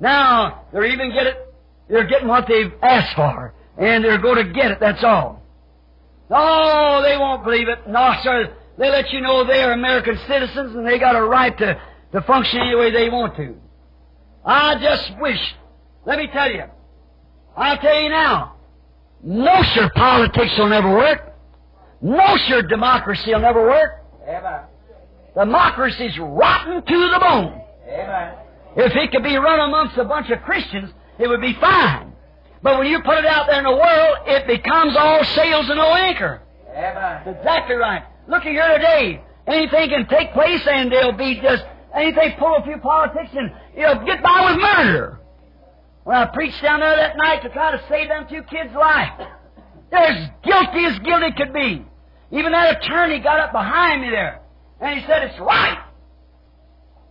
[0.00, 1.54] Now, they're even get it,
[1.88, 3.54] they're getting what they've asked for.
[3.76, 5.41] And they're going to get it, that's all.
[6.32, 7.86] No, they won't believe it.
[7.86, 8.56] No, sir.
[8.78, 11.78] They let you know they are American citizens and they got a right to,
[12.12, 13.54] to function any way they want to.
[14.42, 15.38] I just wish,
[16.06, 16.64] let me tell you,
[17.54, 18.56] I'll tell you now,
[19.22, 21.34] no sure politics will never work.
[22.00, 23.90] No sure democracy will never work.
[24.26, 24.60] Amen.
[25.34, 27.60] Democracy's rotten to the bone.
[27.86, 28.34] Amen.
[28.76, 32.11] If it could be run amongst a bunch of Christians, it would be fine.
[32.62, 35.76] But when you put it out there in the world, it becomes all sails and
[35.78, 36.42] no anchor.
[36.72, 38.04] That's exactly right.
[38.28, 39.20] Look at here today.
[39.46, 44.04] Anything can take place and they'll be just, anything pull a few politics and you'll
[44.04, 45.18] get by with murder.
[46.04, 49.12] When I preached down there that night to try to save them two kids' life,
[49.90, 51.84] they're as guilty as guilty could be.
[52.30, 54.40] Even that attorney got up behind me there
[54.80, 55.84] and he said, it's right.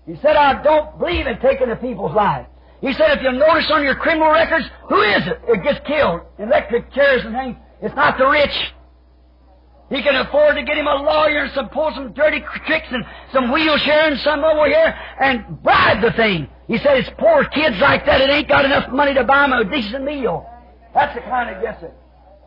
[0.08, 2.47] He said, I don't believe in taking the people's lives.
[2.82, 6.21] He said, if you'll notice on your criminal records, who is it that gets killed?
[6.39, 7.55] Electric chairs and things.
[7.82, 8.73] It's not the rich.
[9.91, 13.05] He can afford to get him a lawyer and some pull some dirty tricks and
[13.34, 16.47] some wheelchair and some over here and bribe the thing.
[16.67, 19.53] He said it's poor kids like that that ain't got enough money to buy them
[19.53, 20.49] a decent meal.
[20.93, 21.93] That's the kind that gets it.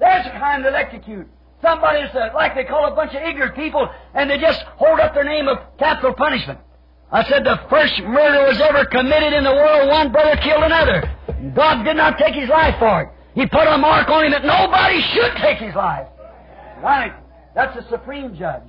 [0.01, 1.29] There's the kind that electrocute.
[1.61, 4.99] Somebody that's uh, like they call a bunch of ignorant people and they just hold
[4.99, 6.59] up their name of capital punishment.
[7.13, 11.11] I said the first murder was ever committed in the world, one brother killed another.
[11.55, 13.09] God did not take his life for it.
[13.35, 16.07] He put a mark on him that nobody should take his life.
[16.83, 17.13] Right.
[17.55, 18.63] That's the supreme judge.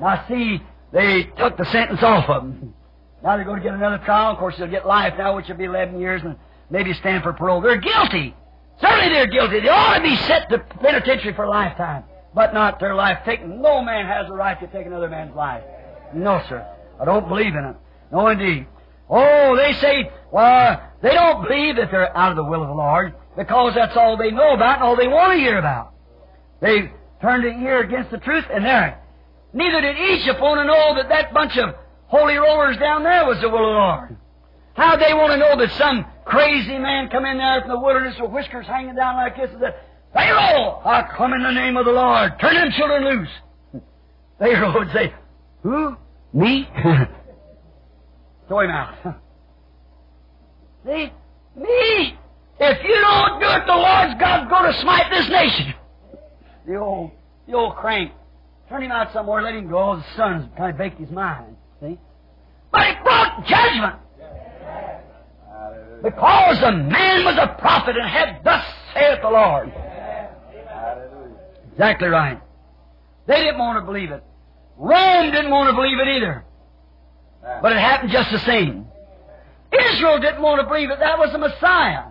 [0.00, 0.60] Now see,
[0.92, 2.74] they took the sentence off of him.
[3.22, 4.32] Now they're going to get another trial.
[4.32, 6.36] Of course, they'll get life now, which will be 11 years and
[6.70, 7.60] maybe stand for parole.
[7.60, 8.34] They're guilty.
[8.80, 9.60] Certainly they're guilty.
[9.60, 12.04] They ought to be sent to penitentiary for a lifetime,
[12.34, 13.62] but not their life taken.
[13.62, 15.62] No man has a right to take another man's life.
[16.14, 16.66] No, sir.
[17.02, 17.76] I don't believe in it.
[18.12, 18.66] No, indeed.
[19.10, 22.74] Oh, they say, well, they don't believe that they're out of the will of the
[22.74, 25.94] Lord because that's all they know about and all they want to hear about.
[26.60, 29.02] They turned an ear against the truth, and there.
[29.52, 31.74] Neither did Egypt want to know that that bunch of
[32.06, 34.16] holy rollers down there was the will of the Lord.
[34.74, 38.14] How they want to know that some crazy man come in there from the wilderness
[38.20, 39.74] with whiskers hanging down like this and said,
[40.14, 42.38] Pharaoh, I come in the name of the Lord.
[42.40, 43.82] Turn them children loose.
[44.38, 45.12] Pharaoh would say,
[45.62, 45.96] Who?
[46.32, 46.68] Me?
[48.48, 48.94] Throw him out.
[50.84, 51.12] See?
[51.56, 52.18] Me?
[52.58, 55.74] If you don't do it, the Lord's God's going to smite this nation.
[56.66, 57.10] The old,
[57.46, 58.12] the old crank.
[58.68, 59.96] Turn him out somewhere, let him go.
[59.96, 61.56] The sun's kind of baked his mind.
[61.80, 61.98] See?
[62.70, 63.96] But it brought judgment.
[66.02, 68.64] Because the man was a prophet and had thus
[68.94, 69.72] saith the Lord.
[71.72, 72.40] Exactly right.
[73.26, 74.24] They didn't want to believe it.
[74.76, 76.44] Rome didn't want to believe it either.
[77.60, 78.86] But it happened just the same.
[79.72, 80.98] Israel didn't want to believe it.
[80.98, 82.04] That was the Messiah.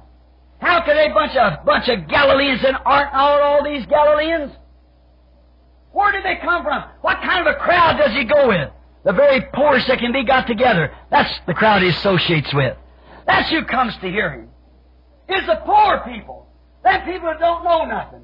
[0.59, 4.51] How could a bunch of bunch of Galileans and aren't all, all these Galileans?
[5.91, 6.83] Where did they come from?
[7.01, 8.69] What kind of a crowd does he go with?
[9.03, 10.95] The very poorest that can be got together.
[11.09, 12.77] That's the crowd he associates with.
[13.25, 14.49] That's who comes to hear him.
[15.27, 16.47] Is the poor people.
[16.83, 18.21] Them people that don't know nothing.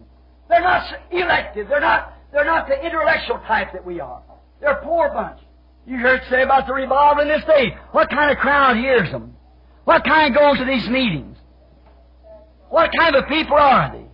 [0.49, 1.69] They're not elected.
[1.69, 2.13] They're not.
[2.31, 4.21] They're not the intellectual type that we are.
[4.59, 5.39] They're a poor bunch.
[5.85, 7.75] You heard say about the revival in this day.
[7.91, 9.35] What kind of crowd hears them?
[9.85, 11.37] What kind goes to these meetings?
[12.69, 14.05] What kind of people are they?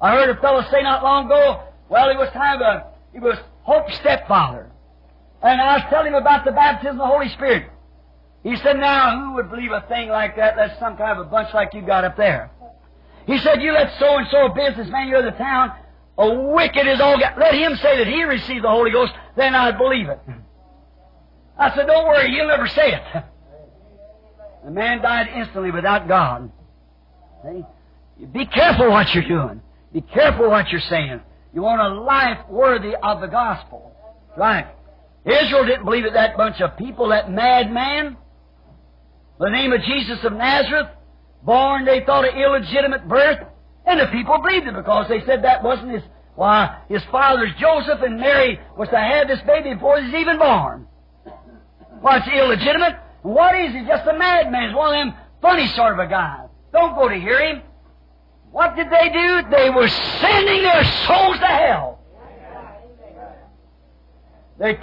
[0.00, 3.36] I heard a fellow say not long ago, well, he was of a, he was
[3.62, 4.70] Hope's stepfather.
[5.42, 7.68] And I was telling him about the baptism of the Holy Spirit.
[8.42, 10.56] He said, now, who would believe a thing like that?
[10.56, 12.50] That's some kind of a bunch like you got up there.
[13.26, 15.72] He said, you let so-and-so a businessman, you're the town,
[16.18, 19.54] a wicked is all got, let him say that he received the Holy Ghost, then
[19.54, 20.20] I'd believe it.
[21.58, 23.24] I said, don't worry, he'll never say it.
[24.64, 26.50] The man died instantly without God.
[27.44, 27.64] See?
[28.32, 29.60] Be careful what you're doing.
[29.92, 31.20] Be careful what you're saying.
[31.54, 33.94] You want a life worthy of the gospel.
[34.36, 34.66] Right.
[35.24, 38.16] Israel didn't believe it, that bunch of people, that madman.
[39.38, 40.88] The name of Jesus of Nazareth,
[41.42, 43.46] born, they thought, an illegitimate birth.
[43.86, 46.02] And the people believed it because they said that wasn't his,
[46.34, 50.38] why, his father's Joseph and Mary was to have this baby before he was even
[50.38, 50.86] born.
[52.00, 52.96] Why, it's illegitimate.
[53.22, 53.84] What is he?
[53.86, 54.68] Just a madman.
[54.68, 56.46] He's one of them funny sort of a guy.
[56.72, 57.62] Don't go to hear him.
[58.50, 59.42] What did they do?
[59.50, 61.98] They were sending their souls to hell.
[64.58, 64.78] They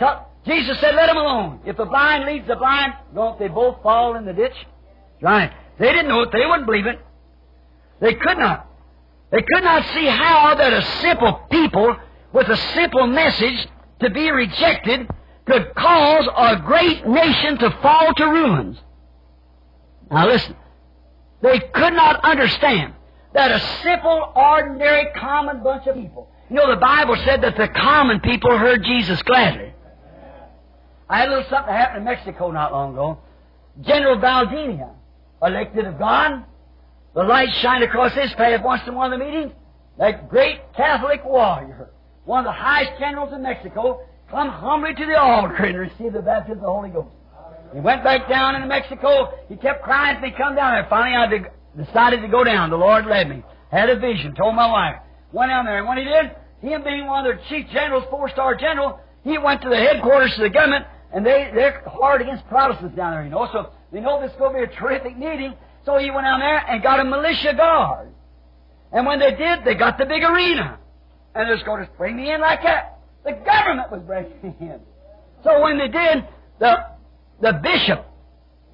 [0.46, 1.60] Jesus said, let them alone.
[1.66, 4.56] If the blind leads the blind, don't they both fall in the ditch?
[5.22, 5.52] Right.
[5.78, 6.30] They didn't know it.
[6.32, 7.00] They wouldn't believe it.
[8.02, 8.69] They could not.
[9.32, 11.96] They could not see how that a simple people
[12.34, 13.68] with a simple message
[14.02, 15.08] to be rejected
[15.46, 18.78] could cause a great nation to fall to ruins.
[20.12, 20.56] Now listen.
[21.42, 22.94] They could not understand
[23.34, 27.68] that a simple, ordinary, common bunch of people, You know, the Bible said that the
[27.68, 29.72] common people heard Jesus gladly.
[31.08, 33.20] I had a little something happen in Mexico not long ago.
[33.82, 34.90] General Valdivia,
[35.42, 36.44] elected of God,
[37.20, 39.52] the light shined across his path once in one of the meetings.
[39.98, 41.90] That great Catholic warrior,
[42.24, 46.22] one of the highest generals in Mexico, come humbly to the altar and received the
[46.22, 47.10] baptism of the Holy Ghost.
[47.74, 49.34] He went back down into Mexico.
[49.50, 50.88] He kept crying till he come down there.
[50.90, 52.70] Finally, I decided to go down.
[52.70, 53.44] The Lord led me.
[53.70, 54.34] Had a vision.
[54.34, 54.96] Told my wife.
[55.34, 55.80] Went down there.
[55.80, 59.62] And when he did, him being one of their chief generals, four-star general, he went
[59.64, 63.30] to the headquarters of the government, and they, they're hard against Protestants down there, you
[63.30, 63.50] know.
[63.52, 65.54] So they know this is going to be a terrific meeting.
[65.90, 68.10] So he went down there and got a militia guard.
[68.92, 70.78] And when they did, they got the big arena.
[71.34, 73.00] And they're just going to bring me in like that.
[73.26, 74.82] The government was breaking in.
[75.44, 76.28] So when they did,
[76.60, 76.76] the,
[77.42, 78.06] the bishop,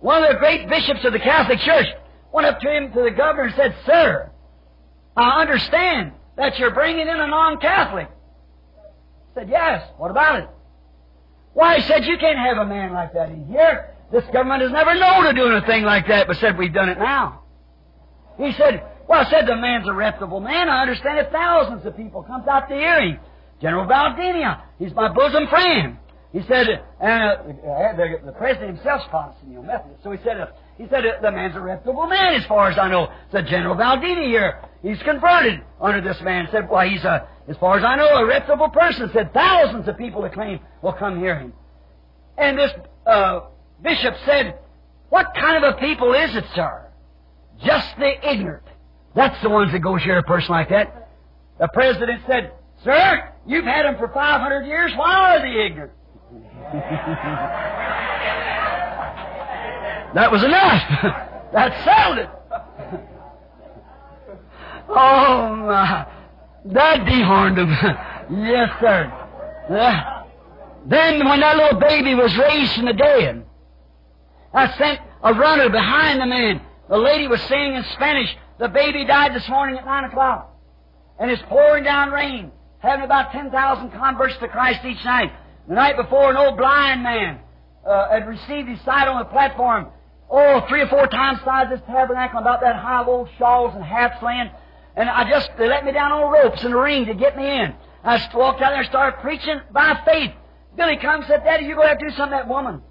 [0.01, 1.87] one of the great bishops of the Catholic Church,
[2.33, 4.29] went up to him, to the governor, and said, Sir,
[5.15, 8.09] I understand that you're bringing in a non-Catholic.
[9.35, 9.87] Said, Yes.
[9.95, 10.49] What about it?
[11.53, 13.94] Why, he said, you can't have a man like that in here.
[14.11, 16.89] This government has never known of doing a thing like that, but said, we've done
[16.89, 17.43] it now.
[18.37, 20.69] He said, well, I said the man's a reputable man.
[20.69, 21.31] I understand it.
[21.31, 23.19] Thousands of people comes out to hear him.
[23.61, 25.97] General Valdivia, he's my bosom friend.
[26.33, 26.67] He said,
[26.99, 27.43] and uh,
[27.95, 30.03] the, the president himself's Protestant, you know, Methodist.
[30.03, 30.47] So he said, uh,
[30.77, 33.09] he said, uh, the man's a reputable man as far as I know.
[33.31, 34.59] Said General Valdivia here.
[34.81, 36.49] He's converted under this man.
[36.51, 39.09] Said, why, he's a, as far as I know, a reputable person.
[39.13, 41.53] Said thousands of people acclaim will come hear him.
[42.37, 42.71] And this
[43.05, 43.41] uh,
[43.85, 44.59] bishop said,
[45.09, 46.87] what kind of a people is it, sir?
[47.63, 48.65] Just the ignorant.
[49.15, 51.09] That's the ones that go share a person like that.
[51.59, 52.51] The president said,
[52.83, 54.91] Sir, you've had them for 500 years.
[54.97, 55.93] Why are they ignorant?
[60.13, 60.83] that was enough.
[61.53, 62.27] that settled
[64.89, 66.05] oh, my.
[66.65, 67.69] That deharmed him.
[68.43, 69.09] yes, sir.
[69.69, 70.23] Uh,
[70.87, 73.45] then, when that little baby was raised from the dead,
[74.55, 76.61] I sent a runner behind the man.
[76.89, 80.55] The lady was saying in Spanish, the baby died this morning at 9 o'clock.
[81.19, 85.31] And it's pouring down rain, having about 10,000 converts to Christ each night.
[85.67, 87.39] The night before, an old blind man
[87.85, 89.87] uh, had received his sight on the platform.
[90.29, 93.83] Oh, three or four times size this tabernacle, about that high of old shawls and
[93.83, 94.49] hats laying.
[94.95, 97.43] And I just, they let me down on ropes in a ring to get me
[97.43, 97.75] in.
[98.03, 100.31] I just walked out there and started preaching by faith.
[100.77, 102.81] Billy comes said, Daddy, you're going to have to do something to that woman.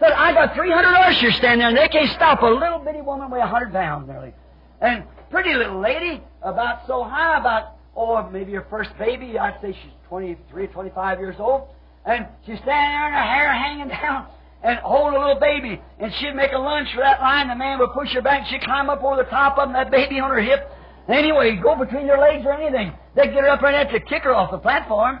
[0.00, 3.30] Said, I got 300 ushers standing there and they can't stop a little bitty woman
[3.30, 4.32] weigh 100 pounds nearly.
[4.80, 9.38] And pretty little lady, about so high, about, oh, maybe her first baby.
[9.38, 11.68] I'd say she's 23, 25 years old.
[12.06, 14.26] And she's standing there and her hair hanging down
[14.62, 15.80] and holding a little baby.
[15.98, 17.48] And she'd make a lunge for that line.
[17.48, 18.46] The man would push her back.
[18.46, 20.70] She'd climb up over the top of that baby on her hip.
[21.08, 22.92] Anyway, go between their legs or anything.
[23.16, 25.20] They'd get her up right to kick her off the platform.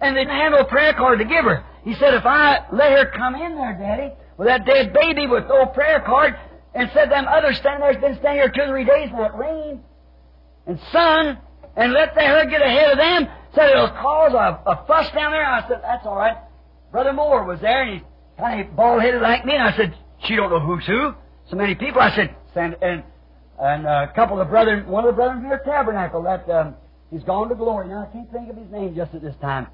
[0.00, 1.64] And they'd hand her a prayer card to give her.
[1.88, 5.48] He said, if I let her come in there, Daddy, with that dead baby with
[5.48, 6.36] no prayer card,
[6.74, 9.80] and said them others standing there's been standing here two or three days that rain
[10.66, 11.38] and sun,
[11.76, 13.34] and let the her get ahead of them.
[13.54, 15.42] Said it'll cause a, a fuss down there.
[15.42, 16.36] I said, that's all right.
[16.92, 18.02] Brother Moore was there, and he's
[18.38, 21.14] kind of bald-headed like me, and I said, she don't know who's who.
[21.48, 22.02] So many people.
[22.02, 23.02] I said, and, and,
[23.58, 26.74] and a couple of brothers, one of the brothers from your tabernacle, that um,
[27.10, 27.88] he's gone to glory.
[27.88, 29.68] Now, I can't think of his name just at this time.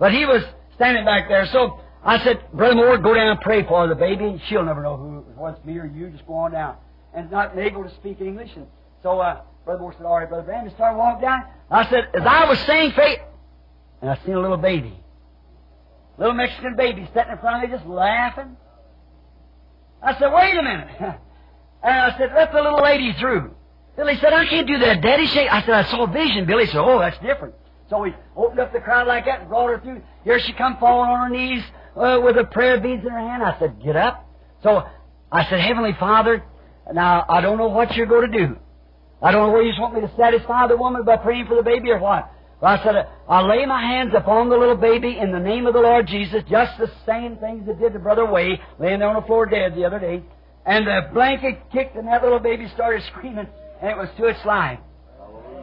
[0.00, 0.42] But he was
[0.80, 1.44] standing back there.
[1.52, 4.40] So I said, Brother Moore, go down and pray for the baby.
[4.48, 6.08] She'll never know who it was, me or you.
[6.08, 6.76] Just go on down.
[7.12, 8.50] And not able to speak English.
[8.56, 8.66] And
[9.02, 11.42] so uh, Brother Moore said, all right, Brother Branham, and started walking down.
[11.70, 13.18] I said, as I was saying faith,
[14.00, 14.98] and I seen a little baby.
[16.16, 18.56] Little Mexican baby sitting in front of me just laughing.
[20.02, 20.88] I said, wait a minute.
[21.00, 21.14] and
[21.82, 23.54] I said, let the little lady through.
[23.96, 25.26] Billy said, I can't do that, Daddy.
[25.26, 26.46] She, I said, I saw a vision.
[26.46, 27.54] Billy said, oh, that's different.
[27.90, 30.00] So we opened up the crowd like that and brought her through.
[30.22, 31.62] Here she come falling on her knees
[31.96, 33.42] uh, with a prayer beads in her hand.
[33.42, 34.26] I said, get up.
[34.62, 34.84] So
[35.32, 36.44] I said, Heavenly Father,
[36.92, 38.56] now I don't know what you're going to do.
[39.20, 41.56] I don't know whether you just want me to satisfy the woman by praying for
[41.56, 42.30] the baby or what.
[42.60, 45.74] But I said, I'll lay my hands upon the little baby in the name of
[45.74, 49.20] the Lord Jesus, just the same things that did to Brother Way, laying there on
[49.20, 50.22] the floor dead the other day.
[50.64, 53.46] And the blanket kicked and that little baby started screaming,
[53.80, 54.78] and it was to its life.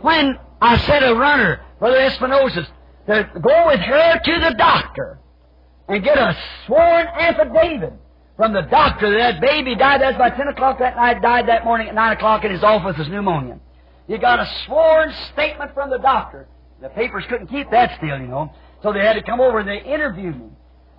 [0.01, 2.67] When I said a runner, Brother Espinosa,
[3.07, 5.19] to go with her to the doctor
[5.87, 7.93] and get a sworn affidavit
[8.35, 10.01] from the doctor that that baby died.
[10.01, 12.97] That's by 10 o'clock that night, died that morning at 9 o'clock in his office
[12.97, 13.59] with pneumonia.
[14.07, 16.47] You got a sworn statement from the doctor.
[16.81, 18.53] The papers couldn't keep that still, you know.
[18.83, 20.49] So they had to come over and they interviewed me.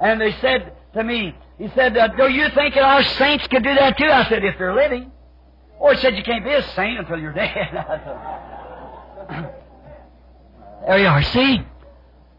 [0.01, 3.62] And they said to me, he said, uh, do you think that our saints could
[3.62, 4.07] do that too?
[4.07, 5.11] I said, if they're living.
[5.79, 7.85] Or he said, you can't be a saint until you're dead.
[10.89, 11.61] There you are, see?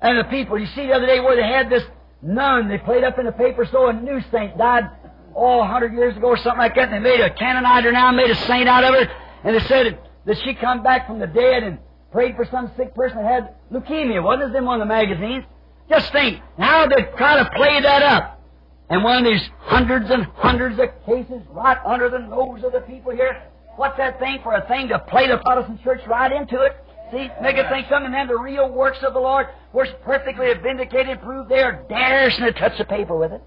[0.02, 1.84] And the people, you see the other day where they had this
[2.24, 4.90] nun, they played up in the paper so a new saint died,
[5.36, 8.12] oh, a hundred years ago or something like that, and they made a canonizer now,
[8.12, 9.08] made a saint out of her,
[9.44, 11.78] and they said that she come back from the dead and
[12.12, 14.24] prayed for some sick person that had leukemia.
[14.24, 15.46] Wasn't it in one of the magazines?
[15.88, 18.42] Just think, how they try to play that up.
[18.90, 22.82] And one of these hundreds and hundreds of cases right under the nose of the
[22.82, 23.44] people here.
[23.76, 26.76] What's that thing for a thing to play the Protestant church right into it?
[27.12, 30.54] See, make it think something, and then the real works of the Lord were perfectly
[30.62, 33.42] vindicated, proved there, daresn't to touch the paper with it.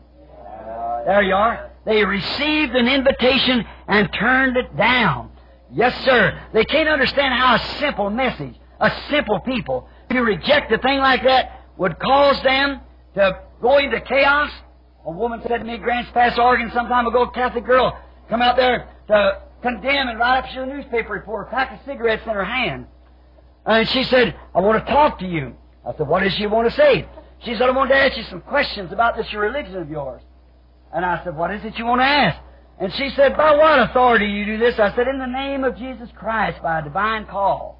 [1.07, 1.71] There you are.
[1.85, 5.31] They received an invitation and turned it down.
[5.73, 6.41] Yes, sir.
[6.53, 11.23] They can't understand how a simple message, a simple people, to reject a thing like
[11.25, 12.81] that would cause them
[13.15, 14.51] to go into chaos.
[15.07, 17.99] A woman said to me, Grants Pass, Oregon, some time ago, Catholic girl
[18.29, 21.85] come out there to condemn and write up to a newspaper report, a pack of
[21.87, 22.87] cigarettes in her hand.
[23.65, 25.57] And she said, I want to talk to you.
[25.87, 27.07] I said, what does she want to say?
[27.45, 30.23] She said, I want to ask you some questions about this religion of yours.
[30.95, 32.39] And I said, what is it you want to ask?
[32.79, 34.79] And she said, by what authority do you do this?
[34.79, 37.79] I said, in the name of Jesus Christ, by a divine call.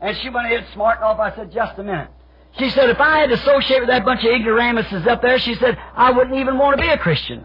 [0.00, 1.18] And she went ahead smarting off.
[1.18, 2.08] I said, just a minute.
[2.58, 5.54] She said, if I had to associate with that bunch of ignoramuses up there, she
[5.56, 7.44] said, I wouldn't even want to be a Christian.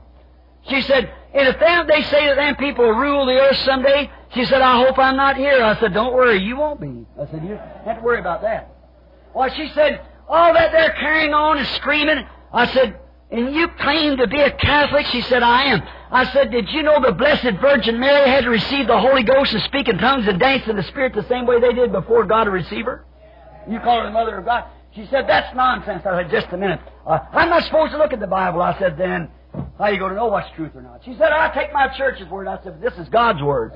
[0.68, 4.12] She said, and if them, they say that them people will rule the earth someday,
[4.34, 5.64] she said, I hope I'm not here.
[5.64, 7.06] I said, don't worry, you won't be.
[7.20, 8.72] I said, you don't have to worry about that.
[9.34, 12.26] Well, she said, all that they're carrying on and screaming.
[12.54, 13.00] I said,
[13.32, 15.06] and you claim to be a Catholic?
[15.08, 15.84] She said, I am.
[16.12, 19.54] I said, did you know the Blessed Virgin Mary had to receive the Holy Ghost
[19.54, 22.26] and speak in tongues and dance in the Spirit the same way they did before
[22.26, 23.06] God received her?
[23.70, 24.66] You call her the Mother of God.
[24.96, 26.04] She said, that's nonsense.
[26.06, 26.80] I said, just a minute.
[27.06, 28.62] Uh, I'm not supposed to look at the Bible.
[28.62, 31.04] I said, then how are you going to know what's truth or not?
[31.06, 32.48] She said, I take my church's word.
[32.48, 33.74] I said, this is God's word.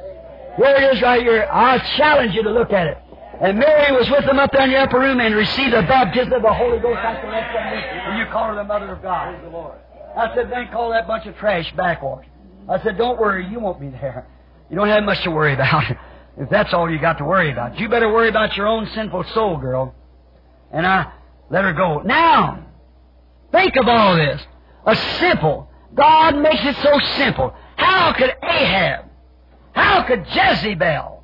[0.58, 1.48] Here it is right here.
[1.52, 2.98] I challenge you to look at it.
[3.42, 6.34] And Mary was with them up there in the upper room and received the baptism
[6.34, 7.54] of the Holy Ghost after that
[8.08, 9.36] and you call her the Mother of God.
[10.16, 12.26] I said, then call that bunch of trash backwash.
[12.70, 14.28] I said, don't worry, you won't be there.
[14.70, 15.84] You don't have much to worry about.
[16.38, 17.80] if that's all you got to worry about.
[17.80, 19.96] You better worry about your own sinful soul, girl.
[20.72, 21.12] And I
[21.50, 22.02] let her go.
[22.02, 22.66] Now,
[23.52, 24.42] think of all this.
[24.86, 25.70] A simple.
[25.94, 27.54] God makes it so simple.
[27.76, 29.03] How could Ahab?
[29.74, 31.24] How could Jezebel?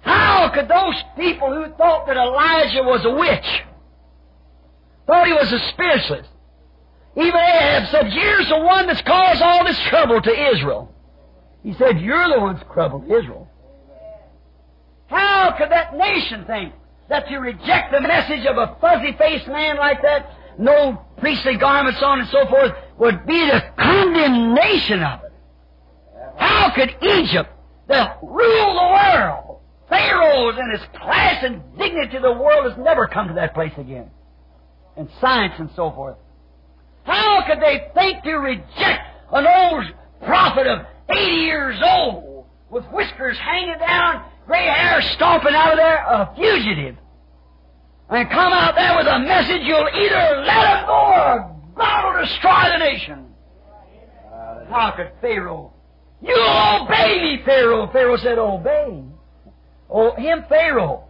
[0.00, 3.62] How could those people who thought that Elijah was a witch,
[5.06, 6.30] thought he was a spiritualist,
[7.16, 10.94] even Ahab said, You're the one that's caused all this trouble to Israel.
[11.62, 13.48] He said, You're the one that's troubled Israel.
[15.06, 16.74] How could that nation think
[17.08, 22.02] that to reject the message of a fuzzy faced man like that, no priestly garments
[22.02, 25.32] on and so forth, would be the condemnation of it?
[26.36, 27.48] How could Egypt,
[27.88, 33.06] that rule the world, Pharaohs and his class and dignity of the world has never
[33.06, 34.10] come to that place again,
[34.96, 36.16] and science and so forth.
[37.04, 39.84] How could they think to reject an old
[40.24, 46.04] prophet of 80 years old with whiskers hanging down, gray hair stomping out of there,
[46.04, 46.96] a fugitive,
[48.08, 52.24] and come out there with a message you'll either let him go or God will
[52.24, 53.34] destroy the nation?
[54.68, 55.72] How could Pharaoh?
[56.22, 57.90] You obey me, Pharaoh.
[57.92, 59.02] Pharaoh said, Obey.
[59.88, 61.04] Oh, him, Pharaoh.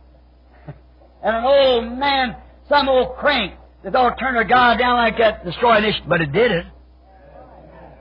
[1.22, 2.36] and an old man,
[2.68, 6.32] some old crank, they thought turn a God down like that, destroy this, but it
[6.32, 6.66] did it.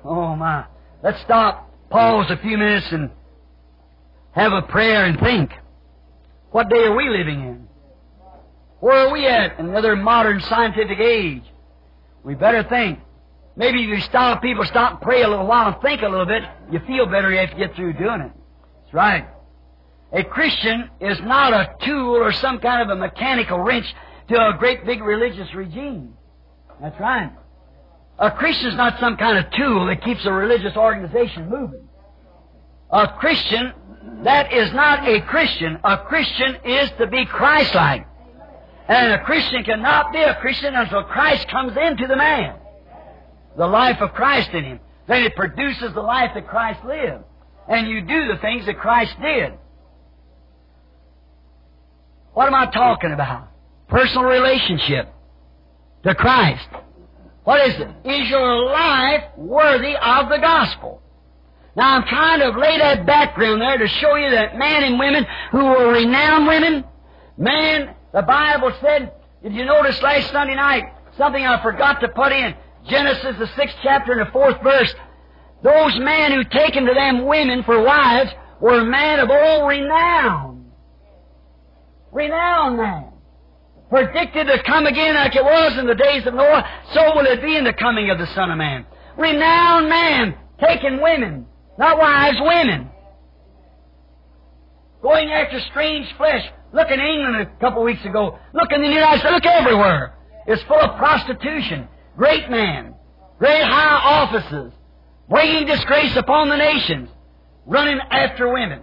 [0.03, 0.65] Oh my.
[1.03, 3.11] Let's stop, pause a few minutes and
[4.32, 5.52] have a prayer and think.
[6.52, 7.68] What day are we living in?
[8.80, 11.44] Where are we at in another modern scientific age?
[12.23, 12.99] We better think.
[13.57, 16.26] Maybe if you stop people, stop and pray a little while and think a little
[16.26, 18.32] bit, you feel better after you get through doing it.
[18.84, 19.27] That's right.
[20.11, 23.86] A Christian is not a tool or some kind of a mechanical wrench
[24.27, 26.14] to a great big religious regime.
[26.82, 27.32] That's right.
[28.19, 31.88] A Christian is not some kind of tool that keeps a religious organization moving.
[32.91, 33.73] A Christian,
[34.23, 35.80] that is not a Christian.
[35.84, 38.07] A Christian is to be Christ-like.
[38.88, 42.56] And a Christian cannot be a Christian until Christ comes into the man.
[43.57, 44.80] The life of Christ in him.
[45.07, 47.23] Then it produces the life that Christ lived.
[47.68, 49.53] And you do the things that Christ did.
[52.34, 53.49] What am I talking about?
[53.88, 55.14] personal relationship
[56.03, 56.68] to Christ.
[57.44, 57.88] What is it?
[58.10, 61.02] Is your life worthy of the gospel?
[61.76, 65.26] Now I'm trying to lay that background there to show you that men and women
[65.52, 66.84] who were renowned women,
[67.38, 69.14] man, the Bible said,
[69.44, 70.86] did you notice last Sunday night,
[71.18, 72.56] something I forgot to put in,
[72.88, 74.94] Genesis the sixth chapter and the fourth verse,
[75.64, 78.30] those men who taken to them women for wives
[78.62, 80.72] were men of all renown.
[82.12, 83.12] Renowned men.
[83.90, 86.64] predicted to come again like it was in the days of Noah,
[86.94, 88.86] so will it be in the coming of the Son of Man.
[89.18, 91.45] Renowned man, taking women,
[91.78, 92.90] not wives, women.
[95.02, 96.44] Going after strange flesh.
[96.74, 98.40] Look in England a couple weeks ago.
[98.53, 99.34] Look in the United States.
[99.34, 100.16] Look everywhere.
[100.48, 101.88] It's full of prostitution.
[102.16, 102.96] Great man.
[103.40, 104.74] Great high offices.
[105.30, 107.10] Bringing disgrace upon the nations.
[107.66, 108.82] Running after women.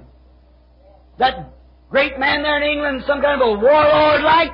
[1.18, 1.52] That
[1.90, 4.52] great man there in England, some kind of a warlord like,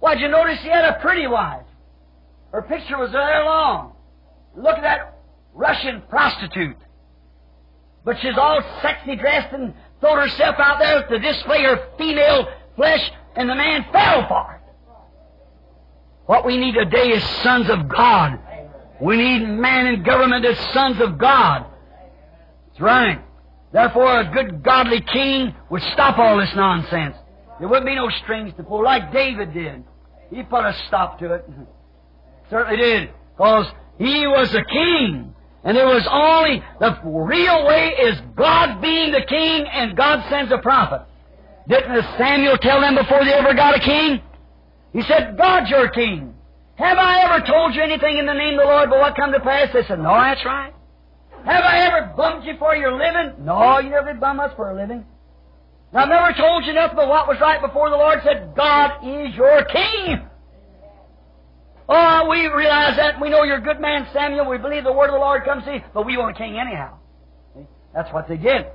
[0.00, 1.64] why'd you notice he had a pretty wife?
[2.52, 3.92] Her picture was there long.
[4.56, 5.18] Look at that
[5.54, 6.76] Russian prostitute.
[8.04, 13.10] But she's all sexy dressed and throwed herself out there to display her female flesh,
[13.36, 14.67] and the man fell for it.
[16.28, 18.38] What we need today is sons of God.
[19.00, 21.64] We need man in government as sons of God.
[22.66, 23.22] That's right.
[23.72, 27.16] Therefore, a good godly king would stop all this nonsense.
[27.58, 29.84] There wouldn't be no strings to pull, like David did.
[30.30, 31.48] He put a stop to it.
[32.50, 33.10] Certainly did.
[33.34, 33.64] Because
[33.96, 35.34] he was a king.
[35.64, 40.52] And there was only, the real way is God being the king and God sends
[40.52, 41.06] a prophet.
[41.66, 44.20] Didn't Samuel tell them before they ever got a king?
[44.92, 46.34] He said, God's your king.
[46.76, 49.32] Have I ever told you anything in the name of the Lord but what come
[49.32, 49.68] to pass?
[49.72, 50.72] They said, No, that's right.
[51.44, 53.44] Have I ever bummed you for your living?
[53.44, 55.04] No, you never bum us for a living.
[55.92, 59.34] I've never told you nothing but what was right before the Lord said, God is
[59.34, 60.20] your king.
[61.88, 63.18] Oh, we realize that.
[63.20, 64.48] We know you're a good man, Samuel.
[64.48, 66.58] We believe the word of the Lord comes to you, but we want a king
[66.58, 66.98] anyhow.
[67.94, 68.66] That's what they did.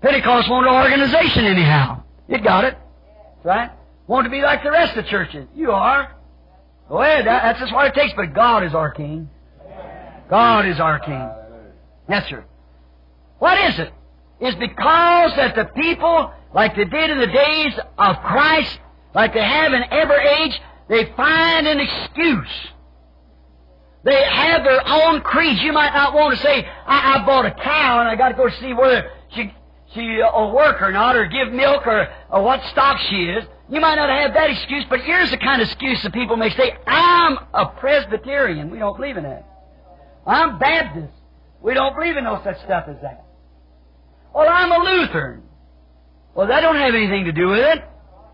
[0.00, 2.02] Pentecost wanted an organization anyhow.
[2.28, 2.78] You got it.
[3.44, 3.70] Right?
[4.10, 5.46] Want to be like the rest of the churches.
[5.54, 6.16] You are.
[6.88, 7.28] Go ahead.
[7.28, 8.12] That, that's just what it takes.
[8.16, 9.30] But God is our king.
[10.28, 11.30] God is our king.
[12.08, 12.44] Yes, sir.
[13.38, 13.92] What is it?
[14.40, 18.80] It's because that the people, like they did in the days of Christ,
[19.14, 22.68] like they have in every age, they find an excuse.
[24.02, 25.62] They have their own creeds.
[25.62, 28.34] You might not want to say, I, I bought a cow and I got to
[28.34, 29.54] go see whether she,
[29.94, 33.44] she will work or not, or give milk, or, or what stock she is.
[33.70, 36.50] You might not have that excuse, but here's the kind of excuse that people may
[36.50, 38.68] say, I'm a Presbyterian.
[38.70, 39.46] We don't believe in that.
[40.26, 41.12] I'm Baptist.
[41.62, 43.24] We don't believe in no such stuff as that.
[44.34, 45.42] Well, I'm a Lutheran.
[46.34, 47.84] Well, that don't have anything to do with it.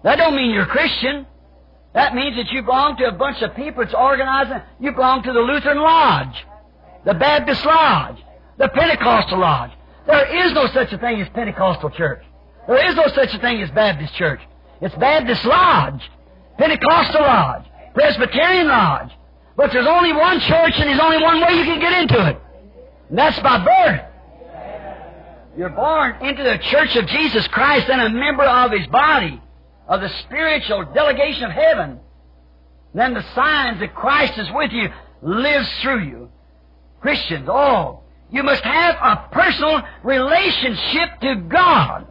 [0.05, 1.27] That don't mean you're Christian.
[1.93, 4.61] That means that you belong to a bunch of people that's organizing.
[4.81, 6.45] You belong to the Lutheran Lodge,
[7.05, 8.19] the Baptist Lodge,
[8.59, 9.71] the Pentecostal Lodge.
[10.07, 12.23] There is no such a thing as Pentecostal church.
[12.69, 14.41] There is no such a thing as Baptist church.
[14.81, 16.03] It's Baptist Lodge,
[16.59, 19.11] Pentecostal Lodge, Presbyterian Lodge.
[19.57, 22.41] But there's only one church and there's only one way you can get into it.
[23.09, 24.03] And that's by birth.
[25.57, 29.41] You're born into the church of Jesus Christ and a member of His body,
[29.89, 32.01] of the spiritual delegation of heaven.
[32.93, 34.91] Then the signs that Christ is with you
[35.23, 36.31] lives through you.
[37.01, 38.05] Christians, all.
[38.31, 42.07] You must have a personal relationship to God.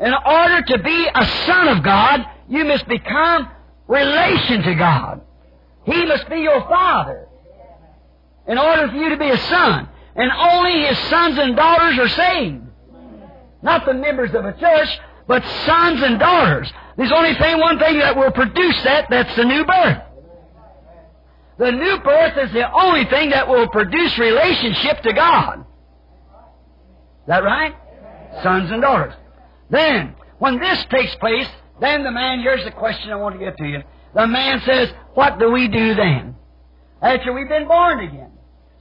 [0.00, 3.48] In order to be a son of God, you must become
[3.86, 5.20] relation to God.
[5.84, 7.28] He must be your father.
[8.46, 9.88] In order for you to be a son.
[10.16, 12.62] And only his sons and daughters are saved.
[13.62, 14.88] Not the members of a church,
[15.26, 16.70] but sons and daughters.
[16.96, 20.02] There's only one thing that will produce that, that's the new birth.
[21.58, 25.60] The new birth is the only thing that will produce relationship to God.
[25.60, 27.74] Is that right?
[28.42, 29.14] Sons and daughters.
[29.70, 31.48] Then, when this takes place,
[31.80, 33.82] then the man, here's the question I want to get to you.
[34.14, 36.36] The man says, what do we do then?
[37.02, 38.30] After we've been born again.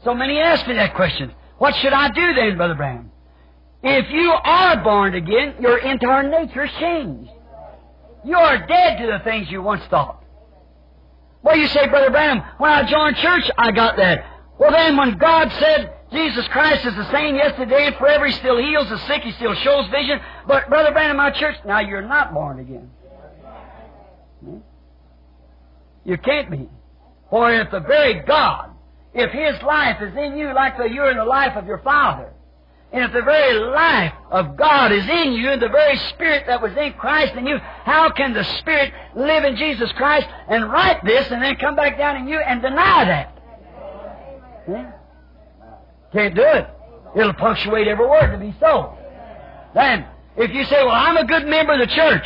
[0.03, 1.33] So many ask me that question.
[1.57, 3.11] What should I do then, Brother Branham?
[3.81, 7.31] If you are born again, your entire nature is changed.
[8.23, 10.23] You are dead to the things you once thought.
[11.41, 14.25] Well, you say, Brother Branham, when I joined church, I got that.
[14.57, 18.57] Well, then when God said Jesus Christ is the same yesterday and forever, He still
[18.57, 22.33] heals the sick, He still shows vision, but Brother Branham, my church, now you're not
[22.33, 22.91] born again.
[24.43, 24.57] Hmm?
[26.05, 26.69] You can't be.
[27.29, 28.71] For if the very God,
[29.13, 32.31] if His life is in you like the, you're in the life of your Father,
[32.91, 36.61] and if the very life of God is in you, and the very Spirit that
[36.61, 41.03] was in Christ in you, how can the Spirit live in Jesus Christ and write
[41.03, 43.29] this and then come back down in you and deny that?
[44.67, 45.02] Hmm?
[46.13, 46.67] Can't do it.
[47.15, 48.97] It'll punctuate every word to be so.
[49.73, 50.05] Then,
[50.37, 52.23] if you say, well, I'm a good member of the church,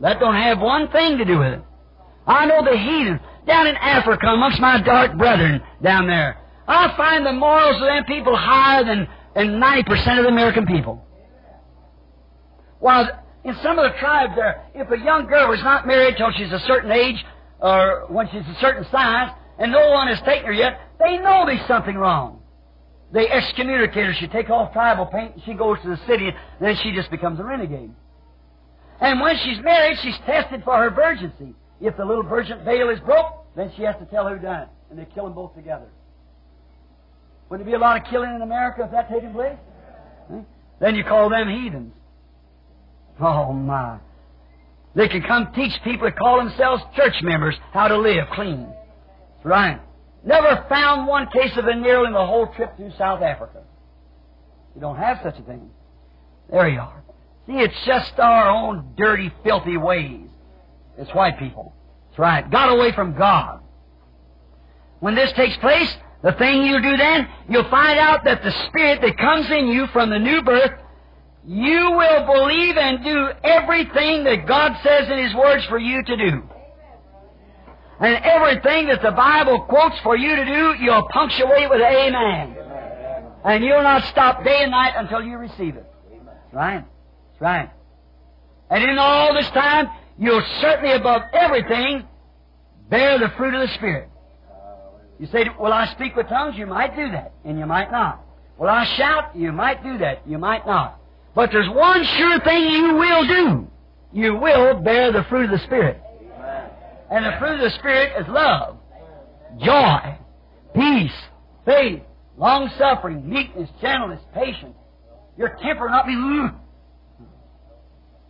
[0.00, 1.62] that don't have one thing to do with it.
[2.26, 6.38] I know the heathen down in Africa amongst my dark brethren down there.
[6.66, 11.04] I find the morals of them people higher than, than 90% of the American people.
[12.80, 13.08] While
[13.44, 16.50] In some of the tribes there, if a young girl is not married till she's
[16.50, 17.24] a certain age,
[17.60, 21.46] or when she's a certain size, and no one has taken her yet, they know
[21.46, 22.42] there's something wrong.
[23.16, 24.12] They excommunicate her.
[24.20, 27.10] She takes off tribal paint, and she goes to the city, and then she just
[27.10, 27.90] becomes a renegade.
[29.00, 31.54] And when she's married, she's tested for her virginity.
[31.80, 34.68] If the little virgin veil is broke, then she has to tell who done it,
[34.90, 35.86] and they kill them both together.
[37.48, 39.56] Wouldn't there be a lot of killing in America if that taking place?
[40.78, 41.94] Then you call them heathens.
[43.18, 43.96] Oh my.
[44.94, 48.68] They can come teach people that call themselves church members how to live clean.
[49.42, 49.80] Right.
[50.26, 53.62] Never found one case of venereal in the whole trip through South Africa.
[54.74, 55.70] You don't have such a thing.
[56.50, 57.04] There you are.
[57.46, 60.28] See, it's just our own dirty, filthy ways.
[60.98, 61.72] It's white people.
[62.08, 62.50] That's right.
[62.50, 63.60] Got away from God.
[64.98, 69.00] When this takes place, the thing you do then, you'll find out that the Spirit
[69.02, 70.72] that comes in you from the new birth
[71.48, 76.16] you will believe and do everything that God says in His words for you to
[76.16, 76.42] do.
[77.98, 82.56] And everything that the Bible quotes for you to do, you'll punctuate with Amen.
[83.44, 85.86] And you'll not stop day and night until you receive it.
[86.52, 86.84] Right.
[87.40, 87.70] Right.
[88.70, 92.06] And in all this time, you'll certainly above everything
[92.90, 94.08] bear the fruit of the Spirit.
[95.18, 96.56] You say, Will I speak with tongues?
[96.56, 98.20] You might do that, and you might not.
[98.58, 99.36] Will I shout?
[99.36, 100.98] You might do that, you might not.
[101.34, 103.70] But there's one sure thing you will do.
[104.12, 106.02] You will bear the fruit of the Spirit.
[107.10, 108.78] And the fruit of the Spirit is love,
[109.58, 110.18] joy,
[110.74, 111.12] peace,
[111.64, 112.02] faith,
[112.36, 114.76] long suffering, meekness, gentleness, patience.
[115.38, 116.14] Your temper not be.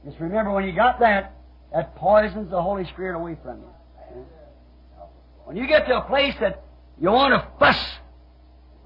[0.04, 1.34] Just remember when you got that,
[1.72, 4.24] that poisons the Holy Spirit away from you.
[5.44, 6.62] When you get to a place that
[7.00, 7.78] you want to fuss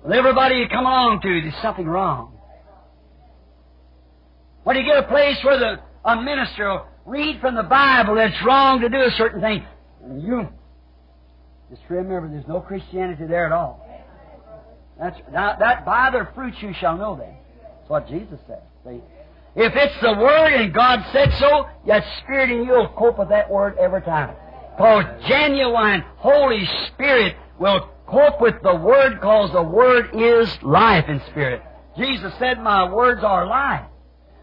[0.02, 2.38] with everybody you come along to, there's something wrong.
[4.64, 8.36] When you get a place where the, a minister will read from the Bible it's
[8.44, 9.64] wrong to do a certain thing,
[10.16, 10.48] you
[11.70, 13.86] just remember there's no Christianity there at all.
[14.98, 17.34] That's now, that by their fruits you shall know them.
[17.62, 18.62] That's what Jesus said.
[18.84, 19.00] See?
[19.56, 23.30] If it's the Word and God said so, that Spirit in you will cope with
[23.30, 24.34] that Word every time.
[24.76, 31.20] Because genuine Holy Spirit will cope with the Word because the Word is life in
[31.30, 31.62] Spirit.
[31.96, 33.86] Jesus said, My words are life.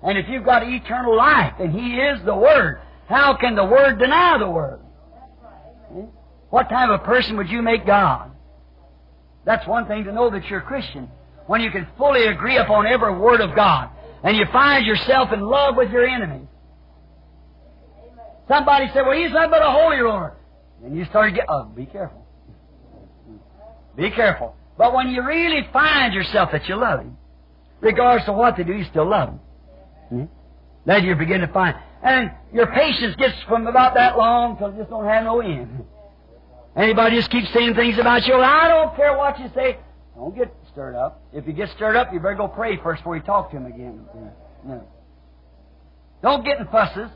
[0.04, 4.00] And if you've got eternal life and He is the Word, how can the Word
[4.00, 4.80] deny the Word?
[6.50, 8.32] What kind of person would you make God?
[9.46, 11.10] That's one thing to know that you're a Christian.
[11.46, 13.90] When you can fully agree upon every Word of God
[14.24, 16.48] and you find yourself in love with your enemy.
[18.48, 20.34] Somebody said, well, he's nothing but a holy roller.
[20.84, 22.26] And you start to get, oh, be careful.
[23.96, 24.56] Be careful.
[24.78, 27.18] But when you really find yourself that you love him,
[27.82, 29.40] regardless of what they do, you still love him.
[30.10, 30.24] Hmm?
[30.86, 31.76] Then you begin to find.
[32.04, 35.84] And your patience gets from about that long till it just don't have no end.
[36.78, 39.78] Anybody just keeps saying things about you, I don't care what you say.
[40.16, 41.24] Don't get stirred up.
[41.34, 43.66] If you get stirred up, you better go pray first before you talk to him
[43.66, 44.06] again.
[44.64, 44.88] No.
[46.22, 47.10] Don't get in fusses.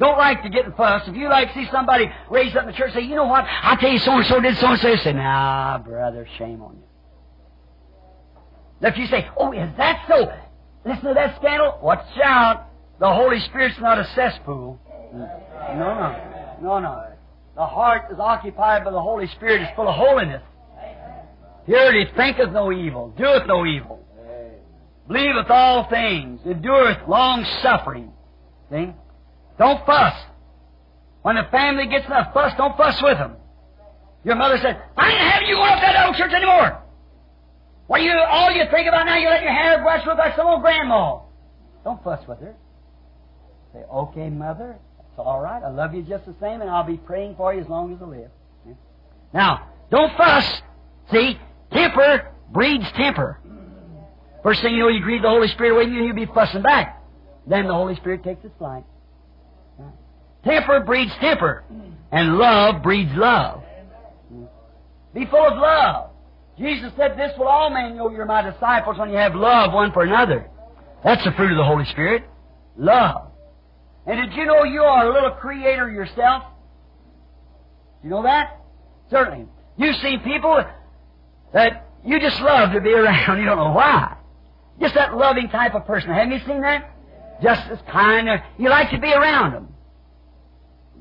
[0.00, 1.02] Don't like to get in fuss.
[1.06, 3.44] If you like to see somebody raised up in the church, say, you know what?
[3.46, 4.96] I tell you, so and so did so and so.
[4.96, 8.88] Say, nah, brother, shame on you.
[8.88, 10.32] If you say, oh, is that so?
[10.84, 11.78] Listen to that scandal.
[11.82, 12.66] Watch out.
[13.00, 14.80] The Holy Spirit's not a cesspool.
[15.14, 15.78] Mm.
[15.78, 16.58] No, no.
[16.62, 17.04] No, no.
[17.58, 19.62] The heart is occupied by the Holy Spirit.
[19.62, 20.42] is full of holiness.
[21.66, 23.98] Here it thinketh no evil, doeth no evil,
[25.08, 28.12] believeth all things, endureth long suffering.
[28.70, 28.92] See?
[29.58, 30.14] Don't fuss.
[31.22, 33.34] When the family gets enough fuss, don't fuss with them.
[34.22, 36.80] Your mother said, I ain't having you going up that old church anymore.
[37.88, 40.46] What you all you think about now, you let your hair brush look like some
[40.46, 41.22] old grandma.
[41.82, 42.54] Don't fuss with her.
[43.72, 44.78] Say, okay, mother,
[45.18, 45.62] it's all right.
[45.62, 48.00] I love you just the same, and I'll be praying for you as long as
[48.00, 48.30] I live.
[49.34, 50.62] Now, don't fuss.
[51.10, 51.38] See,
[51.72, 53.40] temper breeds temper.
[54.42, 57.02] First thing you know, you grieve the Holy Spirit away, and you'll be fussing back.
[57.46, 58.84] Then the Holy Spirit takes its flight.
[60.44, 61.64] Temper breeds temper,
[62.12, 63.62] and love breeds love.
[65.14, 66.10] Be full of love.
[66.58, 69.92] Jesus said, This will all men know you're my disciples when you have love one
[69.92, 70.48] for another.
[71.02, 72.24] That's the fruit of the Holy Spirit.
[72.76, 73.27] Love.
[74.08, 76.44] And did you know you are a little creator yourself?
[78.02, 78.58] You know that?
[79.10, 79.46] Certainly.
[79.76, 80.64] You've seen people
[81.52, 83.38] that you just love to be around.
[83.38, 84.16] You don't know why.
[84.80, 86.08] Just that loving type of person.
[86.08, 86.90] Haven't you seen that?
[87.42, 88.30] Just as kind.
[88.30, 89.68] Of, you like to be around them.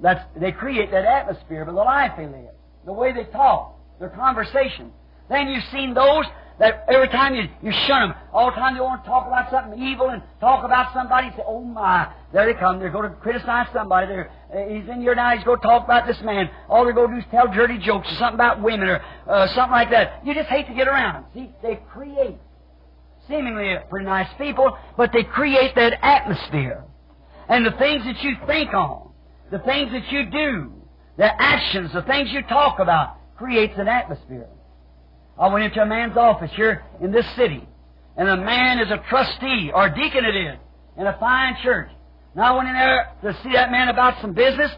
[0.02, 2.52] That's, they create that atmosphere by the life they live,
[2.86, 4.92] the way they talk, their conversation.
[5.30, 6.26] Then you've seen those
[6.60, 9.52] that every time you, you shun them, all the time they want to talk about
[9.52, 13.16] something evil and talk about somebody, say, oh my, there they come, they're going to
[13.18, 16.50] criticize somebody, they're, uh, he's in here now, he's going to talk about this man.
[16.68, 19.48] All they're going to do is tell dirty jokes or something about women or uh,
[19.54, 20.26] something like that.
[20.26, 21.26] You just hate to get around them.
[21.34, 22.38] See, they create
[23.28, 26.84] seemingly pretty nice people, but they create that atmosphere.
[27.50, 29.12] And the things that you think on,
[29.52, 30.74] the things that you do,
[31.18, 34.48] the actions, the things you talk about, creates an atmosphere.
[35.40, 37.68] I went into a man's office here in this city,
[38.16, 40.58] and a man is a trustee, or deacon it is,
[40.98, 41.90] in a fine church.
[42.36, 44.72] Now I went in there to see that man about some business,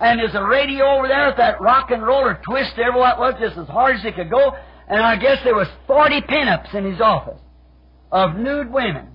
[0.00, 3.34] and there's a radio over there with that rock and roller twist, every what was,
[3.40, 4.54] just as hard as it could go,
[4.88, 7.40] and I guess there was 40 pinups in his office
[8.12, 9.08] of nude women.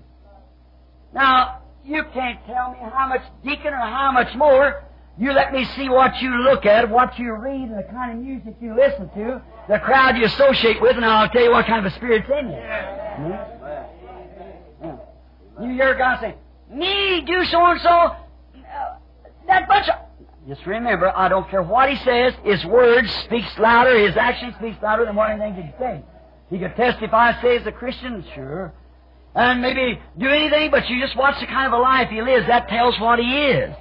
[1.12, 4.84] Now, you can't tell me how much deacon or how much more.
[5.16, 8.18] You let me see what you look at, what you read, and the kind of
[8.18, 11.86] music you listen to, the crowd you associate with, and I'll tell you what kind
[11.86, 12.58] of a spirit's in you.
[15.62, 16.34] You hear guy say,
[16.68, 18.16] me do so and so,
[19.46, 19.94] that bunch of...
[20.48, 24.82] Just remember, I don't care what he says, his words speaks louder, his action speaks
[24.82, 26.02] louder than what anything he say.
[26.50, 28.74] He could testify, say as a Christian, sure.
[29.34, 32.46] And maybe do anything, but you just watch the kind of a life he lives.
[32.48, 33.74] That tells what he is.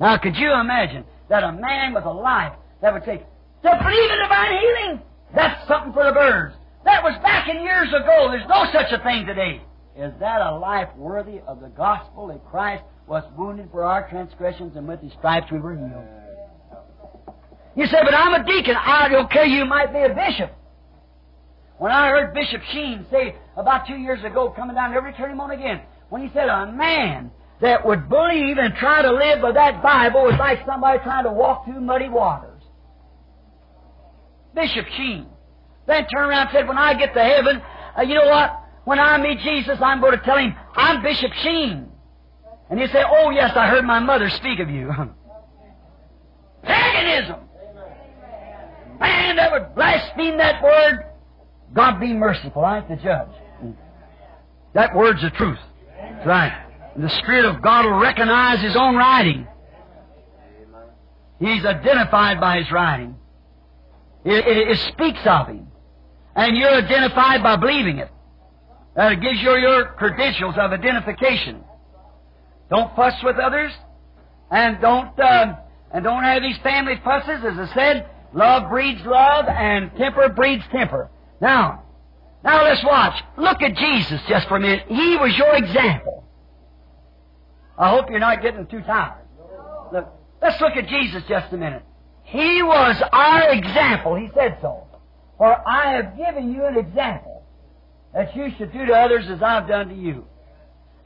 [0.00, 4.10] Now, could you imagine that a man with a life that would take to believe
[4.10, 5.02] in divine healing,
[5.34, 6.54] that's something for the birds.
[6.86, 8.28] That was back in years ago.
[8.30, 9.60] There's no such a thing today.
[9.94, 14.76] Is that a life worthy of the gospel that Christ was wounded for our transgressions
[14.76, 16.08] and with his stripes we were healed?
[17.76, 18.76] You say, but I'm a deacon.
[18.76, 19.44] I don't care.
[19.44, 20.56] You might be a bishop.
[21.76, 25.40] When I heard Bishop Sheen say about two years ago, coming down, never turn him
[25.40, 29.52] on again, when he said a man that would believe and try to live by
[29.52, 32.62] that Bible is like somebody trying to walk through muddy waters.
[34.54, 35.26] Bishop Sheen.
[35.86, 37.62] Then turned around and said, when I get to heaven,
[37.96, 38.56] uh, you know what?
[38.84, 41.88] When I meet Jesus, I'm going to tell him, I'm Bishop Sheen.
[42.70, 44.90] And he said, oh yes, I heard my mother speak of you.
[46.62, 47.40] Paganism!
[49.00, 51.06] Man that would blaspheme that word,
[51.72, 53.28] God be merciful, I ain't the judge.
[54.74, 55.58] That word's the truth.
[55.98, 56.69] That's right.
[57.00, 59.46] The Spirit of God will recognize His own writing.
[61.38, 63.16] He's identified by His writing.
[64.22, 65.68] It, it, it speaks of Him.
[66.36, 68.10] And you're identified by believing it.
[68.96, 71.64] That it gives you your credentials of identification.
[72.68, 73.72] Don't fuss with others,
[74.50, 75.54] and don't uh,
[75.92, 77.42] and don't have these family fusses.
[77.44, 81.10] As I said, love breeds love, and temper breeds temper.
[81.40, 81.84] Now,
[82.44, 83.22] now let's watch.
[83.38, 84.84] Look at Jesus just for a minute.
[84.88, 86.24] He was your example.
[87.80, 89.24] I hope you're not getting too tired.
[89.90, 90.06] Look,
[90.42, 91.82] let's look at Jesus just a minute.
[92.24, 94.16] He was our example.
[94.16, 94.86] He said so.
[95.38, 97.42] For I have given you an example
[98.12, 100.26] that you should do to others as I've done to you.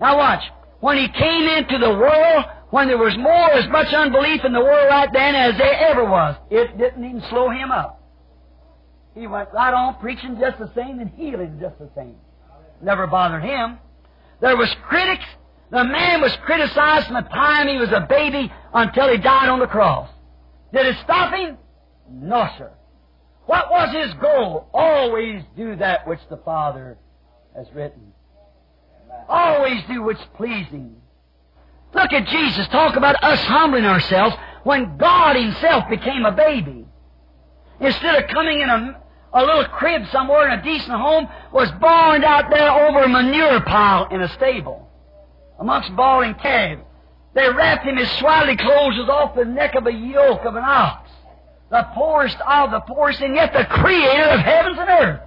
[0.01, 0.43] Now watch.
[0.81, 4.61] When he came into the world, when there was more as much unbelief in the
[4.61, 8.03] world right then as there ever was, it didn't even slow him up.
[9.15, 12.17] He went right on preaching just the same and healing just the same.
[12.83, 13.79] Never bothered him.
[14.41, 15.25] There was critics
[15.71, 19.59] the man was criticized from the time he was a baby until he died on
[19.59, 20.09] the cross.
[20.73, 21.57] Did it stop him?
[22.11, 22.71] No, sir.
[23.47, 24.69] What was his goal?
[24.73, 26.99] Always do that which the Father
[27.57, 28.13] has written.
[29.29, 30.97] Always do what's pleasing.
[31.95, 32.67] Look at Jesus.
[32.69, 36.87] Talk about us humbling ourselves when God Himself became a baby.
[37.81, 39.01] Instead of coming in a,
[39.33, 43.61] a little crib somewhere in a decent home, was born out there over a manure
[43.61, 44.85] pile in a stable
[45.59, 46.83] amongst bawling calves.
[47.35, 50.63] They wrapped him, his swaddling clothes was off the neck of a yoke of an
[50.65, 51.11] ox.
[51.71, 55.21] The poorest of the poorest, and yet the creator of heavens and earth.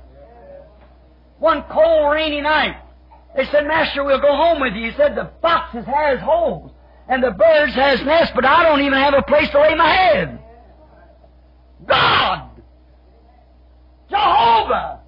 [1.39, 2.77] One cold, rainy night,
[3.35, 4.89] they said, Master, we'll go home with you.
[4.89, 6.71] He said, the foxes has holes,
[7.09, 9.89] and the birds has nests, but I don't even have a place to lay my
[9.93, 10.39] head.
[11.85, 12.49] God!
[14.09, 15.01] Jehovah!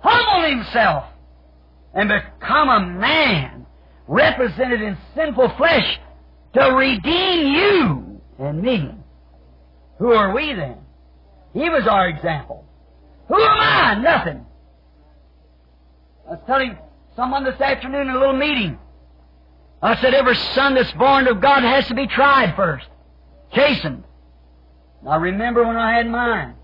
[0.00, 1.04] Humbled himself
[1.94, 3.63] and become a man
[4.06, 5.98] represented in sinful flesh
[6.54, 8.90] to redeem you and me.
[9.98, 10.78] Who are we then?
[11.52, 12.64] He was our example.
[13.28, 13.94] Who am I?
[14.00, 14.46] Nothing.
[16.26, 16.76] I was telling
[17.16, 18.78] someone this afternoon in a little meeting.
[19.82, 22.86] I said every son that's born of God has to be tried first,
[23.52, 24.04] chastened.
[25.06, 26.54] I remember when I had mine.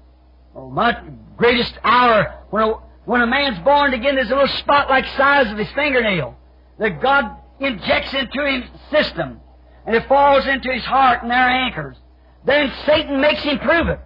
[0.56, 0.98] Oh, my
[1.36, 2.72] greatest hour when a,
[3.04, 6.36] when a man's born again, there's a little spot like size of his fingernail
[6.80, 9.38] that God injects into his system,
[9.86, 11.96] and it falls into his heart and there anchors.
[12.44, 14.00] Then Satan makes him prove it.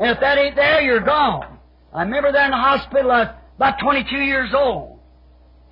[0.00, 1.58] And if that ain't there, you're gone.
[1.92, 4.98] I remember there in the hospital, was about 22 years old.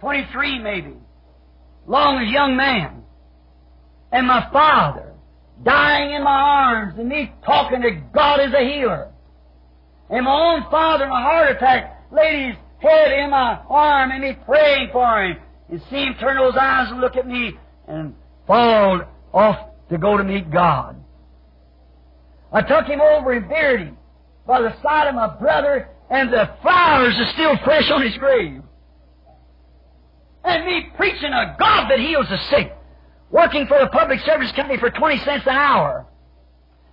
[0.01, 0.95] 23 maybe.
[1.87, 3.03] Long as young man.
[4.13, 5.15] And my father
[5.63, 9.13] dying in my arms and me talking to God as a healer.
[10.11, 14.23] And my own father in a heart attack laid his head in my arm and
[14.23, 15.37] me praying for him.
[15.69, 17.53] And see him turn those eyes and look at me
[17.89, 18.15] and
[18.47, 19.59] fall off
[19.91, 20.97] to go to meet God.
[22.53, 23.99] I took him over and buried him
[24.47, 28.63] by the side of my brother and the flowers are still fresh on his grave.
[30.45, 32.73] And me preaching a God that heals the sick,
[33.31, 36.07] working for a public service company for 20 cents an hour.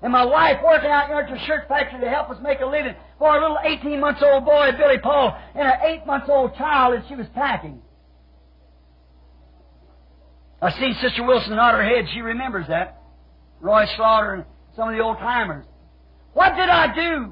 [0.02, 2.96] And my wife working out at the shirt factory to help us make a living
[3.24, 6.94] for a little 18 months old boy, Billy Paul, and an 8 months old child
[6.94, 7.82] that she was packing.
[10.62, 12.04] I seen Sister Wilson nod her head.
[12.14, 13.02] She remembers that.
[13.62, 14.46] Roy Slaughter and
[14.76, 15.64] some of the old timers.
[16.34, 17.32] What did I do?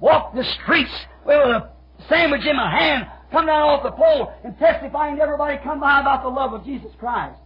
[0.00, 0.92] Walk the streets
[1.26, 1.72] with a
[2.08, 6.00] sandwich in my hand, come down off the pole, and testifying to everybody come by
[6.00, 7.38] about the love of Jesus Christ.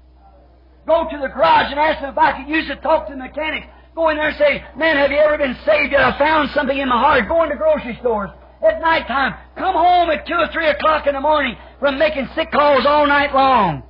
[0.86, 3.14] Go to the garage and ask them if I could use it, to talk to
[3.14, 3.66] the mechanics.
[3.94, 6.00] Go in there and say, Man, have you ever been saved yet?
[6.00, 7.28] I found something in my heart.
[7.28, 8.30] Go into grocery stores
[8.62, 9.34] at night time.
[9.56, 13.06] Come home at 2 or 3 o'clock in the morning from making sick calls all
[13.06, 13.82] night long.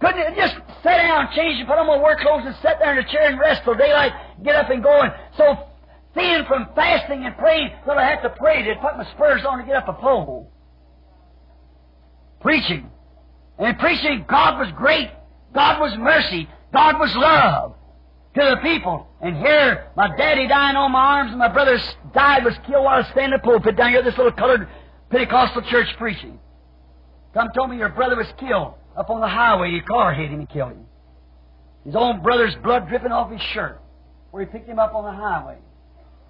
[0.00, 2.98] Couldn't just sit down, change and put on my work clothes and sit there in
[2.98, 4.12] a chair and rest till daylight,
[4.44, 5.00] get up and go.
[5.00, 5.56] And so
[6.14, 9.58] thin from fasting and praying that I had to pray to put my spurs on
[9.58, 10.50] to get up a pole.
[12.40, 12.90] Preaching.
[13.58, 15.10] And preaching God was great.
[15.54, 16.48] God was mercy.
[16.72, 17.76] God was love
[18.34, 19.08] to the people.
[19.20, 21.78] And here, my daddy dying on my arms and my brother
[22.12, 24.68] died, was killed while I was standing in the pulpit down here this little colored
[25.10, 26.38] Pentecostal church preaching.
[27.32, 29.70] Come told me your brother was killed up on the highway.
[29.70, 30.86] Your car hit him and killed him.
[31.84, 33.80] His own brother's blood dripping off his shirt
[34.30, 35.58] where he picked him up on the highway.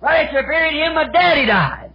[0.00, 1.92] Right after buried him, my daddy died.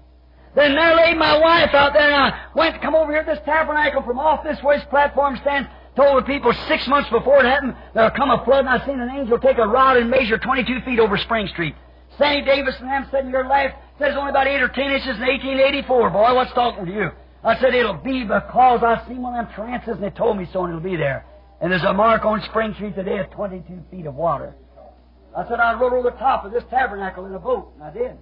[0.56, 3.32] Then there laid my wife out there, and I went to come over here to
[3.36, 5.70] this tabernacle from off this way platform stands,
[6.00, 9.02] told the people six months before it happened, there'll come a flood, and I seen
[9.02, 11.76] an angel take a rod and measure 22 feet over Spring Street.
[12.18, 15.28] Sandy Davis and them sitting here left says only about 8 or 10 inches in
[15.28, 16.10] 1884.
[16.10, 17.10] Boy, what's talking to you?
[17.44, 20.48] I said, it'll be because I seen one of them trances, and they told me
[20.52, 21.26] so, and it'll be there.
[21.62, 24.56] And there's a mark on Spring Street today of 22 feet of water.
[25.36, 27.92] I said, I rode over the top of this tabernacle in a boat, and I
[27.92, 28.18] did.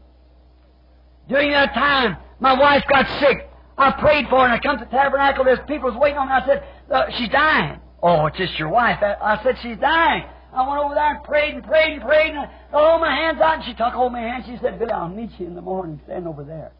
[1.30, 3.50] During that time, my wife got sick.
[3.78, 5.44] I prayed for her, and I come to the tabernacle.
[5.46, 6.34] There's people waiting on me.
[6.34, 7.80] I said, uh, she's dying.
[8.02, 8.98] Oh, it's just your wife.
[9.02, 10.26] I, said, she's dying.
[10.54, 13.40] I went over there and prayed and prayed and prayed, and I hold my hands
[13.40, 14.44] out, and she took hold of my hand.
[14.48, 16.02] She said, Billy, I'll meet you in the morning.
[16.06, 16.72] Stand over there.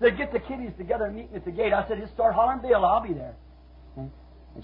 [0.00, 1.72] Said, get the kiddies together and meet me at the gate.
[1.72, 2.84] I said, just start hollering, Bill.
[2.84, 3.34] I'll be there.
[3.96, 4.10] And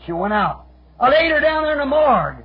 [0.07, 0.67] she went out.
[0.99, 2.45] I laid her down there in the morgue.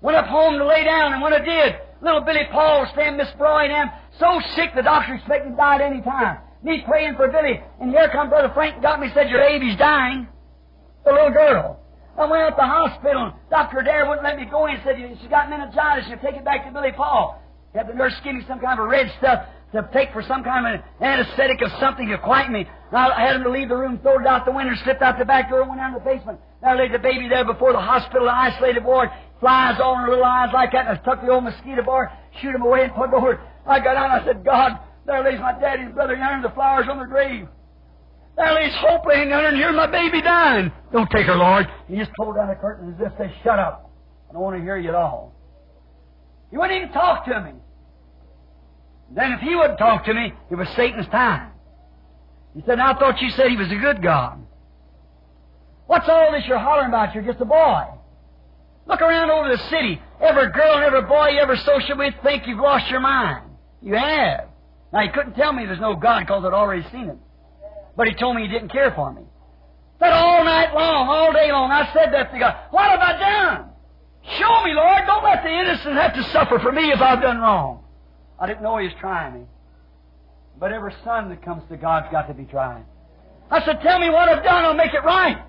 [0.00, 3.16] Went up home to lay down, and when I did, little Billy Paul was standing
[3.18, 6.38] Miss Broy and them, so sick the doctor expected to die at any time.
[6.62, 9.76] Me praying for Billy, and here come Brother Frank and got me said, your baby's
[9.78, 10.28] dying.
[11.04, 11.80] The little girl.
[12.16, 13.80] I went up to the hospital, and Dr.
[13.80, 14.78] Adair wouldn't let me go in.
[14.84, 17.42] said, she's got meningitis, you take it back to Billy Paul.
[17.72, 20.44] He had the nurse give me some kind of red stuff to take for some
[20.44, 22.60] kind of an anesthetic of something to quiet me.
[22.60, 25.18] And I had him to leave the room, throw it out the window, slipped out
[25.18, 26.38] the back door, and went down to the basement.
[26.62, 29.08] I laid the baby there before the hospital, an isolated ward
[29.42, 32.12] flies all in her little eyes like that, and I took the old mosquito bar,
[32.40, 33.40] shoot him away, and put it over.
[33.66, 36.86] I got out and I said, God, there lays my daddy's brother yonder, the flowers
[36.88, 37.48] on the grave.
[38.36, 40.72] There lays Hope laying yonder, and here's my baby dying.
[40.92, 41.68] Don't take her, Lord.
[41.88, 43.90] He just pulled down the curtain as if say, shut up.
[44.30, 45.34] I don't want to hear you at all.
[46.50, 47.52] He wouldn't even talk to me.
[49.14, 51.52] Then if he wouldn't talk to me, it was Satan's time.
[52.54, 54.38] He said, I thought you said he was a good God.
[55.86, 57.14] What's all this you're hollering about?
[57.14, 57.84] You're just a boy.
[58.86, 60.00] Look around over the city.
[60.20, 63.50] Every girl and every boy you ever social with think you've lost your mind.
[63.80, 64.48] You have.
[64.92, 67.18] Now, he couldn't tell me there's no God because I'd already seen him.
[67.96, 69.22] But he told me he didn't care for me.
[69.98, 72.56] Said all night long, all day long, I said that to God.
[72.70, 73.70] What have I done?
[74.38, 75.02] Show me, Lord.
[75.06, 77.84] Don't let the innocent have to suffer for me if I've done wrong.
[78.38, 79.46] I didn't know he was trying me.
[80.58, 82.84] But every son that comes to God's got to be trying.
[83.50, 85.42] I said, tell me what I've done, I'll make it right.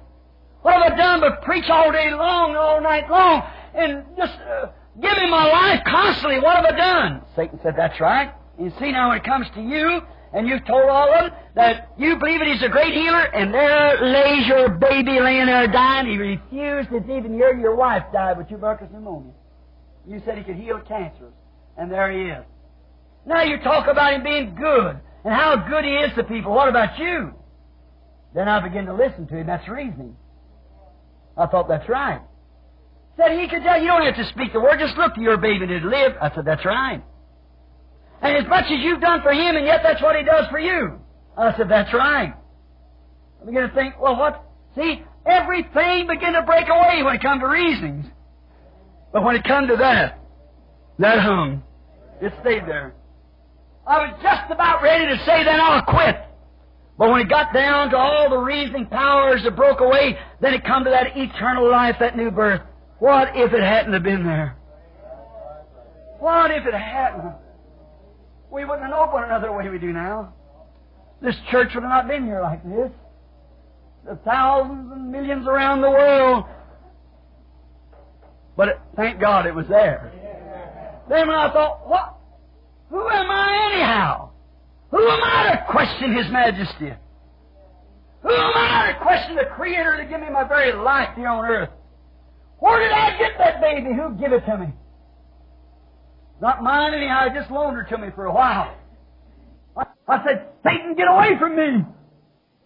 [0.62, 3.44] What have I done but preach all day long, all night long,
[3.76, 4.68] and just uh,
[5.02, 6.40] give him my life constantly?
[6.40, 7.22] What have I done?
[7.36, 8.34] Satan said, That's right.
[8.60, 10.02] You see, now when it comes to you,
[10.34, 13.54] and you've told all of them that you believe that he's a great healer, and
[13.54, 16.08] there lays your baby laying there dying.
[16.08, 19.32] He refused to even hear your wife died with tuberculosis pneumonia.
[20.08, 21.34] You said he could heal cancers,
[21.78, 22.46] and there he is.
[23.26, 26.52] Now you talk about him being good, and how good he is to people.
[26.52, 27.34] What about you?
[28.34, 29.48] Then I begin to listen to him.
[29.48, 30.18] That's reasoning.
[31.38, 32.22] I thought, that's right.
[33.18, 35.38] Said he could tell you don't have to speak the word, just look to your
[35.38, 36.14] baby to live.
[36.20, 37.04] I said, that's right.
[38.24, 40.58] And as much as you've done for him, and yet that's what he does for
[40.58, 40.98] you.
[41.38, 42.34] I said, that's right.
[43.42, 44.46] I began to think, well, what?
[44.76, 48.06] See, everything began to break away when it come to reasonings.
[49.12, 50.20] But when it come to that,
[51.00, 51.64] that hung.
[52.22, 52.96] It stayed there.
[53.86, 56.16] I was just about ready to say, then I'll quit.
[56.98, 60.64] But when it got down to all the reasoning powers that broke away, then it
[60.64, 62.62] come to that eternal life, that new birth.
[63.00, 64.56] What if it hadn't have been there?
[66.20, 67.34] What if it hadn't?
[68.54, 70.32] We wouldn't have one another the way we do now.
[71.24, 72.92] This church would have not been here like this.
[74.06, 76.46] The thousands and millions around the world.
[78.56, 80.12] But it, thank God it was there.
[81.10, 82.16] Then I thought, what?
[82.92, 84.30] Who am I anyhow?
[84.92, 86.94] Who am I to question His Majesty?
[88.22, 91.44] Who am I to question the Creator to give me my very life here on
[91.44, 91.70] earth?
[92.60, 93.96] Where did I get that baby?
[93.96, 94.68] Who give it to me?
[96.44, 97.30] Not mine anyhow.
[97.34, 98.76] Just loaned her to me for a while.
[99.78, 101.88] I, I said, Satan, get away from me.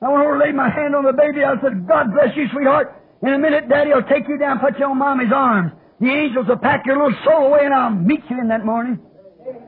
[0.01, 1.45] I went over and laid my hand on the baby.
[1.45, 2.97] I said, God bless you, sweetheart.
[3.21, 5.73] In a minute, Daddy will take you down, put you on Mommy's arms.
[6.01, 8.97] The angels will pack your little soul away, and I'll meet you in that morning.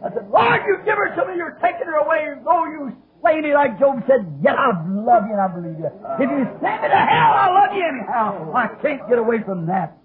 [0.04, 1.38] I said, Lord, you give her to me.
[1.38, 2.34] You're taking her away.
[2.44, 5.86] Though you slay me, like Job said, yet I love you and I believe you.
[6.18, 8.54] If you send me to hell, I love you anyhow.
[8.58, 9.98] I can't get away from that.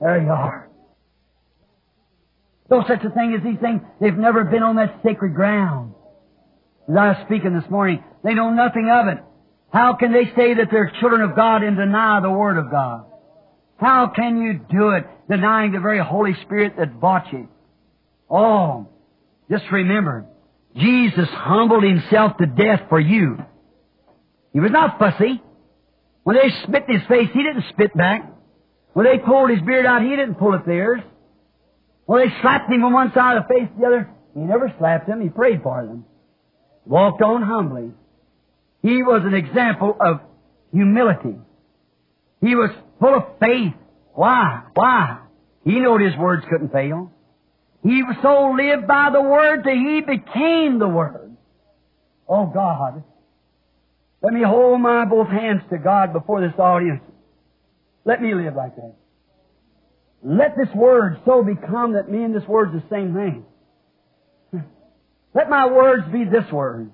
[0.00, 0.67] There you are.
[2.70, 3.80] No such a thing as these things.
[4.00, 5.94] They've never been on that sacred ground.
[6.88, 9.18] As I was speaking this morning, they know nothing of it.
[9.72, 13.04] How can they say that they're children of God and deny the Word of God?
[13.78, 17.48] How can you do it denying the very Holy Spirit that bought you?
[18.30, 18.88] Oh,
[19.50, 20.26] just remember,
[20.76, 23.38] Jesus humbled himself to death for you.
[24.52, 25.42] He was not fussy.
[26.24, 28.30] When they spit in his face, he didn't spit back.
[28.92, 31.00] When they pulled his beard out, he didn't pull it theirs.
[32.08, 35.08] When they slapped him on one side of the face, the other, he never slapped
[35.08, 35.20] them.
[35.20, 36.06] He prayed for them.
[36.86, 37.90] Walked on humbly.
[38.80, 40.20] He was an example of
[40.72, 41.36] humility.
[42.40, 43.74] He was full of faith.
[44.14, 44.62] Why?
[44.72, 45.18] Why?
[45.66, 47.12] He knew his words couldn't fail.
[47.82, 51.36] He so lived by the Word that he became the Word.
[52.26, 53.02] Oh God,
[54.22, 57.02] let me hold my both hands to God before this audience.
[58.06, 58.94] Let me live like that.
[60.22, 63.44] Let this Word so become that me and this Word's the same thing.
[65.34, 66.90] Let my words be this Word.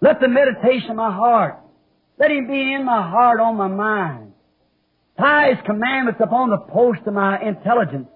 [0.00, 1.60] Let the meditation of my heart,
[2.18, 4.32] let Him be in my heart, on my mind.
[5.18, 8.08] Tie His commandments upon the post of my intelligence.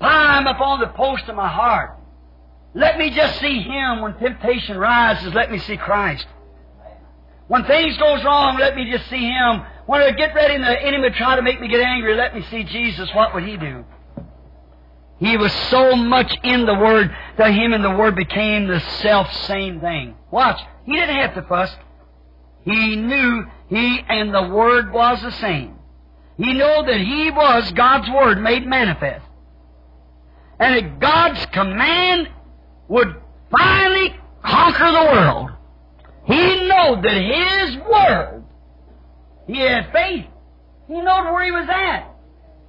[0.00, 1.98] Tie Him upon the post of my heart.
[2.74, 5.32] Let me just see Him when temptation rises.
[5.32, 6.26] Let me see Christ.
[7.48, 9.62] When things goes wrong, let me just see Him.
[9.86, 12.42] When I get ready and the enemy try to make me get angry, let me
[12.50, 13.08] see Jesus.
[13.14, 13.84] What would He do?
[15.18, 19.32] He was so much in the Word that Him and the Word became the self
[19.32, 20.14] same thing.
[20.30, 20.60] Watch.
[20.84, 21.74] He didn't have to fuss.
[22.64, 25.76] He knew He and the Word was the same.
[26.36, 29.24] He knew that He was God's Word made manifest.
[30.58, 32.28] And that God's command
[32.88, 33.14] would
[33.56, 34.14] finally
[34.44, 35.50] conquer the world.
[36.24, 38.44] He knew that His Word,
[39.46, 40.26] He had faith.
[40.88, 42.16] He knew where He was at.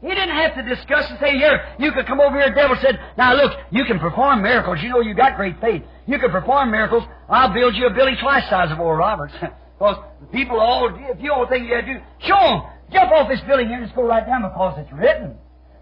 [0.01, 2.49] He didn't have to discuss and say, here, you could come over here.
[2.49, 4.77] The devil said, now look, you can perform miracles.
[4.81, 5.81] You know you got great faith.
[6.05, 7.03] You can perform miracles.
[7.27, 9.33] I'll build you a Billy twice size of Oral Roberts.
[9.77, 9.97] because
[10.31, 12.61] people all, if you all think you got to do, show them.
[12.93, 15.35] Jump off this building here and just go right down because it's written.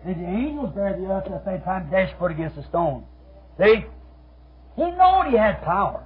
[0.06, 3.04] And the angels bear the earth at the same time dash foot against a stone.
[3.60, 3.84] See?
[4.76, 6.04] He knew he had power.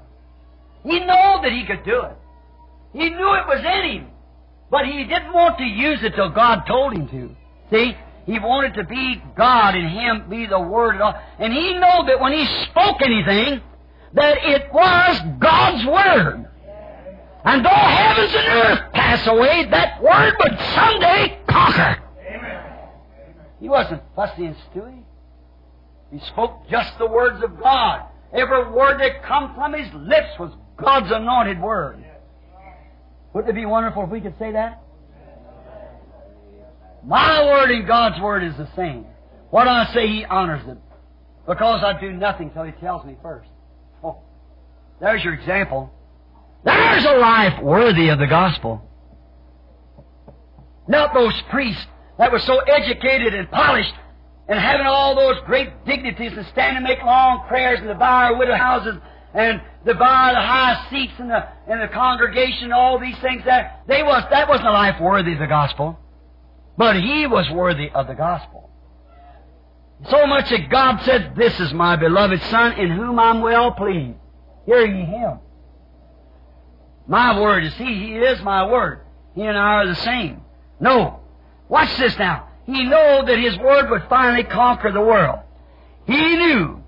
[0.84, 2.18] He knew that he could do it.
[2.94, 4.08] He knew it was in him.
[4.72, 7.36] But he didn't want to use it till God told him to.
[7.72, 7.96] See?
[8.30, 11.20] He wanted to be God and Him be the Word and all.
[11.40, 13.60] And He knew that when He spoke anything,
[14.14, 16.48] that it was God's Word.
[17.44, 22.04] And though heavens and earth pass away, that Word would someday conquer.
[22.28, 22.64] Amen.
[23.60, 25.02] He wasn't fussy and stewy.
[26.12, 28.04] He spoke just the words of God.
[28.32, 32.06] Every word that come from His lips was God's anointed Word.
[33.34, 34.82] Wouldn't it be wonderful if we could say that?
[37.06, 39.06] My word and God's word is the same.
[39.52, 40.78] What I say, He honors it.
[41.48, 43.50] Because I do nothing till He tells me first.
[44.04, 44.20] Oh,
[45.00, 45.92] there's your example.
[46.64, 48.82] There's a life worthy of the gospel.
[50.88, 51.86] Not those priests
[52.18, 53.94] that were so educated and polished
[54.50, 58.56] and having all those great dignities and stand and make long prayers and devour widow
[58.56, 58.96] houses
[59.34, 64.04] and devour the high seats in the in the congregation, all these things that they
[64.04, 66.00] was that wasn't a life worthy of the gospel.
[66.78, 68.70] But he was worthy of the gospel.
[70.10, 74.18] So much that God said, This is my beloved Son in whom I'm well pleased.
[74.66, 75.40] Hear ye him.
[77.08, 77.64] My word.
[77.64, 79.02] You see, He is my word.
[79.36, 80.42] He and I are the same.
[80.80, 81.20] No.
[81.68, 82.48] Watch this now.
[82.66, 85.40] He knew that His word would finally conquer the world.
[86.06, 86.79] He knew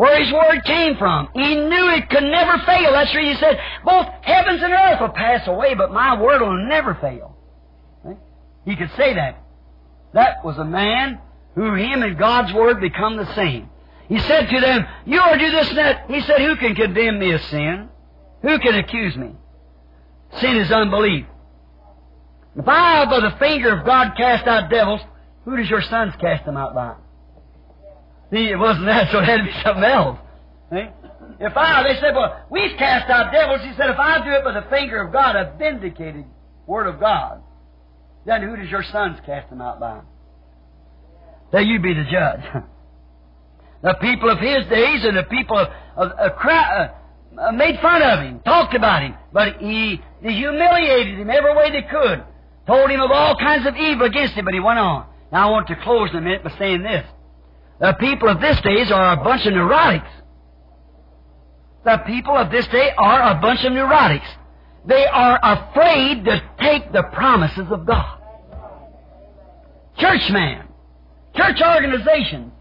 [0.00, 1.28] where His word came from.
[1.34, 2.92] He knew it could never fail.
[2.92, 6.66] That's why He said, both heavens and earth will pass away, but my word will
[6.66, 7.36] never fail.
[8.64, 9.44] He could say that.
[10.14, 11.18] That was a man
[11.54, 13.68] who him and God's word become the same.
[14.08, 16.10] He said to them, You are do this and that.
[16.10, 17.90] He said, Who can condemn me of sin?
[18.40, 19.34] Who can accuse me?
[20.38, 21.26] Sin is unbelief.
[22.56, 25.02] If I, by the finger of God, cast out devils,
[25.44, 26.94] who does your sons cast them out by?
[28.30, 30.18] See, it wasn't that, so it had to be something else.
[30.72, 30.86] See?
[31.40, 33.60] If I, they said, well, we've cast out devils.
[33.62, 36.24] He said, if I do it by the finger of God, a vindicated
[36.66, 37.42] word of God,
[38.26, 40.00] then who does your sons cast them out by?
[41.52, 42.40] That you be the judge.
[43.82, 46.88] the people of his days and the people of, of, of uh,
[47.38, 51.70] uh, made fun of him, talked about him, but he, they humiliated him every way
[51.70, 52.24] they could,
[52.66, 55.06] told him of all kinds of evil against him, but he went on.
[55.32, 57.06] Now I want to close in a minute by saying this.
[57.80, 60.10] The people of this days are a bunch of neurotics.
[61.84, 64.28] The people of this day are a bunch of neurotics.
[64.84, 68.18] They are afraid to take the promises of God.
[69.96, 70.68] Churchman,
[71.34, 72.52] church organizations,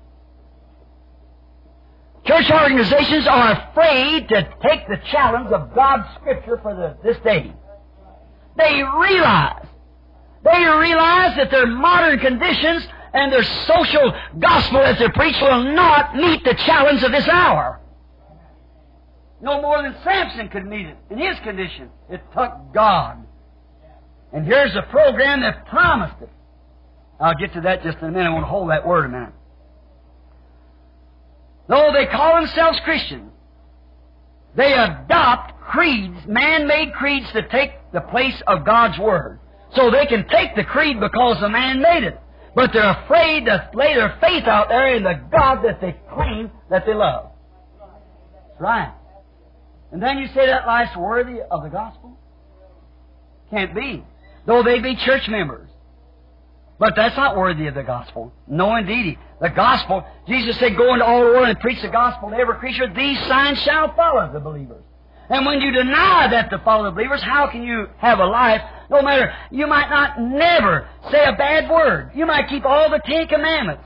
[2.26, 7.54] church organizations are afraid to take the challenge of God's Scripture for the, this day.
[8.58, 9.66] They realize,
[10.44, 16.16] they realize that their modern conditions and their social gospel as they preach will not
[16.16, 17.80] meet the challenge of this hour.
[19.42, 21.90] No more than Samson could meet it in his condition.
[22.10, 23.26] It took God.
[24.34, 26.30] And here's a program that promised it.
[27.20, 28.28] I'll get to that just in a minute.
[28.28, 29.34] I want to hold that word a minute.
[31.68, 33.32] Though they call themselves Christians,
[34.56, 39.40] they adopt creeds, man-made creeds to take the place of God's Word.
[39.76, 42.20] So they can take the creed because the man made it.
[42.60, 46.52] But they're afraid to lay their faith out there in the God that they claim
[46.70, 47.30] that they love.
[47.80, 48.94] That's right.
[49.94, 52.20] And then you say that life's worthy of the gospel?
[53.50, 54.04] Can't be.
[54.46, 55.70] Though they be church members.
[56.78, 58.34] But that's not worthy of the gospel.
[58.46, 59.18] No, indeed.
[59.40, 62.56] The gospel, Jesus said, Go into all the world and preach the gospel to every
[62.56, 62.94] creature.
[62.94, 64.84] These signs shall follow the believers.
[65.30, 68.62] And when you deny that to follow the believers, how can you have a life?
[68.90, 72.12] No matter, you might not never say a bad word.
[72.16, 73.84] You might keep all the Ten Commandments.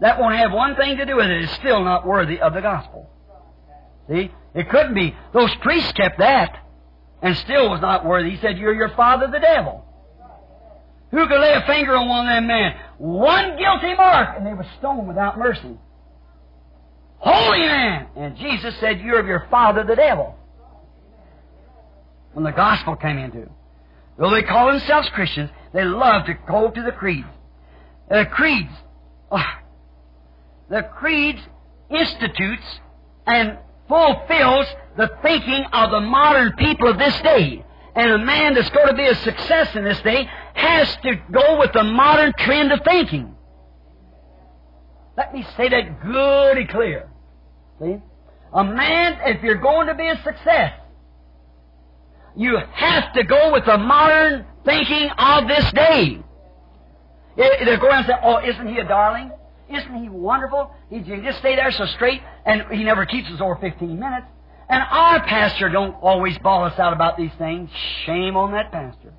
[0.00, 1.42] That won't have one thing to do with it.
[1.42, 3.08] It's still not worthy of the gospel.
[4.08, 4.30] See?
[4.54, 5.14] It couldn't be.
[5.32, 6.58] Those priests kept that
[7.22, 8.30] and still was not worthy.
[8.30, 9.84] He said, You're your father, the devil.
[11.12, 12.74] Who could lay a finger on one of them men?
[12.98, 15.78] One guilty mark, and they were stoned without mercy.
[17.18, 18.08] Holy man!
[18.16, 20.36] And Jesus said, You're of your father, the devil.
[22.32, 23.48] When the gospel came into.
[24.18, 27.28] Though they call themselves Christians, they love to go to the creeds.
[28.08, 28.72] The creeds.
[29.30, 29.42] Oh,
[30.68, 31.40] the creeds
[31.90, 32.80] institutes
[33.26, 33.58] and
[33.88, 34.66] fulfills
[34.96, 37.64] the thinking of the modern people of this day.
[37.94, 41.58] And a man that's going to be a success in this day has to go
[41.58, 43.34] with the modern trend of thinking.
[45.16, 47.10] Let me say that good and clear.
[47.80, 47.96] See?
[48.54, 50.72] A man, if you're going to be a success,
[52.36, 56.18] you have to go with the modern thinking of this day.
[57.36, 59.32] They're going and say, oh, isn't he a darling?
[59.68, 60.70] Isn't he wonderful?
[60.90, 64.26] He just stay there so straight, and he never teaches over 15 minutes.
[64.68, 67.70] And our pastor don't always bawl us out about these things.
[68.04, 69.12] Shame on that pastor.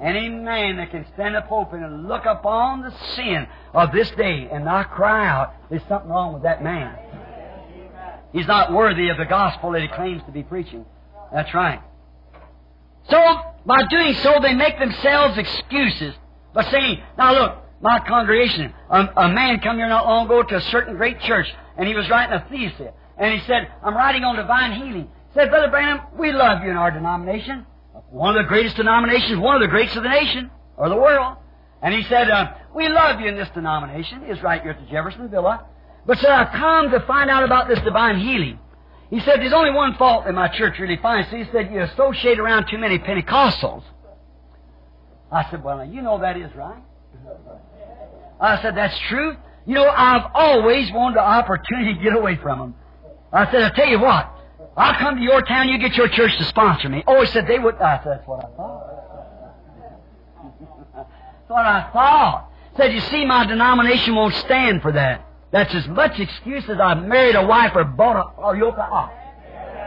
[0.00, 4.48] Any man that can stand up open and look upon the sin of this day
[4.50, 6.96] and not cry out, there's something wrong with that man.
[8.32, 10.84] He's not worthy of the gospel that he claims to be preaching.
[11.32, 11.80] That's right.
[13.10, 13.18] So,
[13.64, 16.14] by doing so, they make themselves excuses
[16.54, 20.56] by saying, now look, my congregation, a, a man come here not long ago to
[20.56, 22.92] a certain great church, and he was writing a thesis.
[23.16, 25.08] And he said, I'm writing on divine healing.
[25.28, 27.66] He said, Brother Branham, we love you in our denomination.
[28.10, 31.36] One of the greatest denominations, one of the greatest of the nation, or the world.
[31.82, 34.22] And he said, uh, we love you in this denomination.
[34.22, 35.58] He He's right here at the Jeffersonville.
[36.06, 38.58] But said, I've come to find out about this divine healing.
[39.10, 41.30] He said, there's only one fault that my church really finds.
[41.30, 43.82] He said, you associate around too many Pentecostals.
[45.32, 46.82] I said, well, you know that is right.
[48.40, 49.36] I said, that's true.
[49.66, 52.74] You know, I've always wanted the opportunity to get away from them.
[53.32, 54.34] I said, I'll tell you what.
[54.76, 57.02] I'll come to your town, you get your church to sponsor me.
[57.06, 57.76] Oh, he said they would.
[57.76, 58.86] I said, that's what I thought.
[60.94, 62.50] that's what I thought.
[62.76, 65.27] Said, you see, my denomination won't stand for that.
[65.50, 68.92] That's as much excuse as I've married a wife or bought a, or yoke of
[68.92, 69.14] ox.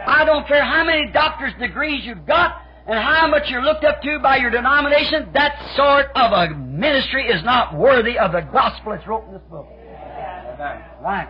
[0.06, 4.02] I don't care how many doctor's degrees you've got and how much you're looked up
[4.02, 8.92] to by your denomination, that sort of a ministry is not worthy of the gospel
[8.92, 9.68] that's wrote in this book.
[11.00, 11.28] Right.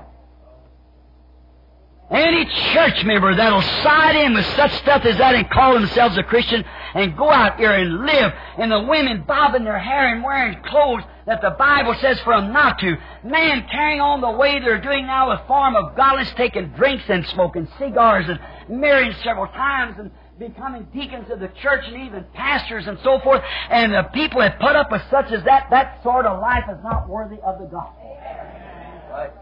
[2.13, 2.45] Any
[2.75, 6.63] church member that'll side in with such stuff as that and call themselves a Christian
[6.95, 11.05] and go out there and live, and the women bobbing their hair and wearing clothes
[11.27, 12.99] that the Bible says for them not to.
[13.25, 17.27] Man carrying on the way they're doing now with form of godliness, taking drinks and
[17.29, 22.87] smoking cigars and marrying several times and becoming deacons of the church and even pastors
[22.87, 23.41] and so forth.
[23.71, 26.79] And the people that put up with such as that, that sort of life is
[26.85, 28.19] not worthy of the gospel.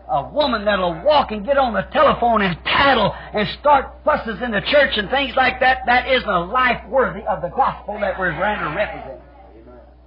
[0.08, 4.50] A woman that'll walk and get on the telephone and tattle and start fusses in
[4.50, 8.18] the church and things like that, that isn't a life worthy of the gospel that
[8.18, 9.20] we're trying to represent.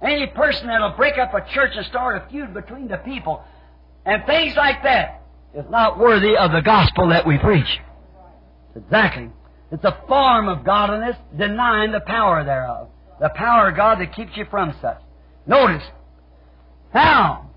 [0.02, 3.42] Any person that'll break up a church and start a feud between the people
[4.04, 5.22] and things like that
[5.54, 7.80] is not worthy of the gospel that we preach.
[8.76, 9.30] Exactly.
[9.72, 12.88] It's a form of godliness denying the power thereof.
[13.20, 14.98] The power of God that keeps you from such.
[15.46, 15.84] Notice,
[16.92, 17.50] how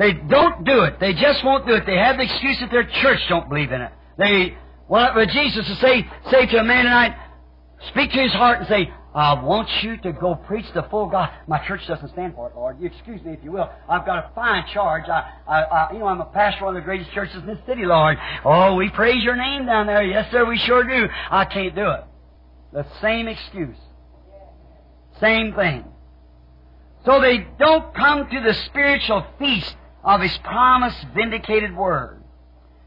[0.00, 0.98] they don't do it.
[0.98, 1.84] They just won't do it.
[1.84, 3.92] They have the excuse that their church don't believe in it.
[4.16, 4.56] They,
[4.88, 7.14] well, Jesus will say, say to a man tonight,
[7.90, 11.28] speak to his heart and say, I want you to go preach the full God.
[11.46, 12.80] My church doesn't stand for it, Lord.
[12.80, 13.68] You excuse me if you will.
[13.90, 15.06] I've got a fine charge.
[15.06, 17.46] I, I, I, you know, I'm a pastor of one of the greatest churches in
[17.46, 18.16] this city, Lord.
[18.42, 20.02] Oh, we praise your name down there.
[20.02, 21.08] Yes, sir, we sure do.
[21.30, 22.04] I can't do it.
[22.72, 23.76] The same excuse.
[25.20, 25.84] Same thing.
[27.04, 32.22] So they don't come to the spiritual feast of His promised vindicated word.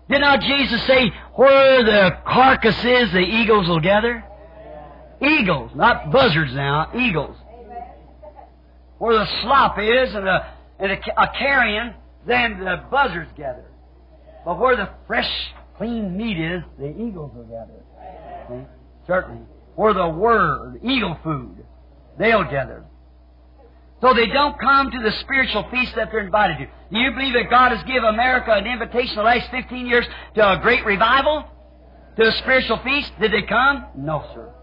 [0.10, 4.23] Did not Jesus say, where the carcass is, the eagles will gather?
[5.22, 7.38] Eagles, not buzzards now, eagles.
[8.98, 11.94] Where the slop is and a, and a carrion,
[12.27, 13.65] then the buzzards gather.
[14.45, 15.30] But where the fresh,
[15.77, 17.84] clean meat is, the eagles will gather.
[18.49, 18.68] See?
[19.07, 19.41] Certainly.
[19.76, 21.65] Where the word, eagle food,
[22.19, 22.85] they'll gather.
[24.03, 26.65] So they don't come to the spiritual feast that they're invited to.
[26.91, 30.05] Do you believe that God has given America an invitation the last 15 years
[30.35, 31.45] to a great revival?
[32.17, 33.13] To a spiritual feast?
[33.21, 33.85] Did they come?
[33.95, 34.53] No, sir.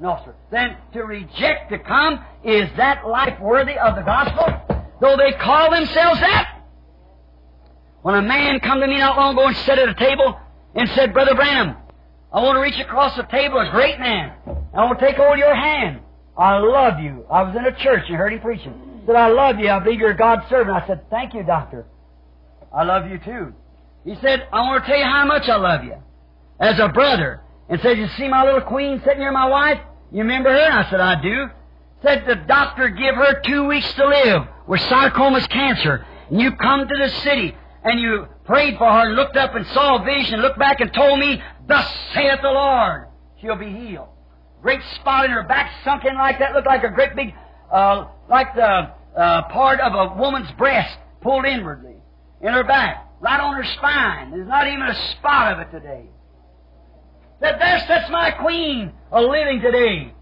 [0.00, 0.34] No, sir.
[0.50, 4.86] Then to reject to come, is that life worthy of the gospel?
[4.98, 6.62] Though they call themselves that?
[8.00, 10.40] When a man come to me not long ago and sat at a table
[10.74, 11.76] and said, Brother Branham,
[12.32, 14.32] I want to reach across the table, a great man.
[14.72, 16.00] I want to take hold of your hand.
[16.36, 17.24] I love you.
[17.30, 18.74] I was in a church and heard him preaching.
[19.00, 19.70] He said, I love you.
[19.70, 20.76] I believe you're God's servant.
[20.76, 21.86] I said, Thank you, doctor.
[22.72, 23.54] I love you too.
[24.04, 25.96] He said, I want to tell you how much I love you.
[26.58, 29.78] As a brother and said, You see my little queen sitting here, my wife?
[30.12, 30.72] You remember her?
[30.72, 31.46] I said, I do.
[32.02, 36.04] Said the doctor give her two weeks to live with sarcomas cancer.
[36.30, 39.66] And you come to the city and you prayed for her and looked up and
[39.68, 43.08] saw a vision, looked back and told me, Thus saith the Lord,
[43.40, 44.08] she'll be healed.
[44.64, 47.34] Great spot in her back sunk in like that, looked like a great big,
[47.70, 48.62] uh, like the
[49.14, 51.96] uh, part of a woman's breast pulled inwardly
[52.40, 54.30] in her back, right on her spine.
[54.30, 56.08] There's not even a spot of it today
[57.44, 60.12] that there sits my queen a living today.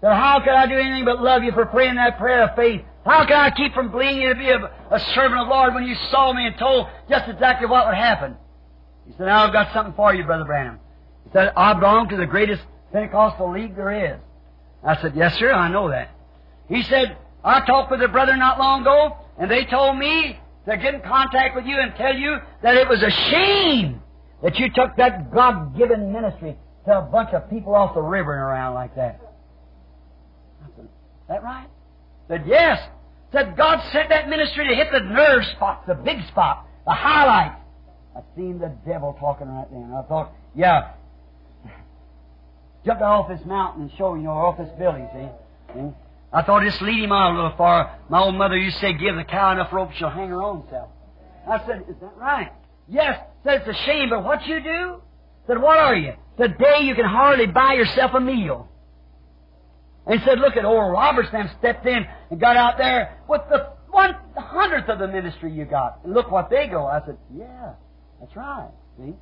[0.00, 2.80] That how can I do anything but love you for praying that prayer of faith?
[3.04, 5.74] How can I keep from believing you to be a, a servant of the Lord
[5.74, 8.36] when you saw me and told just exactly what would happen?
[9.06, 10.78] He said, now I've got something for you, Brother Branham.
[11.24, 12.62] He said, I belong to the greatest
[12.92, 14.20] Pentecostal league there is.
[14.84, 16.10] I said, yes, sir, I know that.
[16.68, 20.38] He said, I talked with a brother not long ago, and they told me
[20.68, 24.02] to get in contact with you and tell you that it was a shame
[24.42, 26.56] that you took that God given ministry
[26.86, 29.20] to a bunch of people off the river and around like that.
[30.62, 30.88] I said,
[31.28, 31.66] that right?
[32.28, 32.80] said, yes.
[33.32, 37.52] Said God sent that ministry to hit the nerve spot, the big spot, the highlight.
[38.16, 39.92] I seen the devil talking right then.
[39.96, 40.92] I thought, yeah.
[42.88, 45.28] Jump off this mountain and show, you know, off this building, see?
[45.74, 45.90] see?
[46.32, 47.98] I thought just lead him out a little far.
[48.08, 50.64] My old mother used to say, give the cow enough rope, she'll hang her own
[50.70, 50.88] self.
[51.46, 52.50] I said, is that right?
[52.88, 55.02] Yes, said it's a shame, but what you do?
[55.46, 56.14] Said, what are you?
[56.38, 58.66] Today you can hardly buy yourself a meal.
[60.06, 63.74] And he said, look at old Robertson stepped in and got out there with the
[63.90, 66.00] one hundredth of the ministry you got.
[66.04, 66.86] And look what they go.
[66.86, 67.74] I said, yeah,
[68.18, 68.70] that's right.
[68.98, 69.12] See?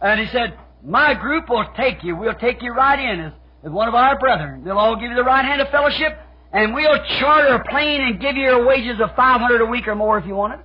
[0.00, 2.16] And he said, my group will take you.
[2.16, 3.32] We'll take you right in as,
[3.64, 4.62] as one of our brethren.
[4.64, 6.18] They'll all give you the right hand of fellowship,
[6.52, 9.94] and we'll charter a plane and give you your wages of 500 a week or
[9.94, 10.60] more if you want it.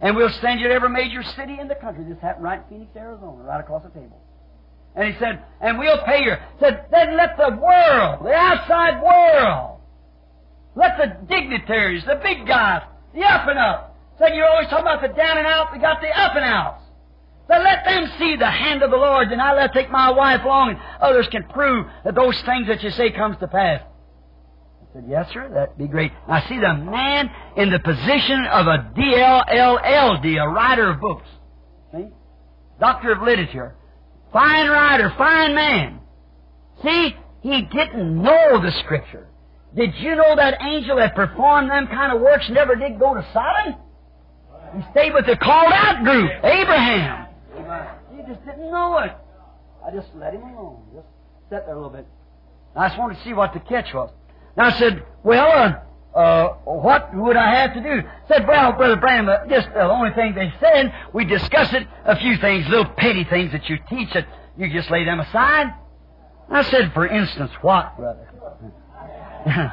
[0.00, 2.04] And we'll send you to every major city in the country.
[2.04, 4.20] This happened right in Phoenix, Arizona, right across the table.
[4.96, 6.32] And he said, and we'll pay you.
[6.32, 9.80] He Said, then let the world, the outside world,
[10.74, 12.82] let the dignitaries, the big guys,
[13.14, 13.96] the up and up.
[14.18, 16.82] Said, you're always talking about the down and out, we got the up and outs.
[17.48, 20.44] But let them see the hand of the Lord, then I let take my wife
[20.44, 23.82] along, and others can prove that those things that you say comes to pass.
[24.80, 26.12] I said, Yes, sir, that'd be great.
[26.28, 31.28] I see the man in the position of a DLLLD, a writer of books.
[31.92, 32.08] See?
[32.80, 33.74] Doctor of literature.
[34.32, 36.00] Fine writer, fine man.
[36.82, 39.28] See, he didn't know the Scripture.
[39.74, 43.26] Did you know that angel that performed them kind of works never did go to
[43.32, 43.80] Sodom?
[44.76, 47.26] He stayed with the called out group, Abraham.
[48.22, 49.12] He just didn't know it.
[49.84, 50.82] I just let him alone.
[50.94, 51.06] Just
[51.50, 52.06] sat there a little bit.
[52.76, 54.10] I just wanted to see what the catch was.
[54.56, 55.50] And I said, well,
[56.14, 58.08] uh, uh, what would I have to do?
[58.28, 62.18] said, well, Brother Branham, uh, just the only thing they said, we discussed it, a
[62.18, 64.26] few things, little petty things that you teach that
[64.56, 65.74] you just lay them aside.
[66.50, 68.28] I said, for instance, what, brother?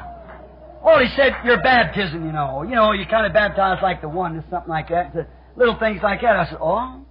[0.82, 2.62] oh, he said, your baptism, you know.
[2.62, 5.12] You know, you kind of baptize like the one, or something like that.
[5.14, 6.36] Said, little things like that.
[6.36, 7.04] I said, oh.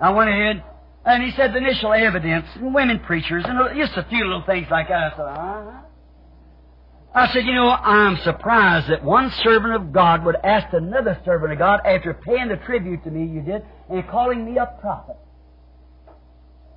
[0.00, 0.62] I went ahead,
[1.04, 4.66] and he said the initial evidence, and women preachers, and just a few little things
[4.70, 5.12] like that.
[5.12, 5.80] I said, uh-huh.
[7.14, 11.50] I said, you know, I'm surprised that one servant of God would ask another servant
[11.52, 15.16] of God after paying the tribute to me you did and calling me a prophet.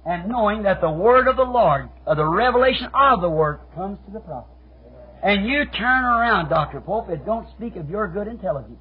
[0.05, 3.99] And knowing that the word of the Lord, or the revelation of the word, comes
[4.05, 4.55] to the prophet.
[5.21, 6.79] And you turn around, Dr.
[6.79, 8.79] Pope, and don't speak of your good intelligence.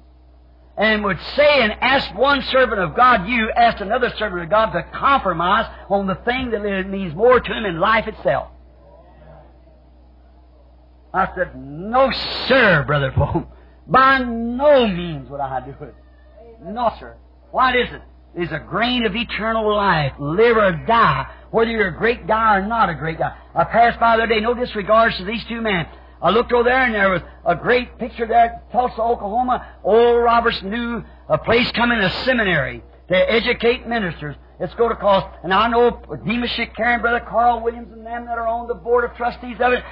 [0.79, 4.71] And would say and ask one servant of God, you asked another servant of God
[4.71, 8.47] to compromise on the thing that means more to him in life itself.
[11.13, 12.09] I said, No,
[12.47, 13.47] sir, Brother Pope.
[13.87, 15.95] By no means would I do it.
[16.63, 17.17] No, sir.
[17.51, 18.01] What is it?
[18.35, 20.13] It's a grain of eternal life.
[20.19, 21.27] Live or die.
[21.51, 23.35] Whether you're a great guy or not a great guy.
[23.55, 25.87] I passed by the other day, no disregards to these two men.
[26.21, 29.65] I looked over there and there was a great picture there, Tulsa, Oklahoma.
[29.83, 34.35] Old Roberts knew a place coming, a seminary to educate ministers.
[34.59, 35.91] It's going to cost, and I know
[36.25, 39.71] Demos Shakarian, Brother Carl Williams, and them that are on the board of trustees of
[39.71, 39.83] it,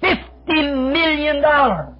[0.00, 1.94] fifty million dollars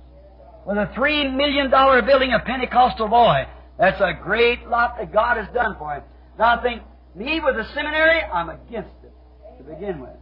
[0.66, 3.46] with a three million dollar building a Pentecostal boy.
[3.78, 6.02] That's a great lot that God has done for him.
[6.38, 6.82] Now I think,
[7.14, 9.12] me with a seminary, I'm against it
[9.58, 10.16] to begin with.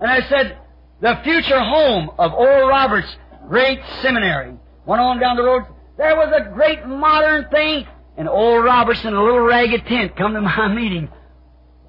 [0.00, 0.58] And I said,
[1.00, 3.16] the future home of Oral Roberts'
[3.48, 4.54] great seminary.
[4.86, 5.64] Went on down the road.
[5.96, 7.86] There was a great modern thing,
[8.16, 11.08] and Oral Roberts in a little ragged tent come to my meeting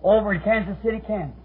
[0.03, 1.37] over in Kansas City, Kansas.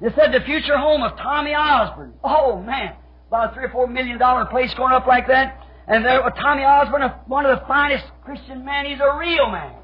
[0.00, 2.14] They said the future home of Tommy Osborn.
[2.22, 2.94] Oh man,
[3.26, 5.64] about a three or four million dollar place going up like that.
[5.88, 8.84] And there, was Tommy Osborn, uh, one of the finest Christian men.
[8.84, 9.74] He's a real man,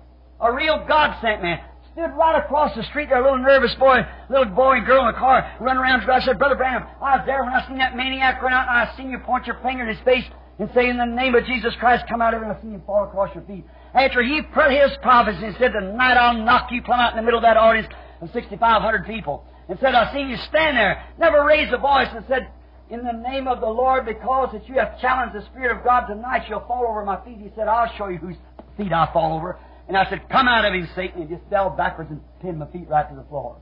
[0.40, 1.60] a real God sent man
[1.94, 3.98] stood right across the street there, a little nervous boy,
[4.28, 6.02] little boy and girl in a car, run around.
[6.10, 8.76] I said, Brother Branham, I was there when I seen that maniac run out, and
[8.76, 10.24] I seen you point your finger in his face
[10.58, 12.72] and say, In the name of Jesus Christ, come out of it, and I seen
[12.72, 13.64] him fall across your feet.
[13.94, 17.22] After he put his prophecy and said, Tonight I'll knock you plumb out in the
[17.22, 17.86] middle of that audience
[18.20, 19.46] of 6,500 people.
[19.68, 22.48] And said, I seen you stand there, never raised a voice, and said,
[22.90, 26.06] in the name of the Lord, because that you have challenged the Spirit of God
[26.06, 27.38] tonight, you'll fall over my feet.
[27.38, 28.36] He said, I'll show you whose
[28.76, 29.58] feet I fall over.
[29.88, 32.66] And I said, Come out of him, Satan, and just fell backwards and pinned my
[32.66, 33.58] feet right to the floor.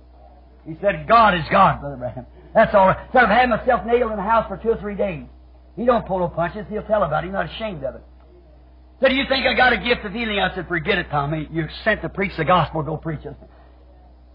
[0.67, 2.27] He said, God is God, Brother Branham.
[2.55, 2.99] That's all right.
[3.07, 5.25] Instead of having myself nailed in the house for two or three days.
[5.77, 6.67] He don't pull no punches.
[6.69, 7.29] He'll tell about it.
[7.29, 8.03] He's not ashamed of it.
[9.01, 10.39] So do you think I got a gift of healing?
[10.39, 11.49] I said, forget it, Tommy.
[11.51, 12.83] You're sent to preach the gospel.
[12.83, 13.35] Go preach it.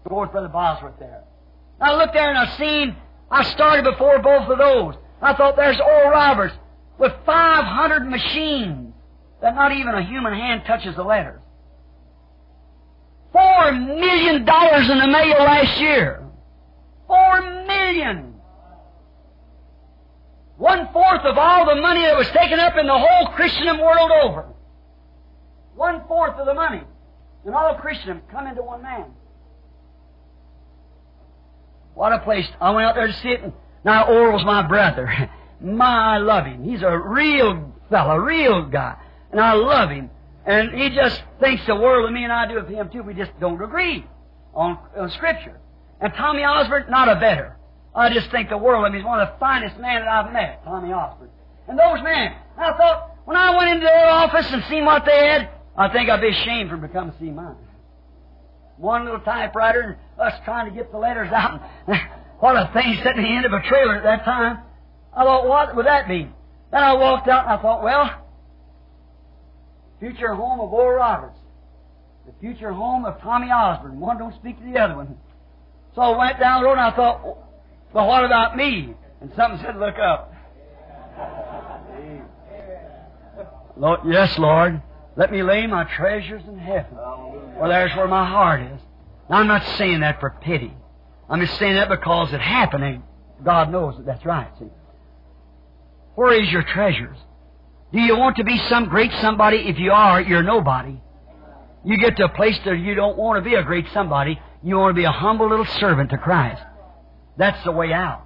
[0.06, 1.24] Go with Brother Bosworth there.
[1.80, 2.96] I looked there and I seen,
[3.30, 4.94] I started before both of those.
[5.22, 6.54] I thought there's Oral Roberts
[6.98, 8.92] with 500 machines
[9.40, 11.40] that not even a human hand touches the letters.
[13.32, 16.24] Four million dollars in the mail last year.
[17.06, 18.34] Four million.
[20.56, 24.10] One fourth of all the money that was taken up in the whole Christendom world
[24.24, 24.46] over.
[25.76, 26.82] One fourth of the money
[27.46, 29.06] in all Christendom come into one man.
[31.94, 32.46] What a place.
[32.60, 33.42] I went out there to see it.
[33.42, 33.52] And
[33.84, 35.30] now Oral's my brother.
[35.60, 36.64] my, I love him.
[36.64, 38.96] He's a real fellow, real guy.
[39.32, 40.10] And I love him.
[40.48, 43.02] And he just thinks the world of me, and I do of him too.
[43.02, 44.06] We just don't agree
[44.54, 45.60] on, on Scripture.
[46.00, 47.58] And Tommy Osborn, not a better.
[47.94, 48.98] I just think the world of him.
[48.98, 51.28] He's one of the finest men that I've met, Tommy Osborn.
[51.68, 55.28] And those men, I thought, when I went into their office and seen what they
[55.28, 57.56] had, I think I'd be ashamed for them to come see mine.
[58.78, 61.60] One little typewriter and us trying to get the letters out.
[62.40, 64.60] what a thing sitting in the end of a trailer at that time.
[65.14, 66.26] I thought, what would that be?
[66.72, 68.27] Then I walked out and I thought, well,
[70.00, 71.38] future home of Oral Roberts,
[72.26, 74.00] the future home of Tommy Osborn.
[74.00, 75.16] One don't speak to the other one.
[75.94, 77.24] So I went down the road and I thought,
[77.92, 78.94] well, what about me?
[79.20, 80.34] And something said, look up.
[83.76, 84.82] Lord, yes, Lord.
[85.16, 86.94] Let me lay my treasures in heaven.
[86.94, 88.80] Well, there's where my heart is.
[89.28, 90.72] Now, I'm not saying that for pity.
[91.28, 93.02] I'm just saying that because it happened, and
[93.44, 94.48] God knows that that's right.
[94.58, 94.66] See?
[96.14, 97.16] Where is your treasures?
[97.92, 99.58] Do you want to be some great somebody?
[99.68, 101.00] If you are, you're nobody.
[101.84, 104.38] You get to a place that you don't want to be a great somebody.
[104.62, 106.62] You want to be a humble little servant to Christ.
[107.38, 108.24] That's the way out.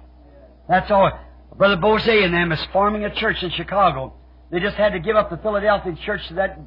[0.67, 1.11] That's all.
[1.55, 4.15] Brother Boze and them is forming a church in Chicago.
[4.51, 6.59] They just had to give up the Philadelphia church to that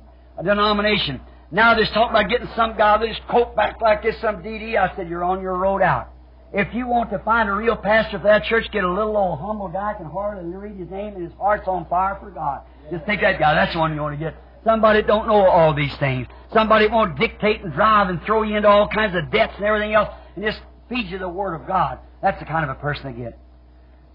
[0.42, 1.20] denomination.
[1.50, 4.76] Now they're talking about getting some guy that just coat back like this, some DD.
[4.76, 6.12] I said, you're on your road out.
[6.52, 9.40] If you want to find a real pastor for that church, get a little old
[9.40, 12.62] humble guy can hardly read his name and his heart's on fire for God.
[12.90, 13.54] Just take that guy.
[13.54, 14.34] That's the one you want to get.
[14.64, 16.26] Somebody that don't know all these things.
[16.52, 19.64] Somebody that won't dictate and drive and throw you into all kinds of debts and
[19.64, 21.98] everything else and just feed you the Word of God.
[22.22, 23.38] That's the kind of a person they get.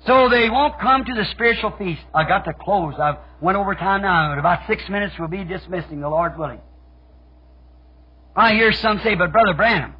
[0.07, 2.01] So they won't come to the spiritual feast.
[2.13, 2.95] I got to close.
[2.99, 4.33] I've went over time now.
[4.33, 6.61] In about six minutes, we'll be dismissing, the Lord willing.
[8.35, 9.93] I hear some say, but Brother Branham,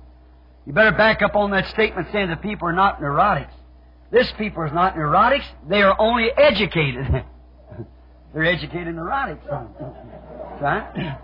[0.66, 3.52] you better back up on that statement saying that people are not neurotics.
[4.12, 5.46] This people is not neurotics.
[5.68, 7.08] They are only educated.
[8.34, 9.42] They're educated neurotics.
[10.62, 11.18] Right?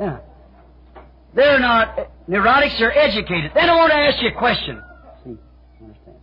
[0.00, 0.18] Yeah.
[1.34, 3.52] They're not neurotics, they're educated.
[3.54, 4.82] Then I want to ask you a question.
[5.24, 5.36] See,
[5.80, 6.16] understand.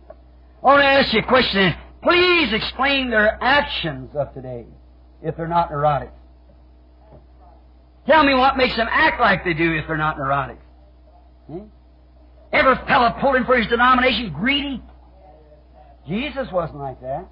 [0.62, 1.74] I want to ask you a question.
[2.02, 4.66] Please explain their actions of today
[5.22, 6.12] if they're not neurotics.
[8.06, 10.58] Tell me what makes them act like they do if they're not neurotics.
[11.46, 11.64] Hmm?
[12.52, 14.82] Every fellow pulling for his denomination greedy?
[16.08, 17.28] Jesus wasn't like that.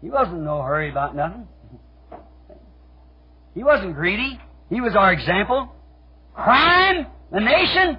[0.00, 1.46] He wasn't in no hurry about nothing.
[3.54, 4.40] He wasn't greedy.
[4.70, 5.70] He was our example.
[6.34, 7.06] Crime?
[7.30, 7.98] The nation?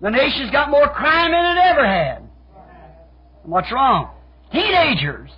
[0.00, 2.22] The nation's got more crime than it ever had.
[3.42, 4.10] What's wrong?
[4.52, 5.30] Teenagers,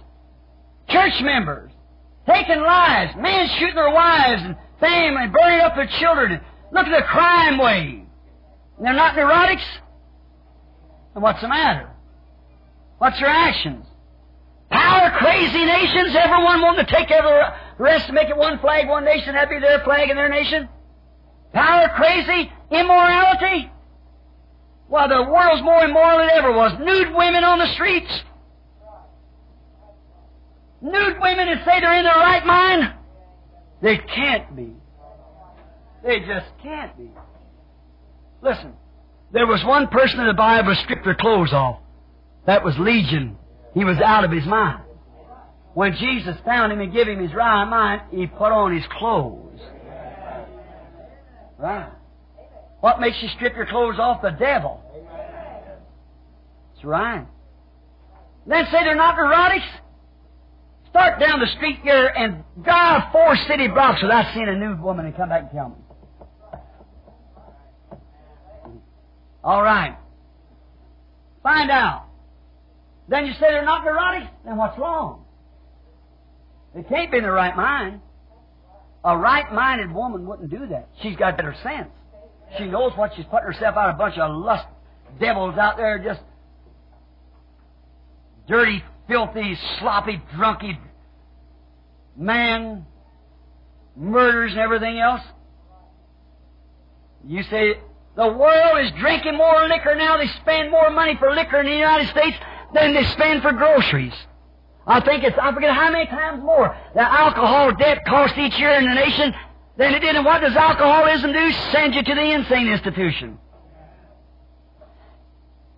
[0.88, 1.72] church members,
[2.26, 6.40] taking lives, men shooting their wives and family, burning up their children.
[6.72, 8.01] Look at the crime wave.
[8.82, 9.62] And they're not neurotics?
[11.14, 11.88] And what's the matter?
[12.98, 13.86] What's their actions?
[14.72, 19.04] Power crazy nations, everyone wanting to take the rest to make it one flag, one
[19.04, 20.68] nation, that be their flag and their nation?
[21.52, 22.50] Power crazy?
[22.72, 23.70] Immorality?
[24.88, 26.72] Well, the world's more immoral than ever was.
[26.80, 28.10] Nude women on the streets.
[30.80, 32.94] Nude women that say they're in their right mind.
[33.80, 34.74] They can't be.
[36.02, 37.10] They just can't be.
[38.42, 38.72] Listen,
[39.32, 41.78] there was one person in the Bible who stripped their clothes off.
[42.46, 43.36] That was Legion.
[43.72, 44.82] He was out of his mind.
[45.74, 49.60] When Jesus found him and gave him his right mind, he put on his clothes.
[51.56, 51.90] Right.
[52.80, 54.20] What makes you strip your clothes off?
[54.20, 54.82] The devil.
[56.74, 57.26] That's right.
[58.46, 59.62] Then say they're not neurotics.
[60.90, 65.06] Start down the street here and drive four city blocks without seeing a nude woman
[65.06, 65.76] and come back and tell me.
[69.42, 69.96] All right.
[71.42, 72.06] Find out.
[73.08, 74.28] Then you say they're not neurotic?
[74.44, 75.24] Then what's wrong?
[76.74, 78.00] They can't be in the right mind.
[79.04, 80.88] A right-minded woman wouldn't do that.
[81.02, 81.88] She's got better sense.
[82.56, 83.90] She knows what she's putting herself out.
[83.90, 84.66] A bunch of lust
[85.18, 86.20] devils out there, just
[88.48, 90.78] dirty, filthy, sloppy, drunky
[92.16, 92.86] man,
[93.96, 95.22] murders and everything else.
[97.26, 97.74] You say
[98.16, 100.18] the world is drinking more liquor now.
[100.18, 102.36] They spend more money for liquor in the United States
[102.74, 104.14] than they spend for groceries.
[104.86, 108.72] I think it's, I forget how many times more the alcohol debt costs each year
[108.72, 109.32] in the nation
[109.76, 110.16] than it did.
[110.16, 111.52] And what does alcoholism do?
[111.70, 113.38] Send you to the insane institution.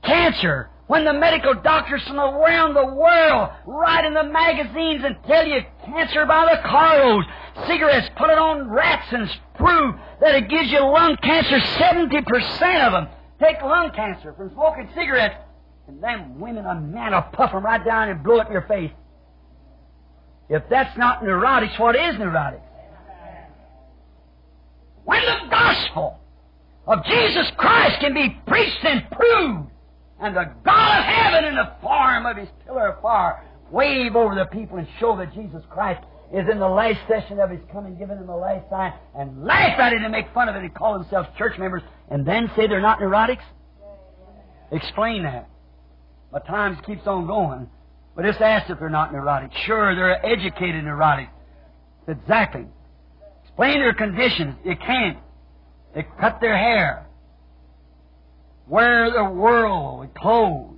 [0.03, 0.71] Cancer.
[0.87, 5.61] When the medical doctors from around the world write in the magazines and tell you
[5.87, 7.27] cancer by the carloads,
[7.67, 12.93] cigarettes, put it on rats and prove that it gives you lung cancer, 70% of
[12.93, 13.09] them
[13.41, 15.37] take lung cancer from smoking cigarettes.
[15.87, 18.63] And them women a man will puff them right down and blow it in your
[18.63, 18.91] face.
[20.49, 22.61] If that's not neurotics, what is neurotics?
[25.05, 26.19] When the gospel
[26.87, 29.71] of Jesus Christ can be preached and proved,
[30.21, 34.35] and the God of heaven in the form of his pillar of fire wave over
[34.35, 36.03] the people and show that Jesus Christ
[36.35, 39.79] is in the last session of his coming, giving them the last sign, and laugh
[39.79, 42.67] at it and make fun of it and call themselves church members, and then say
[42.67, 43.45] they're not neurotics?
[44.73, 45.49] Explain that.
[46.33, 47.69] But times keeps on going.
[48.17, 49.51] But just ask if they're not neurotic.
[49.65, 51.29] Sure, they're educated neurotic.
[52.09, 52.67] Exactly.
[53.45, 54.57] Explain their conditions.
[54.65, 55.19] You can't.
[55.95, 57.07] They cut their hair.
[58.67, 60.74] Wear the worldly clothes.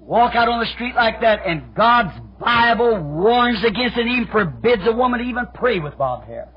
[0.00, 4.26] Walk out on the street like that, and God's Bible warns against it, and even
[4.28, 6.48] forbids a woman to even pray with bobbed hair.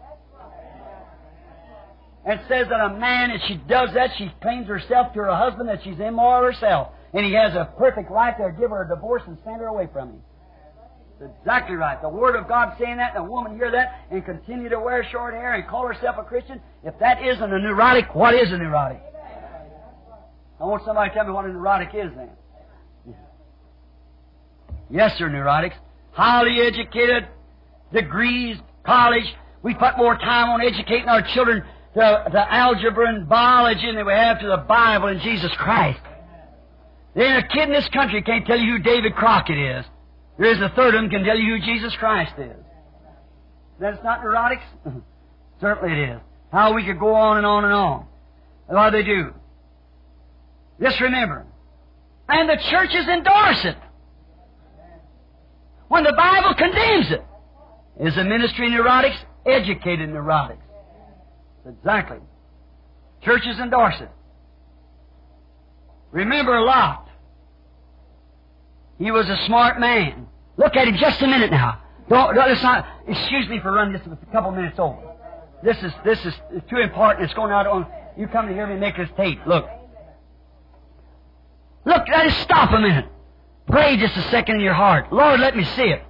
[2.25, 5.67] and says that a man, if she does that, she claims herself to her husband
[5.67, 6.89] that she's immoral herself.
[7.13, 9.87] And he has a perfect right to give her a divorce and send her away
[9.91, 10.21] from him.
[11.19, 12.01] That's exactly right.
[12.01, 15.05] The Word of God saying that, and a woman hear that and continue to wear
[15.11, 16.59] short hair and call herself a Christian.
[16.83, 19.01] If that isn't a neurotic, what is a neurotic?
[20.59, 22.29] I want somebody to tell me what a neurotic is then.
[24.93, 25.73] Yes, sir, neurotics.
[26.11, 27.27] Highly educated,
[27.91, 29.25] degrees, college.
[29.63, 31.63] We put more time on educating our children
[31.95, 35.99] to, algebra and biology than we have to the Bible and Jesus Christ.
[37.15, 39.85] There ain't a kid in this country can't tell you who David Crockett is.
[40.37, 42.55] There is a third of them can tell you who Jesus Christ is.
[43.79, 44.61] That's not neurotics?
[45.59, 46.21] Certainly it is.
[46.51, 48.05] How we could go on and on and on.
[48.67, 49.33] What do they do?
[50.79, 51.47] Just remember.
[52.29, 53.77] And the churches endorse it.
[55.93, 57.23] When the Bible condemns it.
[57.99, 59.15] Is the ministry in neurotics?
[59.45, 60.57] Educated neurotics.
[61.69, 62.17] Exactly.
[63.21, 64.09] Churches endorse it.
[66.09, 67.07] Remember Lot.
[68.97, 70.25] He was a smart man.
[70.57, 71.79] Look at him just a minute now.
[72.09, 74.97] Don't, don't not, excuse me for running just a couple minutes over.
[75.61, 76.33] This is, this is
[76.71, 77.23] too important.
[77.25, 77.85] It's going out on,
[78.17, 79.45] you come to hear me make this tape.
[79.45, 79.69] Look.
[81.85, 83.05] Look, let us stop a minute.
[83.67, 85.11] Pray just a second in your heart.
[85.11, 86.03] Lord, let me see it.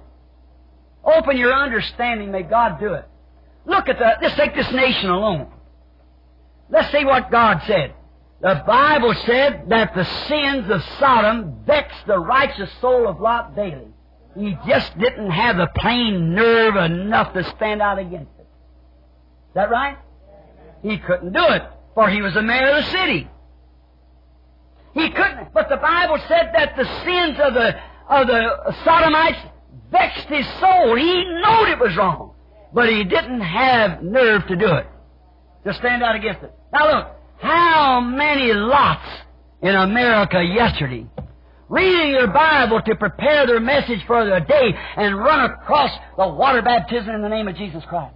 [1.04, 2.30] Open your understanding.
[2.30, 3.06] May God do it.
[3.66, 5.50] Look at the, let's take this nation alone.
[6.70, 7.94] Let's see what God said.
[8.40, 13.88] The Bible said that the sins of Sodom vexed the righteous soul of Lot daily.
[14.36, 18.42] He just didn't have the plain nerve enough to stand out against it.
[18.42, 19.96] Is that right?
[20.82, 21.62] He couldn't do it,
[21.94, 23.28] for he was the mayor of the city.
[24.94, 27.74] He couldn't, but the Bible said that the sins of the,
[28.08, 29.38] of the Sodomites
[29.90, 30.96] vexed his soul.
[30.96, 32.34] He knew it was wrong,
[32.72, 34.86] but he didn't have nerve to do it,
[35.64, 36.54] to stand out against it.
[36.72, 37.06] Now look,
[37.40, 39.06] how many lots
[39.62, 41.06] in America yesterday
[41.68, 46.62] reading your Bible to prepare their message for the day and run across the water
[46.62, 48.14] baptism in the name of Jesus Christ?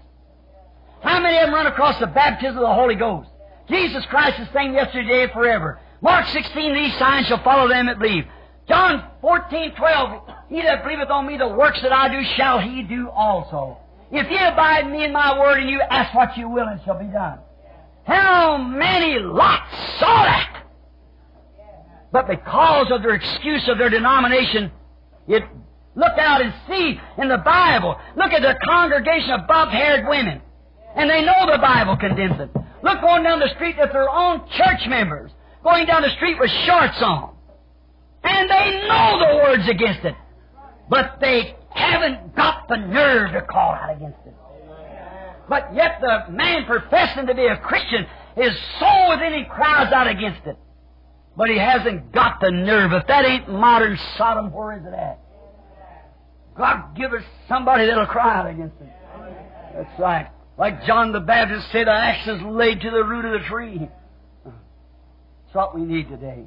[1.03, 3.31] How many of them run across the baptism of the Holy Ghost?
[3.69, 5.81] Jesus Christ is saying yesterday forever.
[6.01, 8.25] Mark 16, these signs shall follow them that believe.
[8.69, 12.83] John 14, 12, he that believeth on me, the works that I do shall he
[12.83, 13.79] do also.
[14.11, 16.81] If ye abide in me in my word, and you ask what you will, it
[16.85, 17.39] shall be done.
[18.05, 20.65] How many lots saw that?
[22.11, 24.73] But because of their excuse of their denomination,
[25.27, 25.43] it
[25.95, 27.97] look out and see in the Bible.
[28.17, 30.41] Look at the congregation of bob-haired women.
[30.97, 32.51] And they know the Bible condemns it.
[32.83, 35.31] Look going down the street at their own church members,
[35.69, 37.35] going down the street with shorts on.
[38.25, 40.15] And they know the words against it.
[40.89, 44.35] But they haven't got the nerve to call out against it.
[45.49, 50.07] But yet the man professing to be a Christian, his soul within him cries out
[50.07, 50.57] against it.
[51.37, 52.93] But he hasn't got the nerve.
[52.93, 55.21] If that ain't modern Sodom, where is it at?
[56.57, 58.89] God give us somebody that'll cry out against it.
[59.75, 60.29] That's right.
[60.59, 63.89] Like John the Baptist said, axe is laid to the root of the tree.
[65.49, 66.45] That's what we need today.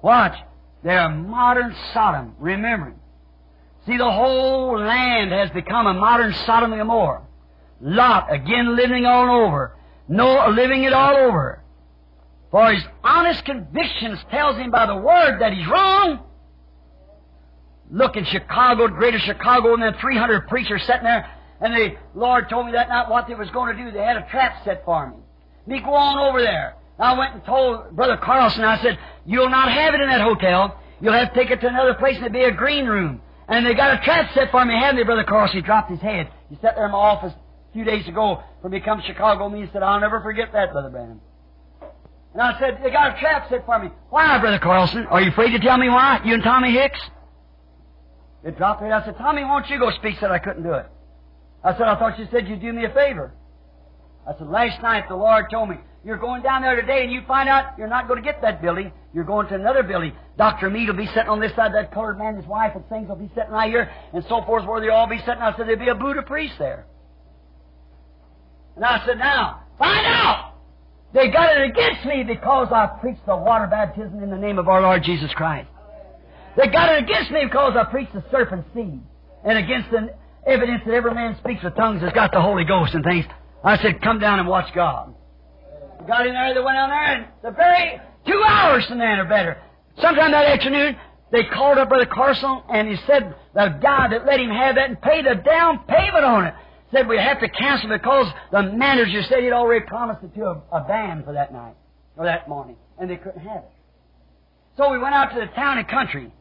[0.00, 0.36] Watch.
[0.84, 2.36] They're a modern Sodom.
[2.38, 2.94] Remember.
[3.84, 7.22] See, the whole land has become a modern Sodom and Gomorrah.
[7.80, 9.76] Lot, again living all over.
[10.06, 11.64] Noah living it all over.
[12.52, 16.20] For his honest convictions tells him by the word that he's wrong.
[17.90, 21.28] Look in Chicago, greater Chicago, and then 300 preachers sitting there,
[21.60, 23.90] and the Lord told me that night what they was going to do.
[23.90, 25.16] They had a trap set for me.
[25.66, 26.76] Me go on over there.
[26.98, 30.78] I went and told Brother Carlson, I said, you'll not have it in that hotel.
[31.00, 33.20] You'll have to take it to another place and it'll be a green room.
[33.48, 35.56] And they got a trap set for me, haven't they, Brother Carlson?
[35.56, 36.30] He dropped his head.
[36.48, 39.52] He sat there in my office a few days ago from he come to Chicago
[39.52, 41.20] and said, I'll never forget that, Brother Branham.
[42.32, 43.88] And I said, they got a trap set for me.
[44.10, 45.06] Why, Brother Carlson?
[45.06, 46.20] Are you afraid to tell me why?
[46.24, 47.00] You and Tommy Hicks?
[48.44, 48.90] They dropped it.
[48.90, 50.18] I said, Tommy, won't you go speak?
[50.18, 50.86] Said I couldn't do it.
[51.64, 53.32] I said, I thought you said you'd do me a favor.
[54.26, 57.22] I said, last night the Lord told me, you're going down there today and you
[57.28, 58.90] find out you're not going to get that building.
[59.14, 60.12] You're going to another building.
[60.36, 60.68] Dr.
[60.68, 63.16] Mead will be sitting on this side, that colored man, his wife, and things will
[63.16, 65.40] be sitting right here, and so forth, where they'll all be sitting.
[65.40, 66.86] I said, there'll be a Buddha priest there.
[68.74, 70.54] And I said, now, find out!
[71.12, 74.68] They got it against me because I preached the water baptism in the name of
[74.68, 75.68] our Lord Jesus Christ.
[76.56, 79.00] They got it against me because I preached the serpent seed
[79.44, 80.14] and against the
[80.46, 83.26] evidence that every man speaks with tongues has got the Holy Ghost and things.
[83.62, 85.11] I said, come down and watch God.
[86.06, 89.24] Got in there, they went down there, and the very two hours from then or
[89.24, 89.58] better.
[90.00, 90.96] Sometime that afternoon,
[91.30, 94.88] they called up Brother Carlson, and he said the guy that let him have that
[94.88, 96.54] and paid a down payment on it
[96.92, 100.62] said we have to cancel because the manager said he'd already promised it to a,
[100.72, 101.74] a band for that night
[102.16, 103.70] or that morning, and they couldn't have it.
[104.76, 106.32] So we went out to the town and country.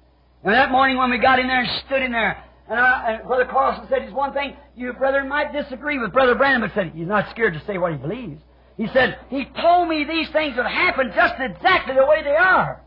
[0.43, 3.27] And that morning when we got in there and stood in there, and, I, and
[3.27, 6.91] Brother Carlson said, "There's one thing you, brother, might disagree with Brother Branham, but said
[6.95, 8.41] he's not scared to say what he believes.
[8.77, 12.81] He said he told me these things would happen just exactly the way they are.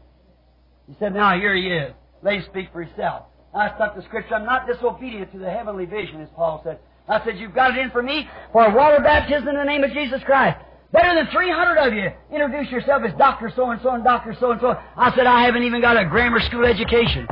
[0.89, 1.93] He said, now here he is.
[2.23, 3.27] Let him speak for himself.
[3.55, 4.35] I stuck the scripture.
[4.35, 6.79] I'm not disobedient to the heavenly vision, as Paul said.
[7.09, 9.93] I said, you've got it in for me for water baptism in the name of
[9.93, 10.59] Jesus Christ.
[10.93, 13.53] Better than 300 of you introduce yourself as Dr.
[13.55, 14.35] So-and-so and Dr.
[14.39, 14.79] So-and-so.
[14.97, 17.27] I said, I haven't even got a grammar school education.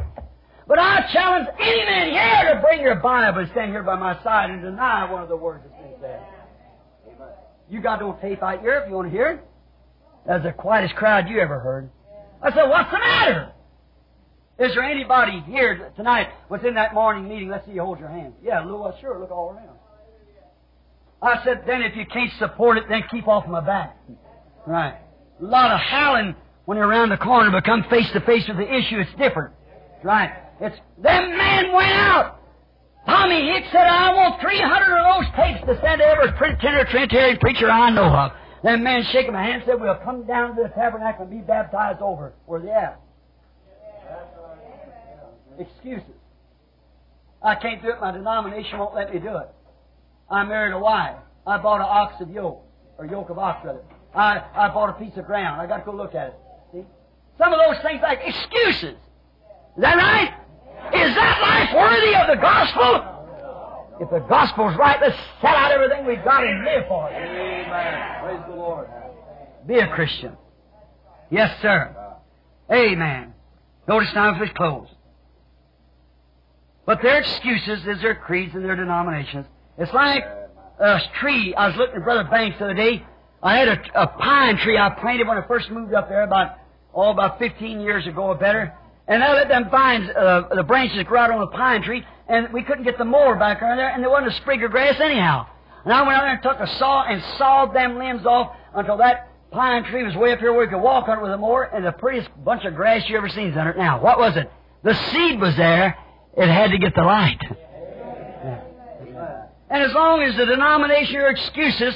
[0.66, 4.20] But I challenge any man here to bring your Bible and stand here by my
[4.22, 6.22] side and deny one of the words that's been said.
[7.72, 9.40] You got no tape out here if you want to hear it.
[10.26, 11.88] That's the quietest crowd you ever heard.
[12.42, 13.52] I said, what's the matter?
[14.58, 17.48] Is there anybody here tonight within that morning meeting?
[17.48, 18.34] Let's see you hold your hand.
[18.44, 19.78] Yeah, Lou, sure, look all around.
[21.22, 23.96] I said, then if you can't support it, then keep off my back.
[24.66, 24.98] Right.
[25.40, 26.34] A lot of howling
[26.66, 29.54] when you're around the corner, but come face to face with the issue, it's different.
[30.04, 30.30] Right.
[30.60, 32.41] It's, them men went out.
[33.06, 37.38] Tommy Hicks said, I want 300 of those tapes to send to every tender Trinitarian
[37.38, 38.32] preacher I know of.
[38.62, 42.00] Them men shaking my hand said, we'll come down to the tabernacle and be baptized
[42.00, 42.32] over.
[42.46, 43.00] Where they at?
[45.58, 46.14] Excuses.
[47.42, 48.00] I can't do it.
[48.00, 49.48] My denomination won't let me do it.
[50.30, 51.16] I married a wife.
[51.46, 52.64] I bought an ox of yoke,
[52.98, 53.82] or yoke of ox rather.
[54.14, 55.60] I, I bought a piece of ground.
[55.60, 56.34] I got to go look at it.
[56.72, 56.84] See?
[57.36, 58.96] Some of those things like excuses.
[59.76, 60.34] Is that right?
[60.94, 63.08] Is that life worthy of the gospel?
[64.00, 67.14] If the gospel's right, let's sell out everything we've got and live for it.
[67.14, 68.22] Amen.
[68.22, 68.88] Praise the Lord.
[69.66, 70.36] Be a Christian.
[71.30, 71.96] Yes, sir.
[72.70, 73.32] Amen.
[73.88, 74.90] Notice now if it's closed.
[76.84, 79.46] But their excuses is their creeds and their denominations.
[79.78, 80.24] It's like
[80.80, 81.54] a tree.
[81.54, 83.04] I was looking at Brother Banks the other day.
[83.42, 86.58] I had a, a pine tree I planted when I first moved up there about,
[86.94, 88.74] oh, about 15 years ago or better.
[89.08, 92.52] And I let them vines, uh, the branches grow out on the pine tree, and
[92.52, 95.00] we couldn't get the mower back on there, and there wasn't a sprig of grass
[95.00, 95.46] anyhow.
[95.84, 98.96] And I went out there and took a saw and sawed them limbs off until
[98.98, 101.36] that pine tree was way up here where we could walk on it with a
[101.36, 103.76] mower, and the prettiest bunch of grass you ever seen under it.
[103.76, 104.50] Now, what was it?
[104.82, 105.96] The seed was there.
[106.36, 107.40] It had to get the light.
[109.68, 111.94] And as long as the denomination or excuses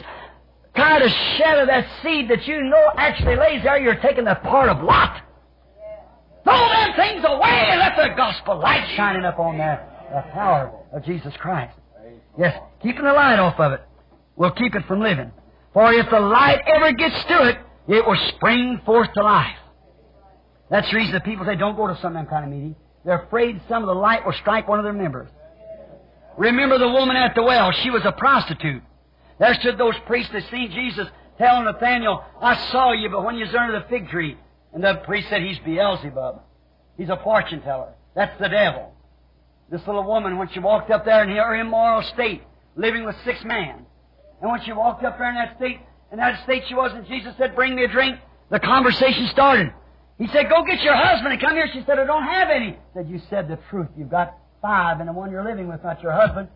[0.75, 4.69] kind of shadow that seed that you know actually lays there, you're taking the part
[4.69, 5.23] of Lot.
[6.47, 9.85] Throw them things away and let the gospel light shining up on there.
[10.13, 11.77] The power of Jesus Christ.
[12.39, 13.81] Yes, keeping the light off of it
[14.37, 15.33] will keep it from living.
[15.73, 17.59] For if the light ever gets to it,
[17.89, 19.57] it will spring forth to life.
[20.71, 22.77] That's the reason that people say don't go to some of them kind of meeting.
[23.05, 25.29] They're afraid some of the light will strike one of their members.
[26.39, 27.73] Remember the woman at the well.
[27.73, 28.83] She was a prostitute.
[29.41, 31.09] There stood those priests that seen Jesus
[31.39, 34.37] telling Nathaniel, I saw you, but when you was under the fig tree.
[34.77, 36.43] And the priest said, he's Beelzebub.
[36.99, 37.95] He's a fortune teller.
[38.15, 38.93] That's the devil.
[39.71, 42.43] This little woman, when she walked up there in her immoral state,
[42.77, 43.87] living with six men,
[44.43, 45.81] and when she walked up there in that state,
[46.13, 48.19] in that state she was, and Jesus said, bring me a drink,
[48.51, 49.73] the conversation started.
[50.19, 51.71] He said, go get your husband and come here.
[51.73, 52.73] She said, I don't have any.
[52.73, 53.89] He said, you said the truth.
[53.97, 56.49] You've got five, and the one you're living with, not your husband.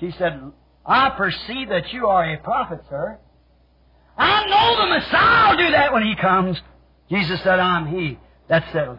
[0.00, 0.42] She said,
[0.84, 3.16] I perceive that you are a prophet, sir.
[4.16, 6.60] I know the Messiah will do that when he comes.
[7.10, 8.18] Jesus said, I'm he.
[8.48, 8.98] That's settled.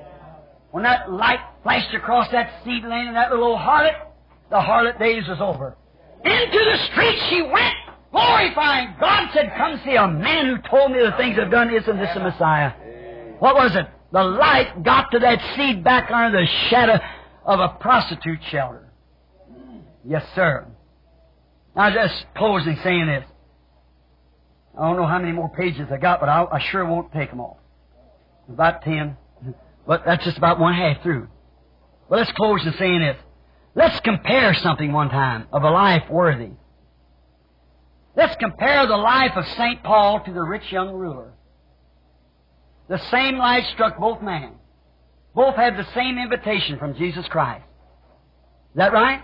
[0.70, 3.94] when that light flashed across that seed lane and that little old harlot,
[4.50, 5.76] the harlot days was over.
[6.24, 7.74] Into the street she went,
[8.10, 11.72] glorifying God, said, Come see a man who told me the things I've done.
[11.72, 12.72] Isn't this the Messiah?
[13.38, 13.86] What was it?
[14.12, 16.98] The light got to that seed back under the shadow
[17.44, 18.88] of a prostitute shelter.
[20.04, 20.66] Yes, sir.
[21.76, 23.24] Now, just closing saying this.
[24.78, 27.30] I don't know how many more pages I got, but I'll, I sure won't take
[27.30, 27.60] them all.
[28.48, 29.16] About ten.
[29.86, 31.28] But that's just about one half through.
[32.08, 33.16] But let's close in saying this.
[33.74, 36.50] Let's compare something one time of a life worthy.
[38.16, 39.82] Let's compare the life of St.
[39.82, 41.32] Paul to the rich young ruler.
[42.88, 44.52] The same light struck both men.
[45.34, 47.64] Both had the same invitation from Jesus Christ.
[48.72, 49.22] Is that right?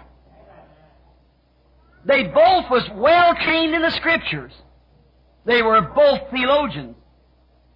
[2.05, 4.53] They both was well trained in the Scriptures.
[5.47, 6.97] They were both theologians.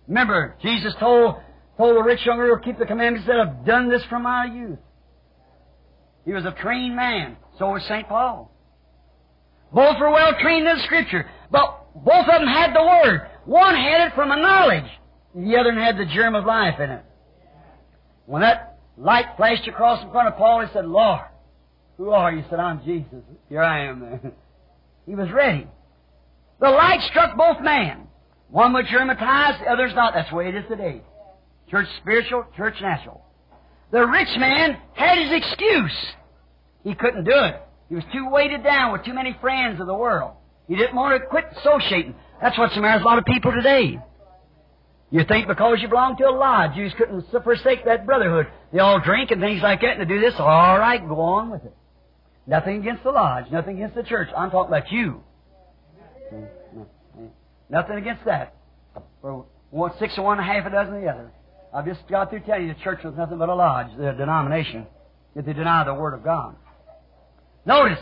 [0.09, 1.37] Remember, Jesus told,
[1.77, 4.79] told the rich young ruler, keep the commandments that I've done this from my youth.
[6.25, 7.37] He was a trained man.
[7.59, 8.09] So was St.
[8.09, 8.51] Paul.
[9.73, 13.31] Both were well trained in Scripture, but both of them had the Word.
[13.45, 14.91] One had it from a knowledge,
[15.35, 17.05] the other had the germ of life in it.
[18.27, 21.21] When that light flashed across in front of Paul, he said, Lord,
[21.99, 22.43] Who are you?
[22.43, 23.23] He said, I'm Jesus.
[23.49, 24.33] Here I am.
[25.07, 25.67] He was ready.
[26.61, 28.07] The light struck both men.
[28.51, 30.13] One was germatized, the other's not.
[30.15, 31.03] That's the way it is today.
[31.71, 33.25] Church spiritual, church natural.
[33.93, 35.97] The rich man had his excuse.
[36.85, 37.63] He couldn't do it.
[37.89, 40.35] He was too weighted down with too many friends of the world.
[40.69, 42.15] He didn't want to quit associating.
[42.41, 43.99] That's what's the matter with a lot of people today.
[45.11, 48.47] You think because you belong to a lodge, you just couldn't forsake that brotherhood.
[48.73, 50.35] They all drink and things like that and they do this.
[50.39, 51.75] All right, go on with it.
[52.47, 54.29] Nothing against the lodge, nothing against the church.
[54.37, 55.23] I'm talking about you.
[57.69, 58.55] Nothing against that.
[59.21, 61.31] For one, six of one, half a dozen the other.
[61.73, 64.87] I've just got through telling you the church was nothing but a lodge, the denomination.
[65.37, 66.57] if they deny the Word of God.
[67.65, 68.01] Notice,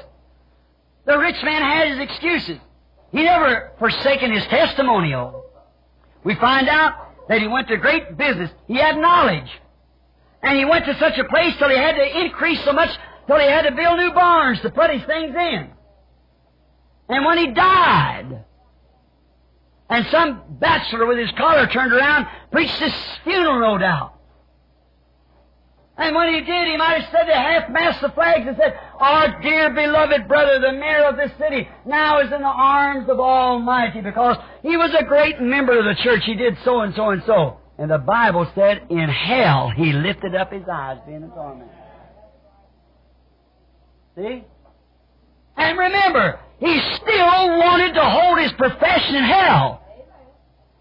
[1.04, 2.58] the rich man had his excuses.
[3.12, 5.44] He never forsaken his testimonial.
[6.24, 8.50] We find out that he went to great business.
[8.66, 9.48] He had knowledge.
[10.42, 12.90] And he went to such a place till he had to increase so much
[13.26, 15.70] till he had to build new barns to put his things in.
[17.08, 18.44] And when he died,
[19.88, 22.92] and some bachelor with his collar turned around preached his
[23.24, 24.14] funeral, no doubt.
[25.96, 29.40] And when he did, he might have said to half-mast the flags and said, Our
[29.40, 34.00] dear beloved brother, the mayor of this city, now is in the arms of Almighty
[34.00, 36.22] because he was a great member of the church.
[36.24, 37.58] He did so and so and so.
[37.78, 41.70] And the Bible said, in hell he lifted up his eyes being a torment.
[44.14, 44.44] See?
[45.58, 49.82] And remember, he still wanted to hold his profession in hell.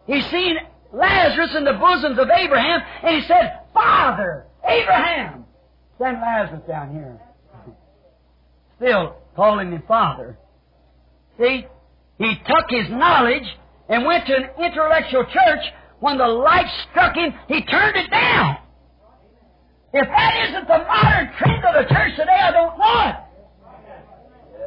[0.06, 0.56] He seen
[0.94, 5.45] Lazarus in the bosoms of Abraham, and he said, Father, Abraham,
[5.98, 7.20] send Lazarus down here.
[8.78, 10.38] Still calling him Father.
[11.40, 11.66] See?
[12.18, 13.48] He took his knowledge
[13.90, 15.66] and went to an intellectual church.
[15.99, 18.58] When the light struck him, he turned it down.
[19.94, 23.27] If that isn't the modern trend of the church today, I don't know it.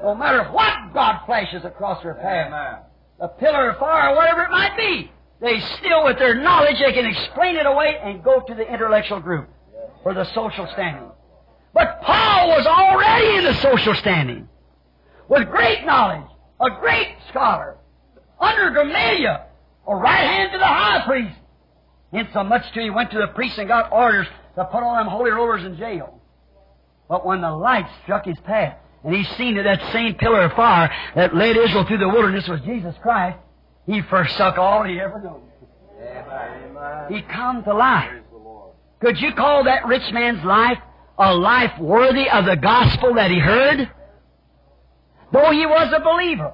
[0.03, 2.83] No matter what God flashes across their path,
[3.21, 5.11] a pillar of fire or whatever it might be,
[5.41, 9.21] they still, with their knowledge, they can explain it away and go to the intellectual
[9.21, 9.49] group
[10.03, 11.11] for the social standing.
[11.73, 14.49] But Paul was already in the social standing
[15.29, 16.29] with great knowledge,
[16.61, 17.77] a great scholar,
[18.41, 19.47] under Gamaliel,
[19.87, 21.37] a right hand to the high priest.
[22.13, 25.31] Insomuch too he went to the priest and got orders to put all them holy
[25.31, 26.21] rollers in jail.
[27.09, 30.53] But when the light struck his path, and he seen that that same pillar of
[30.53, 33.39] fire that led Israel through the wilderness was Jesus Christ,
[33.87, 35.41] he forsook all he ever knew.
[37.15, 38.11] He come to life.
[39.01, 40.79] Could you call that rich man's life
[41.19, 43.91] a life worthy of the gospel that he heard?
[45.33, 46.53] Though he was a believer.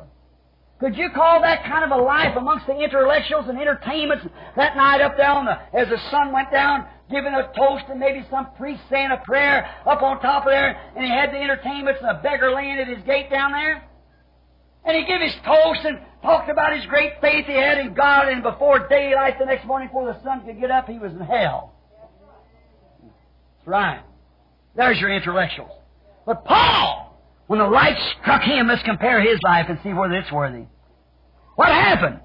[0.79, 5.01] Could you call that kind of a life amongst the intellectuals and entertainments that night
[5.01, 8.49] up there on the, as the sun went down, giving a toast and maybe some
[8.57, 12.11] priest saying a prayer up on top of there, and he had the entertainments and
[12.11, 13.85] a beggar laying at his gate down there?
[14.85, 18.29] And he gave his toast and talked about his great faith he had in God,
[18.29, 21.21] and before daylight the next morning, before the sun could get up, he was in
[21.21, 21.75] hell.
[23.03, 24.03] That's right.
[24.77, 25.73] There's your intellectuals.
[26.25, 30.31] But Paul, when the light struck him, let's compare his life and see whether it's
[30.31, 30.65] worthy.
[31.55, 32.21] What happened?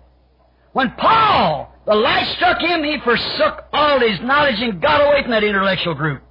[0.74, 5.32] When Paul, the light struck him, he forsook all his knowledge and got away from
[5.32, 6.22] that intellectual group.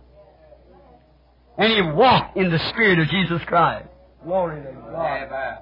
[1.58, 3.88] And he walked in the Spirit of Jesus Christ.
[4.24, 5.58] Glory to God.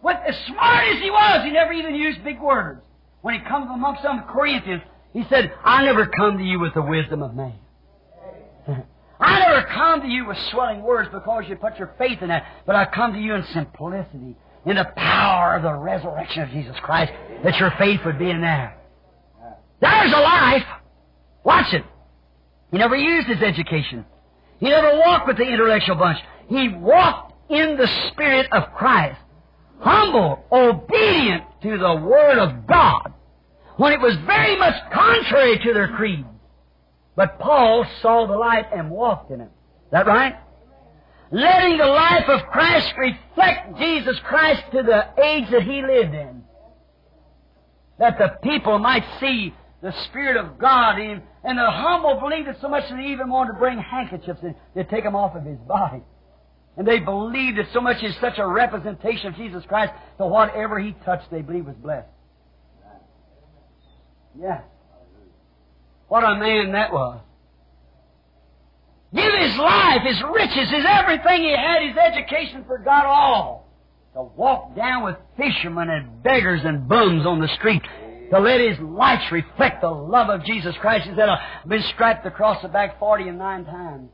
[0.00, 2.80] What as smart as he was, he never even used big words.
[3.22, 4.82] When he comes amongst some Corinthians,
[5.12, 7.54] he said, I never come to you with the wisdom of man.
[9.20, 12.46] I never come to you with swelling words because you put your faith in that,
[12.66, 16.76] but I come to you in simplicity, in the power of the resurrection of Jesus
[16.82, 17.12] Christ,
[17.44, 18.76] that your faith would be in there.
[19.80, 20.64] There's a life.
[21.44, 21.84] Watch it.
[22.70, 24.04] He never used his education.
[24.58, 26.18] He never walked with the intellectual bunch.
[26.48, 29.18] He walked in the Spirit of Christ.
[29.80, 33.14] Humble, obedient to the Word of God.
[33.76, 36.26] When it was very much contrary to their creed.
[37.16, 39.44] But Paul saw the light and walked in it.
[39.44, 40.36] Is that right?
[41.32, 46.42] Letting the life of Christ reflect Jesus Christ to the age that he lived in.
[47.98, 52.56] That the people might see the Spirit of God in and the humble believed it
[52.60, 55.44] so much that they even wanted to bring handkerchiefs and they take them off of
[55.44, 56.02] his body.
[56.76, 60.78] And they believed it so much as such a representation of Jesus Christ that whatever
[60.78, 62.08] he touched they believed was blessed.
[64.38, 64.60] Yeah.
[66.08, 67.20] What a man that was.
[69.14, 73.66] Give his life, his riches, his everything he had, his education for God all.
[74.14, 77.82] To walk down with fishermen and beggars and bums on the street.
[78.30, 81.08] To let his lights reflect the love of Jesus Christ.
[81.08, 84.10] He said, I've been striped across the back forty and nine times.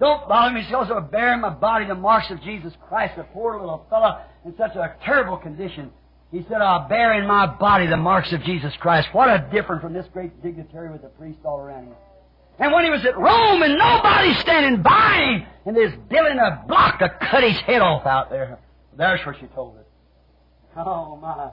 [0.00, 3.22] Don't bother me because I bear in my body the marks of Jesus Christ, a
[3.22, 5.90] poor little fellow in such a terrible condition.
[6.32, 9.08] He said, I'll bear in my body the marks of Jesus Christ.
[9.12, 11.94] What a difference from this great dignitary with the priests all around him.
[12.58, 16.64] And when he was at Rome and nobody standing by him, and there's building a
[16.68, 18.58] block to cut his head off out there.
[18.96, 19.86] There's where she told it.
[20.76, 21.50] Oh my.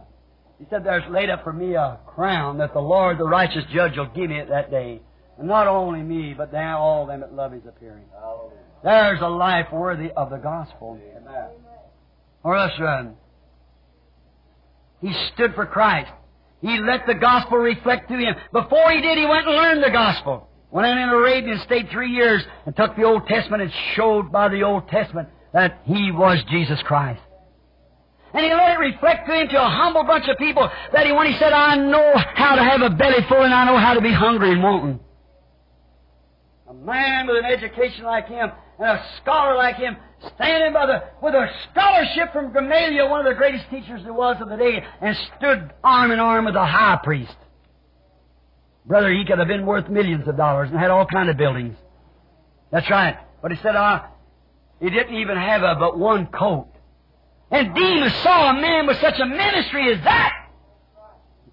[0.59, 3.97] He said, There's laid up for me a crown that the Lord, the righteous judge,
[3.97, 5.01] will give me at that day.
[5.39, 8.05] And not only me, but now all them that love his appearing.
[8.13, 8.57] Hallelujah.
[8.83, 10.99] There's a life worthy of the gospel.
[11.15, 11.49] Amen.
[12.43, 13.05] Or else, uh,
[15.01, 16.11] he stood for Christ.
[16.61, 18.35] He let the gospel reflect through him.
[18.51, 20.47] Before he did, he went and learned the gospel.
[20.71, 24.47] Went in Arabia and stayed three years and took the Old Testament and showed by
[24.47, 27.21] the Old Testament that he was Jesus Christ.
[28.33, 31.11] And he let it reflect to him to a humble bunch of people that he,
[31.11, 33.93] when he said, I know how to have a belly full and I know how
[33.93, 34.99] to be hungry and wanting.
[36.69, 38.49] A man with an education like him
[38.79, 39.97] and a scholar like him
[40.35, 44.37] standing by the, with a scholarship from Gamaliel, one of the greatest teachers there was
[44.39, 47.35] of the day, and stood arm in arm with the high priest.
[48.85, 51.75] Brother, he could have been worth millions of dollars and had all kind of buildings.
[52.71, 53.17] That's right.
[53.41, 54.03] But he said, uh,
[54.79, 56.67] he didn't even have a, but one coat.
[57.51, 60.47] And Demas saw a man with such a ministry as that.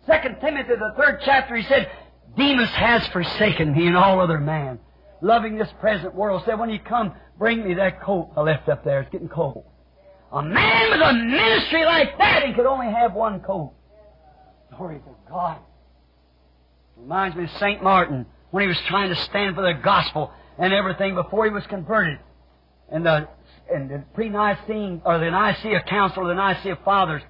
[0.06, 1.90] Second Timothy, the third chapter, he said,
[2.36, 4.78] Demas has forsaken me and all other man,
[5.20, 6.42] loving this present world.
[6.46, 9.00] Said, when you come, bring me that coat I left up there.
[9.00, 9.64] It's getting cold.
[10.32, 13.72] A man with a ministry like that, he could only have one coat.
[14.76, 15.58] Glory to God.
[17.00, 17.82] Reminds me of St.
[17.82, 21.64] Martin when he was trying to stand for the gospel and everything before he was
[21.66, 22.18] converted.
[22.90, 23.28] And the,
[23.72, 27.22] and the pre-Nicene, or the Nicaea Council, or the Nicaea Fathers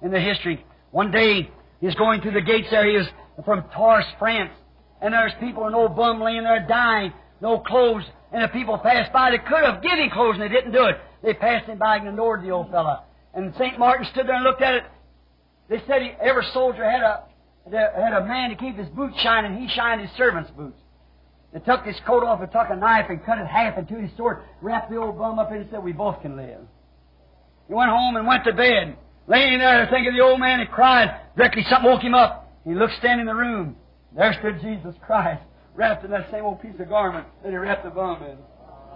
[0.00, 0.64] in the history.
[0.90, 1.50] One day,
[1.80, 2.88] he's going through the gates there.
[2.88, 3.06] He was
[3.44, 4.52] from Tours, France.
[5.00, 8.04] And there's people, an old bum laying there dying, no clothes.
[8.32, 9.30] And the people passed by.
[9.30, 10.96] They could have given him clothes and they didn't do it.
[11.22, 13.00] They passed him by and ignored the old fellow.
[13.34, 13.78] And St.
[13.78, 14.84] Martin stood there and looked at it.
[15.68, 17.24] They said he, every soldier had a
[17.70, 19.60] had a man to keep his boots shining.
[19.60, 20.78] He shined his servant's boots.
[21.52, 24.10] They took his coat off and took a knife and cut it half into his
[24.16, 26.60] sword, wrapped the old bum up in it and said, We both can live.
[27.68, 28.96] He went home and went to bed.
[29.28, 31.14] Laying there thinking of the old man and cried.
[31.36, 32.52] Directly something woke him up.
[32.64, 33.76] He looked standing in the room.
[34.16, 35.42] There stood Jesus Christ,
[35.74, 38.36] wrapped in that same old piece of garment that he wrapped the bum in.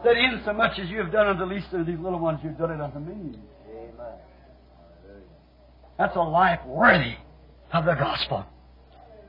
[0.03, 2.41] Said, In so much as you have done unto the least of these little ones,
[2.43, 3.39] you've done it unto me.
[3.71, 4.19] Amen.
[5.99, 7.15] That's a life worthy
[7.73, 8.45] of the gospel.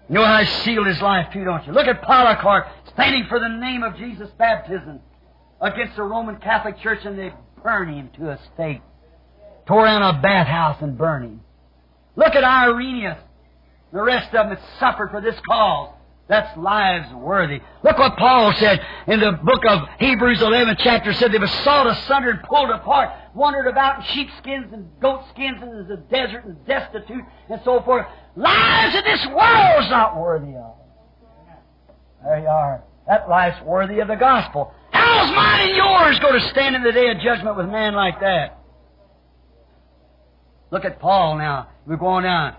[0.10, 1.74] You know how he sealed his life too, don't you?
[1.74, 5.02] Look at Polycarp standing for the name of Jesus baptism
[5.62, 8.82] against the Roman Catholic Church and they burn him to a stake.
[9.68, 11.42] Tore down a bathhouse and burned him.
[12.16, 13.18] Look at Irenaeus.
[13.92, 15.94] The rest of them that suffered for this cause.
[16.28, 17.62] That's lives worthy.
[17.84, 21.88] Look what Paul said in the book of Hebrews 11 chapter said they were sawed
[21.88, 27.24] asunder and pulled apart, wandered about in sheepskins and goatskins in the desert and destitute
[27.50, 28.06] and so forth.
[28.36, 30.74] Lives that this world's not worthy of.
[32.24, 32.84] There you are.
[33.08, 34.74] That life's worthy of the gospel.
[34.92, 38.20] How's mine and yours going to stand in the day of judgment with man like
[38.20, 38.60] that?
[40.72, 41.70] Look at Paul now.
[41.86, 42.58] We're going down.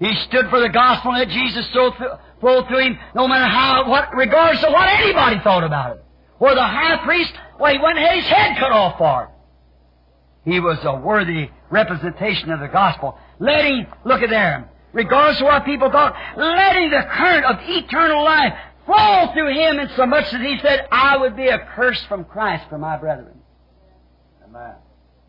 [0.00, 4.14] He stood for the gospel and let Jesus flow through him, no matter how, what,
[4.14, 6.04] regardless of what anybody thought about it.
[6.38, 10.50] Or the high priest, well, he went and had his head cut off for it.
[10.50, 13.18] He was a worthy representation of the gospel.
[13.40, 18.54] Letting, look at there, regardless of what people thought, letting the current of eternal life
[18.86, 22.24] flow through him in so much that he said, I would be a curse from
[22.24, 23.38] Christ for my brethren.
[24.44, 24.76] Amen.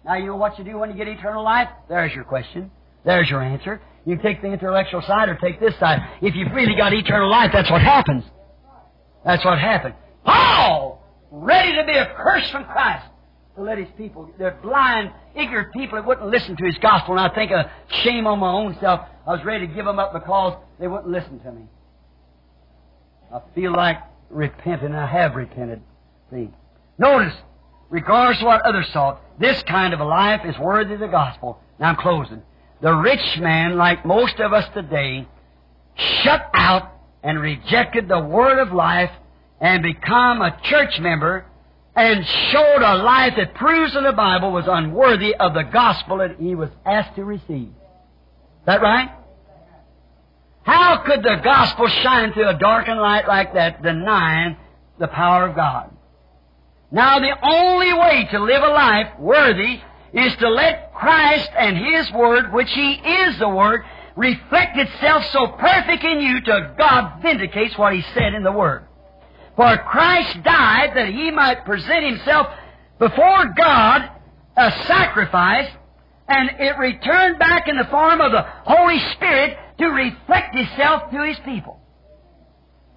[0.06, 1.70] Now you know what you do when you get eternal life?
[1.90, 2.72] There's your question.
[3.04, 3.82] There's your answer.
[4.10, 6.00] You take the intellectual side or take this side.
[6.20, 8.24] If you've really got eternal life, that's what happens.
[9.24, 9.94] That's what happened.
[10.26, 11.00] Paul,
[11.30, 13.06] ready to be a curse from Christ,
[13.56, 17.20] to let his people, they're blind, ignorant people that wouldn't listen to his gospel.
[17.20, 17.72] And I think a
[18.02, 19.02] shame on my own self.
[19.28, 21.68] I was ready to give them up because they wouldn't listen to me.
[23.32, 24.00] I feel like
[24.32, 24.96] repenting.
[24.96, 25.84] I have repented.
[26.32, 26.50] See,
[26.98, 27.36] notice,
[27.92, 31.62] regardless of what others thought, this kind of a life is worthy of the gospel.
[31.80, 32.42] Now I'm closing.
[32.82, 35.28] The rich man, like most of us today,
[36.24, 36.92] shut out
[37.24, 39.12] and rejected the word of life
[39.60, 41.46] and become a church member
[41.96, 46.38] and showed a life that proves in the Bible was unworthy of the gospel that
[46.40, 47.68] he was asked to receive.
[47.68, 49.10] Is that right?
[50.64, 54.56] How could the gospel shine through a darkened light like that, denying
[55.00, 55.92] the power of God?
[56.92, 59.82] Now, the only way to live a life worthy
[60.14, 63.84] is to let Christ and His Word, which He is the Word,
[64.16, 68.86] reflect itself so perfect in you till God vindicates what He said in the Word.
[69.56, 72.48] For Christ died that he might present himself
[72.98, 74.10] before God
[74.56, 75.70] a sacrifice,
[76.30, 81.24] and it returned back in the form of the Holy Spirit to reflect Himself to
[81.26, 81.80] His people,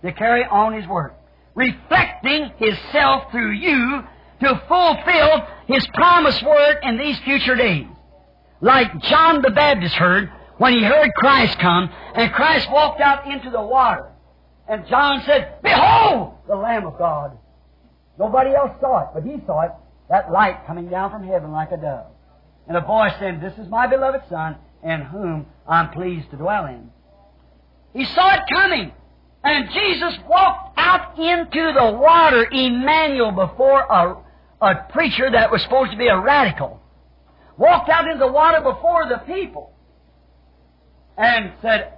[0.05, 1.14] to carry on His work.
[1.55, 4.05] Reflecting Himself through you
[4.43, 7.86] to fulfill His promised word in these future days.
[8.60, 13.51] Like John the Baptist heard when he heard Christ come, and Christ walked out into
[13.51, 14.12] the water.
[14.69, 17.36] And John said, Behold, the Lamb of God.
[18.19, 19.73] Nobody else saw it, but he saw it,
[20.09, 22.06] that light coming down from heaven like a dove.
[22.69, 26.66] And a voice said, This is my beloved Son, in whom I'm pleased to dwell
[26.66, 26.90] in.
[27.93, 28.93] He saw it coming.
[29.44, 34.16] And Jesus walked out into the water, Emmanuel, before a,
[34.62, 36.80] a preacher that was supposed to be a radical.
[37.59, 39.72] Walked out into the water before the people.
[41.18, 41.94] And said,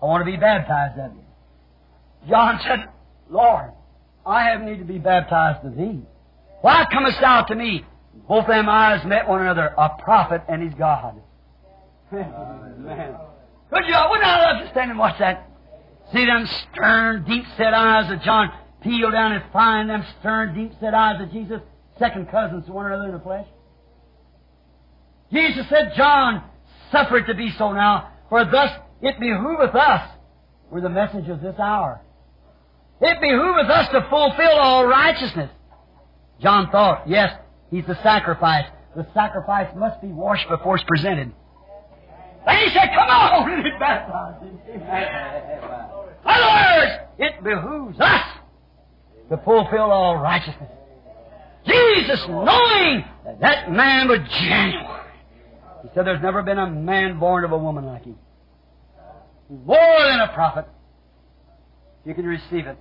[0.00, 2.28] I want to be baptized of you.
[2.28, 2.88] John said,
[3.28, 3.72] Lord,
[4.24, 6.00] I have need to be baptized of thee.
[6.60, 7.84] Why comest thou to me?
[8.28, 11.20] Both them eyes met one another, a prophet and his God.
[12.12, 13.16] Man.
[13.72, 15.48] Could you, wouldn't I love to stand and watch that?
[16.12, 18.52] See them stern, deep-set eyes of John
[18.82, 21.60] peel down and find them stern, deep-set eyes of Jesus,
[22.02, 23.46] second cousins to one another in the flesh?
[25.32, 26.42] Jesus said, John,
[26.90, 28.70] suffer it to be so now, for thus
[29.00, 30.10] it behooveth us.
[30.70, 32.00] We're the message of this hour.
[33.00, 35.50] It behooveth us to fulfill all righteousness.
[36.40, 37.32] John thought, yes,
[37.70, 38.66] he's the sacrifice.
[38.96, 41.32] The sacrifice must be washed before it's presented.
[42.46, 44.58] Then he said, come on and baptize him.
[44.68, 44.82] In
[46.24, 48.22] other words, it behooves us
[49.30, 50.70] to fulfill all righteousness.
[51.66, 55.00] Jesus, knowing that that man was genuine,
[55.82, 58.16] he said, there's never been a man born of a woman like him.
[59.48, 60.66] More than a prophet.
[62.04, 62.76] You can receive it.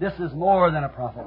[0.00, 1.26] This is more than a prophet.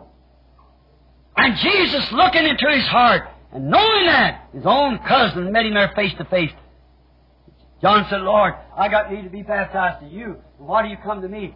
[1.38, 5.92] And Jesus looking into his heart and knowing that, his own cousin met him there
[5.96, 6.52] face to face.
[7.82, 10.38] John said, Lord, I got need to be baptized to you.
[10.58, 11.56] Why do you come to me?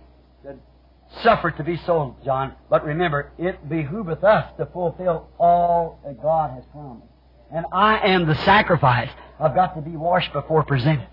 [1.09, 2.53] He said, Suffer to be so, John.
[2.69, 7.07] But remember, it behooveth us to fulfill all that God has promised.
[7.51, 9.09] And I am the sacrifice.
[9.39, 11.07] I've got to be washed before presented.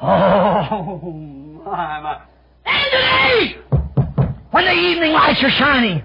[0.00, 1.00] Oh,
[1.64, 2.22] my, my.
[2.66, 3.56] And
[4.50, 6.02] when the evening lights are shining,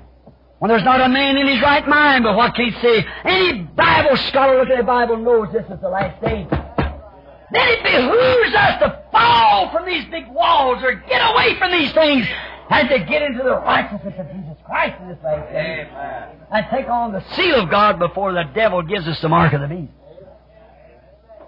[0.60, 3.06] when there's not a man in his right mind, but what can say?
[3.24, 6.48] Any Bible scholar looking at the Bible knows this is the last day.
[7.52, 11.92] Then it behooves us to fall from these big walls or get away from these
[11.94, 12.28] things
[12.70, 15.90] and to get into the righteousness of Jesus Christ in this last day.
[16.52, 19.62] And take on the seal of God before the devil gives us the mark of
[19.62, 19.92] the beast.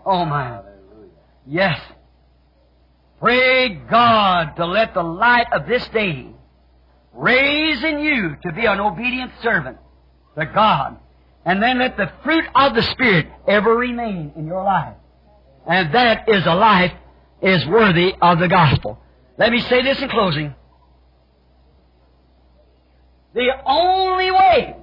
[0.06, 0.62] Oh my.
[1.46, 1.80] Yes.
[3.20, 6.28] Pray God to let the light of this day
[7.14, 9.78] raise in you to be an obedient servant
[10.38, 10.98] to God.
[11.46, 14.96] And then let the fruit of the Spirit ever remain in your life.
[15.68, 16.94] And that is a life
[17.42, 19.00] is worthy of the gospel.
[19.38, 20.56] Let me say this in closing.
[23.34, 24.76] The only way,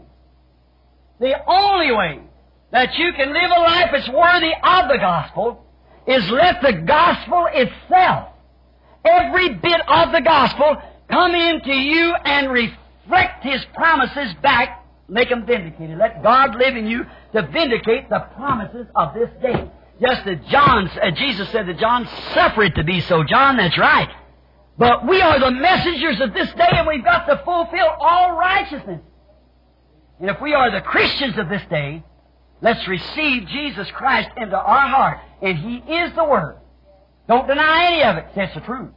[1.21, 2.21] the only way
[2.71, 5.65] that you can live a life that's worthy of the gospel
[6.07, 8.31] is let the gospel itself,
[9.05, 10.77] every bit of the gospel,
[11.11, 15.99] come into you and reflect His promises back, make them vindicated.
[15.99, 17.05] Let God live in you
[17.35, 19.71] to vindicate the promises of this day.
[20.01, 23.25] Just as John, uh, Jesus said to John, suffer it to be so.
[23.25, 24.09] John, that's right.
[24.79, 29.01] But we are the messengers of this day and we've got to fulfill all righteousness.
[30.21, 32.05] And if we are the Christians of this day,
[32.63, 35.19] let's receive Jesus Christ into our heart.
[35.43, 36.59] And He is the Word.
[37.29, 38.27] Don't deny any of it.
[38.35, 38.91] That's the truth.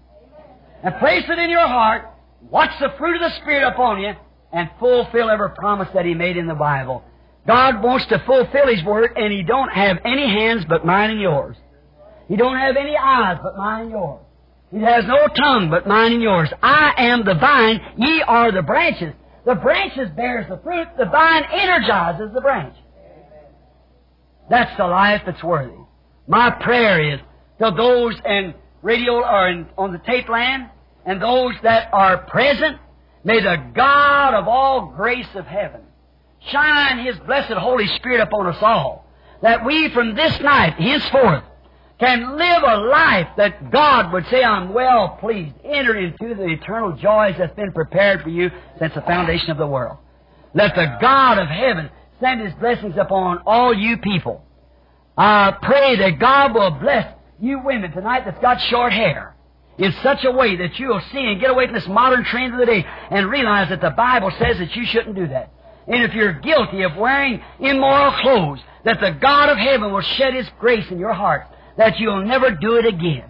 [0.83, 2.07] And place it in your heart.
[2.49, 4.13] Watch the fruit of the Spirit upon you
[4.53, 7.03] and fulfill every promise that He made in the Bible.
[7.47, 11.19] God wants to fulfill His Word, and He don't have any hands but mine and
[11.19, 11.57] yours.
[12.27, 14.21] He don't have any eyes but mine and yours.
[14.71, 16.49] He has no tongue but mine and yours.
[16.63, 19.13] I am the vine, ye are the branches.
[19.45, 22.75] The branches bears the fruit, the vine energizes the branch.
[24.49, 25.75] That's the life that's worthy.
[26.27, 27.19] My prayer is
[27.59, 30.69] to those in radio or in, on the tape land
[31.05, 32.77] and those that are present,
[33.23, 35.81] may the God of all grace of heaven
[36.47, 39.05] shine His blessed Holy Spirit upon us all,
[39.41, 41.43] that we from this night henceforth
[42.01, 45.55] can live a life that God would say, I'm well pleased.
[45.63, 48.49] Enter into the eternal joys that's been prepared for you
[48.79, 49.97] since the foundation of the world.
[50.55, 54.43] Let the God of heaven send His blessings upon all you people.
[55.15, 59.35] I pray that God will bless you women tonight that's got short hair.
[59.77, 62.59] in such a way that you'll see and get away from this modern trend of
[62.59, 65.51] the day and realize that the Bible says that you shouldn't do that.
[65.87, 70.33] And if you're guilty of wearing immoral clothes, that the God of heaven will shed
[70.33, 71.47] His grace in your heart,
[71.81, 73.23] that you'll never do it again.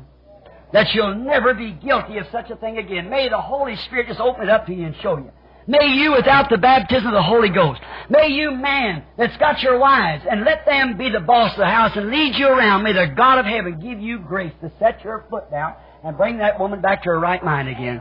[0.74, 3.10] That you'll never be guilty of such a thing again.
[3.10, 5.32] May the Holy Spirit just open it up to you and show you.
[5.68, 9.80] May you, without the baptism of the Holy Ghost, may you, man, that's got your
[9.80, 12.84] wives, and let them be the boss of the house and lead you around.
[12.84, 16.40] May the God of heaven give you grace to set your foot down and bring
[16.40, 18.00] that woman back to her right mind again.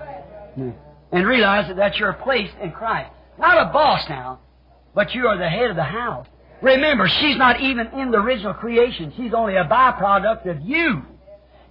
[0.56, 0.70] Hmm.
[1.12, 3.12] And realize that that's your place in Christ.
[3.38, 4.40] Not a boss now,
[4.96, 6.26] but you are the head of the house.
[6.62, 9.12] Remember, she's not even in the original creation.
[9.16, 11.02] She's only a byproduct of you.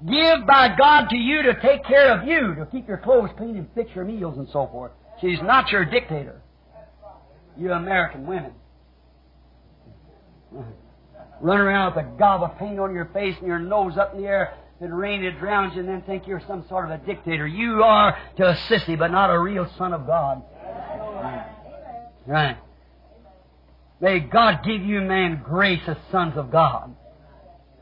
[0.07, 3.57] Give by God to you to take care of you, to keep your clothes clean
[3.57, 4.91] and fix your meals and so forth.
[5.21, 6.41] She's not your dictator.
[7.57, 8.53] You American women.
[11.41, 14.21] Run around with a gob of paint on your face and your nose up in
[14.21, 14.53] the air.
[14.79, 17.45] If it rains, it drowns you, and then think you're some sort of a dictator.
[17.45, 20.41] You are to a sissy, but not a real son of God.
[22.25, 22.57] Right.
[24.01, 26.95] May God give you, man, grace as sons of God.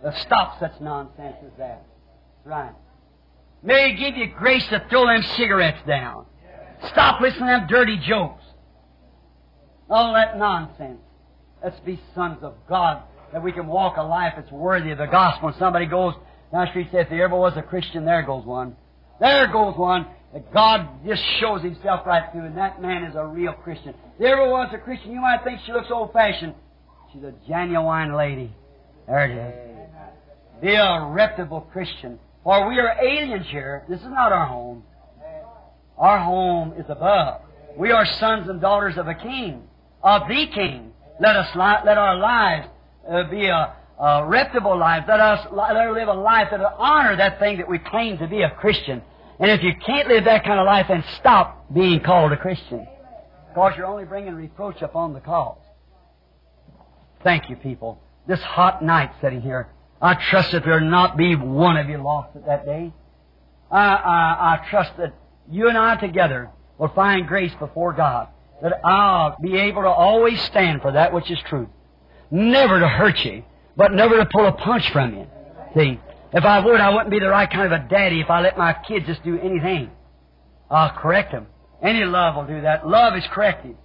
[0.03, 1.85] To stop such nonsense as that.
[2.43, 2.73] Right.
[3.63, 6.25] May He give you grace to throw them cigarettes down.
[6.89, 8.43] Stop listening to them dirty jokes.
[9.89, 10.99] All that nonsense.
[11.63, 13.01] Let's be sons of God,
[13.33, 15.49] that we can walk a life that's worthy of the gospel.
[15.49, 16.13] And somebody goes
[16.69, 18.75] street and says, if there ever was a Christian, there goes one.
[19.19, 20.05] There goes one.
[20.37, 23.89] That God just shows Himself right through, and that man is a real Christian.
[23.89, 26.53] If there ever was a Christian, you might think she looks old fashioned.
[27.11, 28.53] She's a genuine lady.
[29.07, 30.61] There it is.
[30.61, 32.19] Be a reputable Christian.
[32.43, 33.83] For we are aliens here.
[33.89, 34.83] This is not our home.
[35.97, 37.41] Our home is above.
[37.75, 39.63] We are sons and daughters of a king,
[40.03, 40.93] of the king.
[41.19, 42.67] Let us li- let our lives
[43.09, 45.05] uh, be a, a reputable life.
[45.07, 48.19] Let us li- let us live a life that honor that thing that we claim
[48.19, 49.01] to be a Christian.
[49.39, 52.87] And if you can't live that kind of life, then stop being called a Christian.
[53.49, 55.59] Because you're only bringing reproach upon the cause.
[57.23, 58.01] Thank you, people.
[58.27, 59.69] This hot night sitting here,
[60.01, 62.93] I trust that there will not be one of you lost at that day.
[63.71, 65.13] I, I, I trust that
[65.49, 68.29] you and I together will find grace before God.
[68.61, 71.69] That I'll be able to always stand for that which is true.
[72.31, 73.43] Never to hurt you,
[73.75, 75.27] but never to pull a punch from you.
[75.75, 75.99] See,
[76.37, 78.57] if I would, I wouldn't be the right kind of a daddy if I let
[78.57, 79.89] my kids just do anything.
[80.69, 81.47] I'll correct them.
[81.81, 82.87] Any love will do that.
[82.87, 83.75] Love is corrective.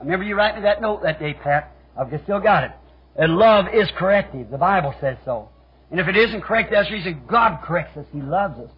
[0.00, 1.72] Remember you writing me that note that day, Pat.
[1.96, 2.72] I've just still got it.
[3.16, 4.50] And love is corrective.
[4.50, 5.50] The Bible says so.
[5.90, 8.06] And if it isn't correct, that's the reason God corrects us.
[8.12, 8.70] He loves us.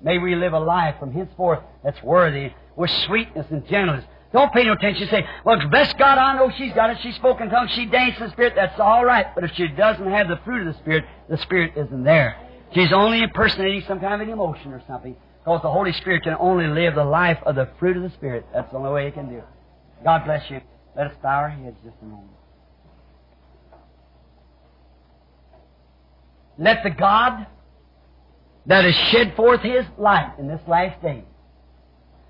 [0.00, 4.04] May we live a life from henceforth that's worthy with sweetness and gentleness.
[4.32, 5.08] Don't pay no attention.
[5.08, 6.98] Say, well, bless God, I know she's got it.
[7.02, 7.70] She spoke in tongues.
[7.72, 8.54] She danced in the Spirit.
[8.56, 9.26] That's all right.
[9.34, 12.36] But if she doesn't have the fruit of the Spirit, the Spirit isn't there.
[12.72, 15.16] She's only impersonating some kind of an emotion or something.
[15.38, 18.46] Because the Holy Spirit can only live the life of the fruit of the Spirit.
[18.52, 19.44] That's the only way He can do it.
[20.04, 20.60] God bless you.
[20.96, 22.30] Let us bow our heads just a moment.
[26.58, 27.46] Let the God
[28.66, 31.24] that has shed forth His light in this last day,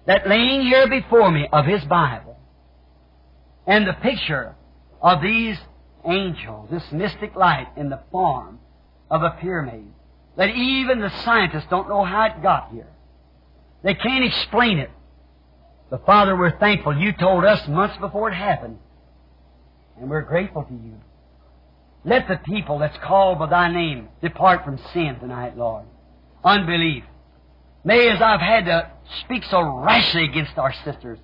[0.06, 2.39] that laying here before me of His Bible,
[3.66, 4.55] and the picture
[5.00, 5.56] of these
[6.05, 8.58] angels, this mystic light in the form
[9.10, 9.86] of a pyramid,
[10.36, 12.89] that even the scientists don't know how it got here.
[13.82, 14.90] They can't explain it.
[15.90, 16.97] But Father, we're thankful.
[16.97, 18.78] You told us months before it happened.
[20.00, 21.00] And we're grateful to you.
[22.05, 25.86] Let the people that's called by thy name depart from sin tonight, Lord.
[26.44, 27.05] Unbelief.
[27.84, 28.90] May as I've had to
[29.24, 31.18] speak so rashly against our sisters.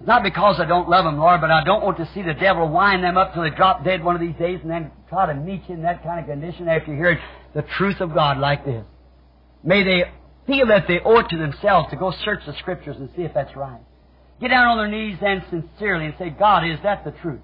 [0.00, 2.34] It's not because I don't love them, Lord, but I don't want to see the
[2.34, 5.26] devil wind them up till they drop dead one of these days and then try
[5.26, 7.20] to meet you in that kind of condition after you hear
[7.54, 8.84] the truth of God like this.
[9.62, 10.04] May they
[10.46, 13.32] feel that they owe it to themselves to go search the Scriptures and see if
[13.32, 13.80] that's right.
[14.40, 17.40] Get down on their knees then sincerely and say, God, is that the truth?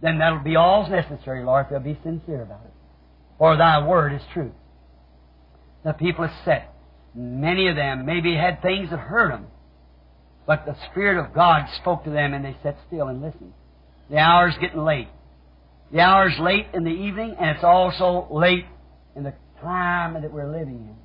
[0.00, 2.72] Then that'll be all's necessary, Lord, if they'll be sincere about it.
[3.38, 4.52] For thy word is truth.
[5.84, 6.74] The people set.
[7.14, 9.46] Many of them maybe had things that hurt them.
[10.46, 13.52] But the Spirit of God spoke to them and they sat still and listened.
[14.10, 15.08] The hour's getting late.
[15.92, 18.64] The hour's late in the evening and it's also late
[19.14, 20.96] in the time that we're living in.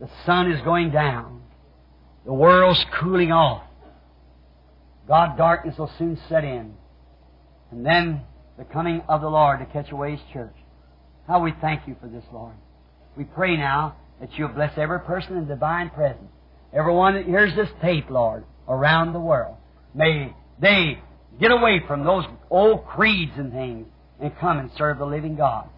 [0.00, 1.42] The sun is going down.
[2.24, 3.64] The world's cooling off.
[5.06, 6.74] God, darkness will soon set in.
[7.70, 8.22] And then
[8.58, 10.54] the coming of the Lord to catch away His church.
[11.26, 12.54] How we thank you for this, Lord.
[13.16, 16.30] We pray now that you'll bless every person in divine presence.
[16.72, 19.56] Everyone that hears this tape, Lord, around the world.
[19.94, 20.98] May they
[21.40, 23.86] get away from those old creeds and things
[24.20, 25.68] and come and serve the living God.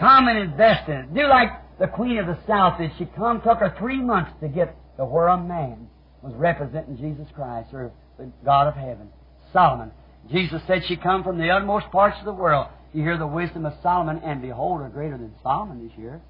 [0.00, 1.14] Come and invest in it.
[1.14, 3.42] Do like The Queen of the South, did she come?
[3.42, 5.88] Took her three months to get to where a man
[6.22, 9.10] was representing Jesus Christ, or the God of heaven.
[9.52, 9.92] Solomon.
[10.30, 12.68] Jesus said she come from the uttermost parts of the world.
[12.92, 16.20] You hear the wisdom of Solomon, and behold, a greater than Solomon is here.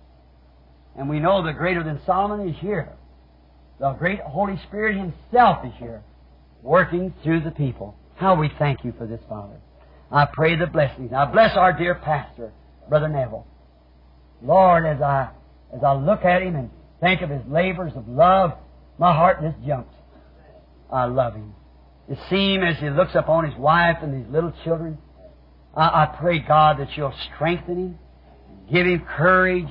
[0.97, 2.93] And we know the greater than Solomon is here.
[3.79, 6.03] The great Holy Spirit Himself is here,
[6.63, 7.97] working through the people.
[8.17, 9.57] How we thank you for this, Father.
[10.11, 11.13] I pray the blessings.
[11.13, 12.53] Now bless our dear pastor,
[12.89, 13.47] Brother Neville.
[14.43, 15.31] Lord, as I
[15.75, 16.71] as I look at him and
[17.01, 18.53] think of his labors of love,
[18.99, 19.95] my heart just jumps.
[20.91, 21.55] I love him.
[22.09, 24.99] To see him as he looks upon his wife and his little children,
[25.77, 27.99] I, I pray, God, that you'll strengthen him,
[28.73, 29.69] give him courage,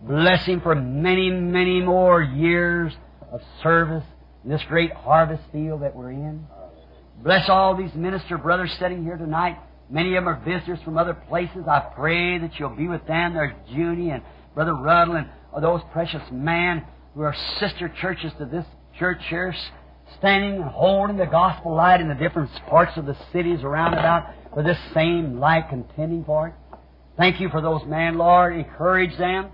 [0.00, 2.92] bless him for many, many more years
[3.32, 4.04] of service
[4.44, 6.46] in this great harvest field that we're in.
[7.22, 9.58] Bless all these minister brothers sitting here tonight.
[9.90, 11.64] Many of them are visitors from other places.
[11.66, 13.34] I pray that you'll be with them.
[13.34, 14.22] There's Junie and
[14.54, 15.28] Brother Ruddell and
[15.60, 18.64] those precious men who are sister churches to this
[18.98, 19.52] church here,
[20.18, 24.30] standing and holding the gospel light in the different parts of the cities around about
[24.54, 26.54] for this same light, contending for it.
[27.16, 28.56] Thank you for those men, Lord.
[28.56, 29.50] Encourage them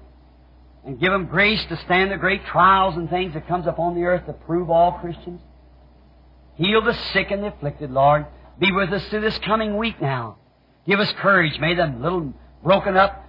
[0.84, 4.04] and give them grace to stand the great trials and things that comes upon the
[4.04, 5.40] earth to prove all Christians.
[6.54, 8.26] Heal the sick and the afflicted, Lord.
[8.58, 10.38] Be with us through this coming week now.
[10.86, 11.58] Give us courage.
[11.60, 13.24] May the little broken up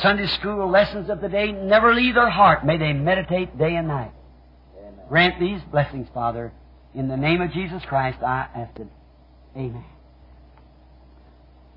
[0.00, 2.64] Sunday school lessons of the day never leave their heart.
[2.64, 4.12] May they meditate day and night.
[4.78, 4.92] Amen.
[5.08, 6.52] Grant these blessings, Father.
[6.94, 8.86] In the name of Jesus Christ, I ask it.
[9.56, 9.84] Amen.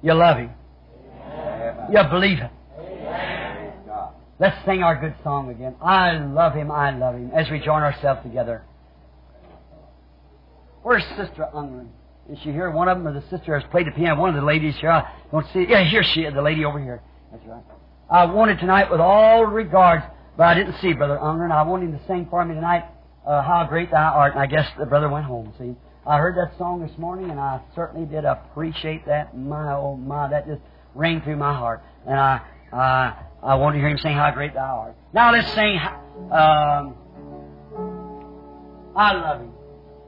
[0.02, 0.52] You love Him.
[1.26, 1.92] Amen.
[1.92, 2.52] You believe it.
[2.80, 3.74] Amen.
[4.40, 5.76] Let's sing our good song again.
[5.82, 8.64] I love Him, I love Him, as we join ourselves together.
[10.82, 11.90] Where's Sister Ungren?
[12.32, 12.72] Is she here?
[12.72, 14.20] One of them, or the sister has played the piano.
[14.20, 14.90] One of the ladies here.
[14.90, 15.66] I don't see.
[15.68, 17.02] Yeah, here she is, the lady over here.
[17.32, 17.64] That's right.
[18.10, 20.04] I wanted tonight with all regards,
[20.38, 21.52] but I didn't see Brother Ungren.
[21.52, 22.86] I wanted him to sing for me tonight,
[23.28, 24.34] uh, How Great Thou Art.
[24.34, 25.76] And I guess the brother went home, see.
[26.08, 29.38] I heard that song this morning, and I certainly did appreciate that.
[29.38, 30.62] My, oh my, that just
[30.96, 31.84] rang through my heart.
[32.08, 34.96] And I, uh, I wanted to hear him sing How Great Thou Art.
[35.14, 35.78] Now let's sing,
[36.32, 36.96] um,
[38.96, 39.54] I love Him.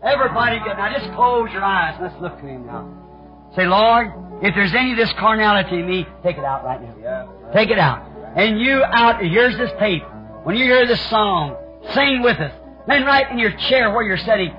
[0.03, 0.91] Everybody get now.
[0.97, 1.97] Just close your eyes.
[2.01, 3.51] Let's look to Him now.
[3.55, 6.95] Say, Lord, if there's any of this carnality in me, take it out right now.
[7.01, 7.51] Yeah.
[7.53, 8.05] Take it out.
[8.35, 9.23] And you out.
[9.23, 10.03] Here's this tape.
[10.43, 11.55] When you hear this song,
[11.93, 12.51] sing with us.
[12.87, 14.53] Then right in your chair where you're sitting,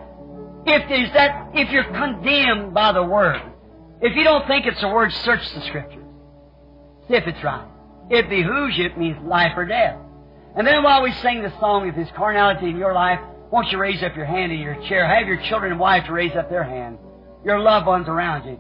[0.66, 3.42] if there's that, if you're condemned by the Word,
[4.00, 6.04] if you don't think it's a Word, search the Scriptures.
[7.08, 7.68] See if it's right.
[8.08, 8.86] It behooves you.
[8.86, 9.98] It means life or death.
[10.56, 13.20] And then while we sing the song, if there's carnality in your life,
[13.54, 15.06] won't you raise up your hand in your chair?
[15.06, 16.98] Have your children and wife to raise up their hand.
[17.44, 18.58] Your loved ones around you.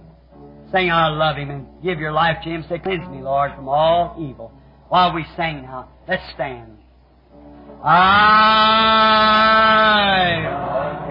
[0.70, 2.64] Sing, I love Him, and give your life to Him.
[2.68, 4.52] Say, cleanse me, Lord, from all evil.
[4.88, 6.78] While we sing now, let's stand.
[7.82, 7.96] I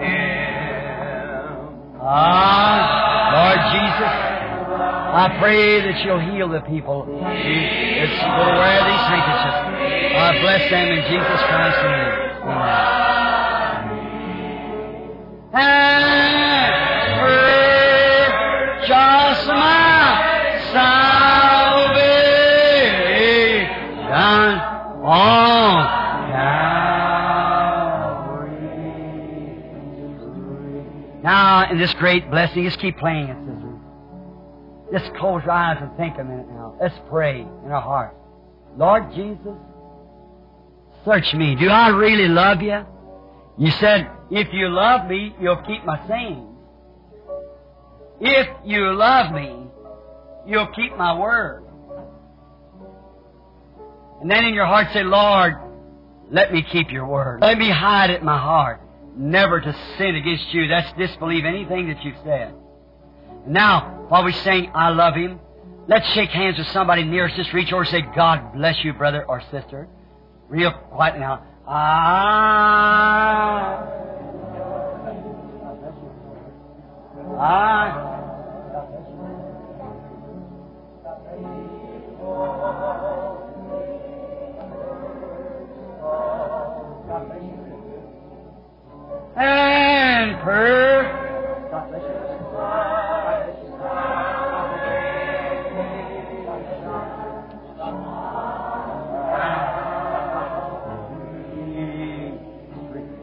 [0.00, 0.24] Him.
[2.00, 4.14] Ah, Lord Jesus,
[5.12, 7.04] I pray that you'll heal the people.
[7.04, 9.60] It's will wear these handkerchiefs.
[10.16, 12.48] I bless them in Jesus Christ's name.
[12.48, 13.23] Amen.
[15.54, 15.62] Purchase
[19.46, 21.94] my salvation.
[31.22, 33.78] Now, in this great blessing, just keep playing it, sister.
[34.92, 36.74] Just close your eyes and think a minute now.
[36.80, 38.16] Let's pray in our hearts.
[38.76, 39.56] Lord Jesus,
[41.04, 41.54] search me.
[41.54, 42.84] Do I really love you?
[43.56, 46.48] You said, if you love me, you'll keep my sayings.
[48.20, 49.66] If you love me,
[50.46, 51.64] you'll keep my word.
[54.20, 55.54] And then in your heart say, Lord,
[56.30, 57.42] let me keep your word.
[57.42, 58.80] Let me hide it in my heart.
[59.16, 60.66] Never to sin against you.
[60.66, 62.54] That's disbelieve anything that you've said.
[63.46, 65.38] Now, while we sing, I love him,
[65.86, 67.32] let's shake hands with somebody near us.
[67.36, 69.86] Just reach over and say, God bless you, brother or sister.
[70.48, 71.44] Real quiet now.
[71.68, 72.64] I,
[89.36, 90.24] And.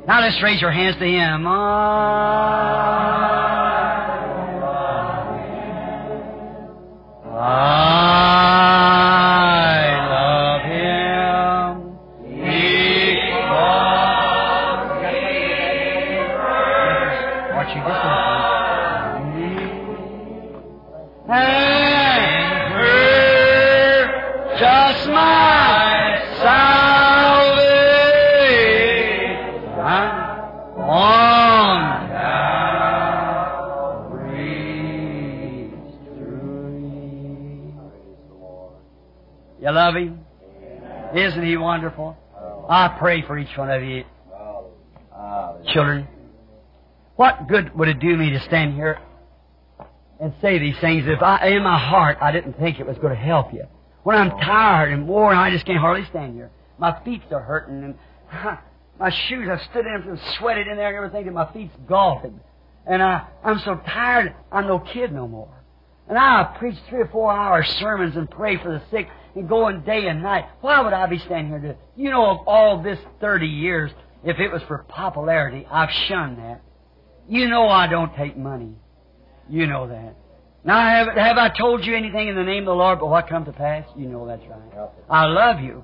[0.07, 1.47] Now let's raise your hands to Him.
[1.47, 3.30] I
[41.81, 42.15] wonderful?
[42.37, 42.65] Oh.
[42.69, 44.03] I pray for each one of you,
[45.73, 46.07] children.
[47.15, 48.99] What good would it do me to stand here
[50.19, 53.15] and say these things if I, in my heart, I didn't think it was going
[53.15, 53.65] to help you?
[54.03, 56.51] When I'm tired and worn, I just can't hardly stand here.
[56.77, 57.95] My feet are hurting and
[58.99, 61.75] my shoes, I've stood in them and sweated in there and everything and my feet's
[61.87, 62.39] golfing.
[62.85, 65.53] And I, I'm so tired, I'm no kid no more.
[66.07, 69.81] And I preach three or four hour sermons and pray for the sick and going
[69.81, 70.45] day and night.
[70.61, 73.91] Why would I be standing here you know, of all this 30 years,
[74.23, 76.61] if it was for popularity, I've shunned that.
[77.27, 78.75] You know I don't take money.
[79.49, 80.15] You know that.
[80.63, 83.27] Now, have, have I told you anything in the name of the Lord but what
[83.27, 83.85] come to pass?
[83.95, 84.89] You know that's right.
[85.09, 85.83] I love you.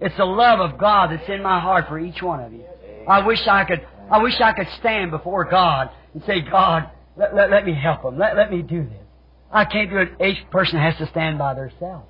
[0.00, 2.64] It's the love of God that's in my heart for each one of you.
[3.08, 7.34] I wish I could, I wish I could stand before God and say, God, let,
[7.34, 8.18] let, let me help them.
[8.18, 9.06] Let, let me do this.
[9.50, 10.12] I can't do it.
[10.20, 12.06] Each person has to stand by themselves.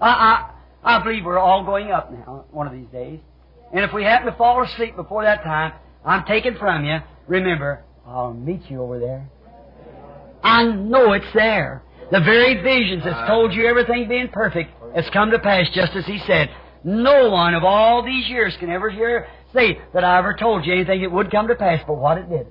[0.00, 0.50] I,
[0.84, 3.20] I, I believe we're all going up now, one of these days.
[3.72, 5.72] And if we happen to fall asleep before that time,
[6.04, 6.98] I'm taken from you.
[7.26, 9.28] Remember, I'll meet you over there.
[10.42, 11.82] I know it's there.
[12.12, 13.26] The very visions that's uh.
[13.26, 16.50] told you everything being perfect has come to pass just as He said.
[16.84, 20.72] No one of all these years can ever hear say that I ever told you
[20.72, 22.46] anything that would come to pass, but what it did.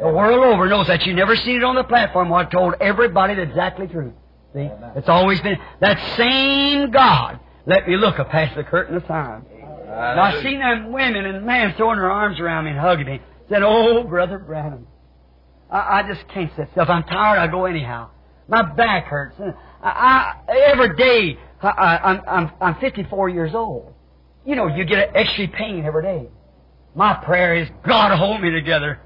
[0.00, 2.28] The world over knows that you never seen it on the platform.
[2.28, 4.12] What told everybody the exactly true.
[4.54, 7.38] See, it's always been that same God.
[7.66, 9.44] Let me look up past the curtain of time.
[9.86, 13.20] Now, I seen them women and men throwing their arms around me and hugging me.
[13.48, 14.86] Said, "Oh, brother Branham,
[15.70, 16.82] I, I just can't sit still.
[16.82, 18.10] If I'm tired, I go anyhow.
[18.48, 19.36] My back hurts.
[19.40, 23.92] I, I, every day, I, I, I'm, I'm, I'm 54 years old.
[24.46, 26.28] You know, you get an extra pain every day.
[26.94, 29.00] My prayer is, God, hold me together.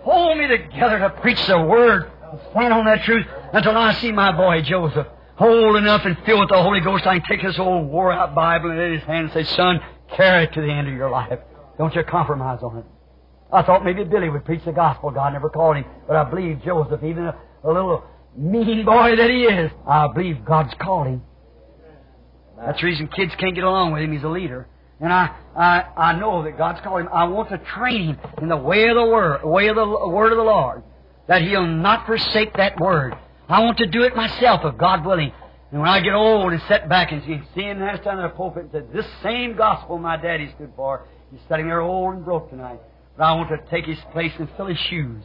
[0.00, 2.10] Hold me together to preach the Word.
[2.50, 5.06] Stand on that truth until I see my boy Joseph
[5.38, 7.06] old enough and filled with the Holy Ghost.
[7.06, 9.80] I can take this old wore out Bible in his hand and say, Son,
[10.14, 11.38] carry it to the end of your life.
[11.78, 12.84] Don't you compromise on it.
[13.52, 15.10] I thought maybe Billy would preach the gospel.
[15.10, 15.84] God never called him.
[16.06, 18.04] But I believe Joseph, even a, a little
[18.36, 21.22] mean boy that he is, I believe God's called him.
[22.58, 24.12] That's the reason kids can't get along with him.
[24.12, 24.68] He's a leader.
[25.00, 27.08] And I, I, I know that God's called him.
[27.12, 30.32] I want to train him in the way of the word, way of the word
[30.32, 30.82] of the Lord,
[31.26, 33.16] that he'll not forsake that word.
[33.50, 35.32] I want to do it myself, if God willing.
[35.72, 38.36] And when I get old and sit back and see, him there standing in the
[38.36, 42.24] pulpit and said, "This same gospel my daddy stood for, he's sitting there old and
[42.24, 42.80] broke tonight,
[43.16, 45.22] but I want to take his place and fill his shoes."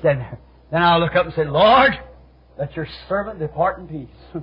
[0.00, 0.38] Stand there.
[0.70, 1.98] Then I'll look up and say, "Lord,
[2.58, 4.42] let your servant depart in peace."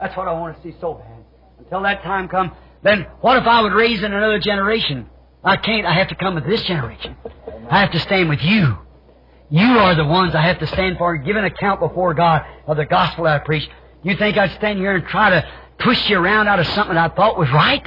[0.00, 1.24] That's what I want to see so bad.
[1.58, 5.08] Until that time comes, then what if I would raise in another generation?
[5.42, 5.86] I can't.
[5.86, 7.16] I have to come with this generation.
[7.70, 8.78] I have to stand with you.
[9.48, 12.44] You are the ones I have to stand for and give an account before God
[12.66, 13.68] of the gospel I preach.
[14.02, 17.08] You think I'd stand here and try to twist you around out of something I
[17.08, 17.86] thought was right?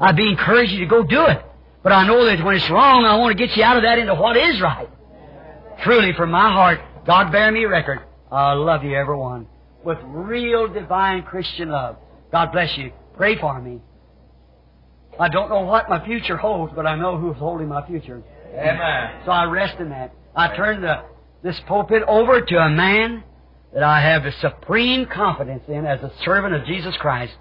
[0.00, 1.44] I'd be encouraging you to go do it.
[1.82, 3.98] But I know that when it's wrong, I want to get you out of that
[3.98, 4.88] into what is right.
[5.82, 8.00] Truly, from my heart, God bear me record.
[8.30, 9.46] I love you, everyone,
[9.84, 11.96] with real divine Christian love.
[12.30, 12.92] God bless you.
[13.16, 13.80] Pray for me.
[15.18, 18.22] I don't know what my future holds, but I know who's holding my future.
[18.54, 19.22] Amen.
[19.24, 20.14] So I rest in that.
[20.34, 21.02] I turn the,
[21.42, 23.24] this pulpit over to a man
[23.74, 27.34] that I have a supreme confidence in as a servant of Jesus Christ,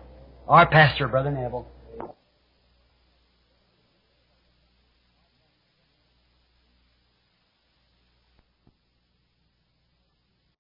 [0.47, 1.67] our pastor, Brother Neville.